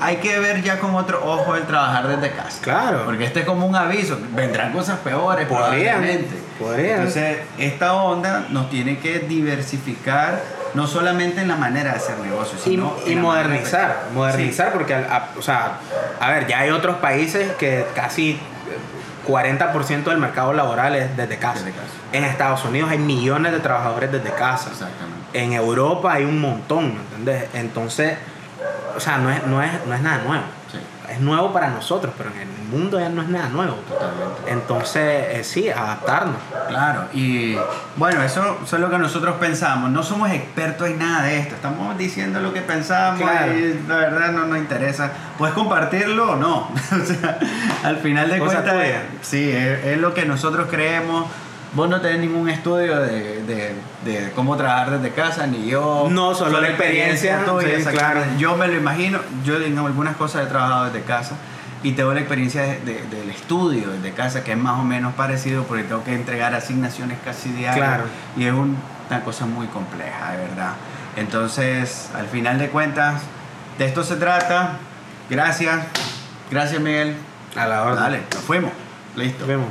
hay 0.00 0.16
que 0.16 0.38
ver 0.38 0.62
ya 0.62 0.78
con 0.78 0.94
otro 0.94 1.20
ojo 1.24 1.54
el 1.56 1.64
trabajar 1.64 2.08
desde 2.08 2.30
casa. 2.34 2.58
Claro. 2.62 3.02
Porque 3.04 3.24
este 3.24 3.40
es 3.40 3.46
como 3.46 3.66
un 3.66 3.74
aviso, 3.76 4.18
vendrán 4.34 4.72
cosas 4.72 4.98
peores 4.98 5.46
Podrían, 5.46 5.96
probablemente. 5.96 6.36
podrían. 6.58 6.96
Entonces, 6.98 7.38
esta 7.58 7.94
onda 7.94 8.46
nos 8.50 8.68
tiene 8.70 8.98
que 8.98 9.20
diversificar 9.20 10.40
no 10.74 10.86
solamente 10.86 11.40
en 11.40 11.48
la 11.48 11.56
manera 11.56 11.92
de 11.92 11.96
hacer 11.96 12.18
negocios, 12.18 12.60
sino 12.62 12.94
y 13.06 13.14
modernizar, 13.16 14.04
modernizar 14.14 14.72
porque, 14.72 14.94
a- 14.94 15.30
o 15.38 15.42
sea, 15.42 15.78
a 16.20 16.30
ver, 16.30 16.46
ya 16.46 16.60
hay 16.60 16.70
otros 16.70 16.96
países 16.96 17.52
que 17.52 17.86
casi 17.94 18.32
eh, 18.32 18.38
40% 19.26 20.04
del 20.04 20.18
mercado 20.18 20.52
laboral 20.52 20.94
es 20.94 21.16
desde 21.16 21.38
casa. 21.38 21.60
Desde 21.60 21.72
casa. 21.72 21.86
En 22.12 22.24
Estados 22.24 22.64
Unidos 22.64 22.90
hay 22.90 22.98
millones 22.98 23.52
de 23.52 23.60
trabajadores 23.60 24.12
desde 24.12 24.30
casa. 24.32 24.70
exactamente. 24.70 25.16
En 25.32 25.52
Europa 25.52 26.12
hay 26.12 26.24
un 26.24 26.40
montón, 26.40 26.94
¿me 26.94 27.00
entiendes? 27.16 27.44
Entonces, 27.54 28.16
o 28.96 29.00
sea, 29.00 29.18
no 29.18 29.30
es, 29.30 29.46
no 29.46 29.62
es, 29.62 29.70
no 29.86 29.94
es 29.94 30.00
nada 30.00 30.18
nuevo. 30.24 30.44
Sí, 30.72 30.78
Es 31.08 31.20
nuevo 31.20 31.52
para 31.52 31.68
nosotros, 31.68 32.12
pero 32.18 32.30
en 32.30 32.40
el 32.40 32.48
mundo 32.70 32.98
ya 32.98 33.08
no 33.08 33.22
es 33.22 33.28
nada 33.28 33.48
nuevo. 33.50 33.74
totalmente. 33.88 34.50
Entonces, 34.50 35.26
eh, 35.38 35.44
sí, 35.44 35.68
adaptarnos. 35.70 36.36
Claro, 36.68 37.04
y 37.12 37.56
bueno, 37.96 38.22
eso, 38.22 38.58
eso 38.64 38.76
es 38.76 38.82
lo 38.82 38.90
que 38.90 38.98
nosotros 38.98 39.36
pensamos. 39.38 39.90
No 39.90 40.02
somos 40.02 40.30
expertos 40.30 40.88
en 40.88 40.98
nada 40.98 41.22
de 41.24 41.38
esto. 41.38 41.54
Estamos 41.54 41.96
diciendo 41.96 42.40
lo 42.40 42.52
que 42.52 42.62
pensamos 42.62 43.20
Claro. 43.20 43.56
y 43.56 43.80
la 43.86 43.96
verdad 43.96 44.32
no 44.32 44.46
nos 44.46 44.58
interesa. 44.58 45.10
Puedes 45.38 45.54
compartirlo 45.54 46.32
o 46.32 46.36
no. 46.36 46.56
o 47.02 47.04
sea, 47.06 47.38
al 47.84 47.98
final 47.98 48.28
de 48.28 48.38
cuentas, 48.40 48.74
sí, 49.22 49.50
es, 49.50 49.84
es 49.84 49.98
lo 49.98 50.12
que 50.14 50.24
nosotros 50.24 50.66
creemos. 50.70 51.26
Vos 51.76 51.88
no 51.88 52.00
tenés 52.00 52.20
ningún 52.20 52.48
estudio 52.48 52.98
de, 53.00 53.42
de- 53.44 53.74
de 54.04 54.30
cómo 54.34 54.56
trabajar 54.56 54.90
desde 54.98 55.14
casa, 55.14 55.46
ni 55.46 55.68
yo. 55.68 56.08
No, 56.10 56.34
solo 56.34 56.52
la 56.60 56.68
experiencia, 56.70 57.38
sí, 57.60 57.84
claro. 57.92 58.20
Yo 58.38 58.56
me 58.56 58.66
lo 58.66 58.74
imagino, 58.74 59.20
yo 59.44 59.60
en 59.60 59.78
algunas 59.78 60.16
cosas 60.16 60.44
he 60.44 60.48
trabajado 60.48 60.86
desde 60.86 61.02
casa 61.02 61.34
y 61.82 61.92
tengo 61.92 62.14
la 62.14 62.20
experiencia 62.20 62.62
de- 62.62 62.80
de- 62.80 63.02
del 63.14 63.28
estudio 63.30 63.90
desde 63.90 64.12
casa, 64.12 64.42
que 64.42 64.52
es 64.52 64.58
más 64.58 64.80
o 64.80 64.84
menos 64.84 65.12
parecido 65.14 65.64
porque 65.64 65.84
tengo 65.84 66.02
que 66.02 66.14
entregar 66.14 66.54
asignaciones 66.54 67.18
casi 67.24 67.50
diarias 67.50 67.76
Claro. 67.76 68.04
y 68.36 68.44
es 68.46 68.52
un- 68.52 68.76
una 69.10 69.20
cosa 69.22 69.44
muy 69.46 69.66
compleja, 69.68 70.32
de 70.32 70.38
verdad. 70.38 70.72
Entonces, 71.16 72.08
al 72.16 72.26
final 72.26 72.58
de 72.58 72.68
cuentas, 72.70 73.20
de 73.78 73.84
esto 73.86 74.02
se 74.02 74.16
trata. 74.16 74.78
Gracias. 75.28 75.76
Gracias, 76.50 76.80
Miguel. 76.80 77.16
A 77.56 77.66
la 77.66 77.82
orden. 77.82 77.96
Dale, 77.96 78.20
nos 78.34 78.42
fuimos. 78.44 78.72
Listo. 79.16 79.40
Nos 79.40 79.48
vemos. 79.48 79.66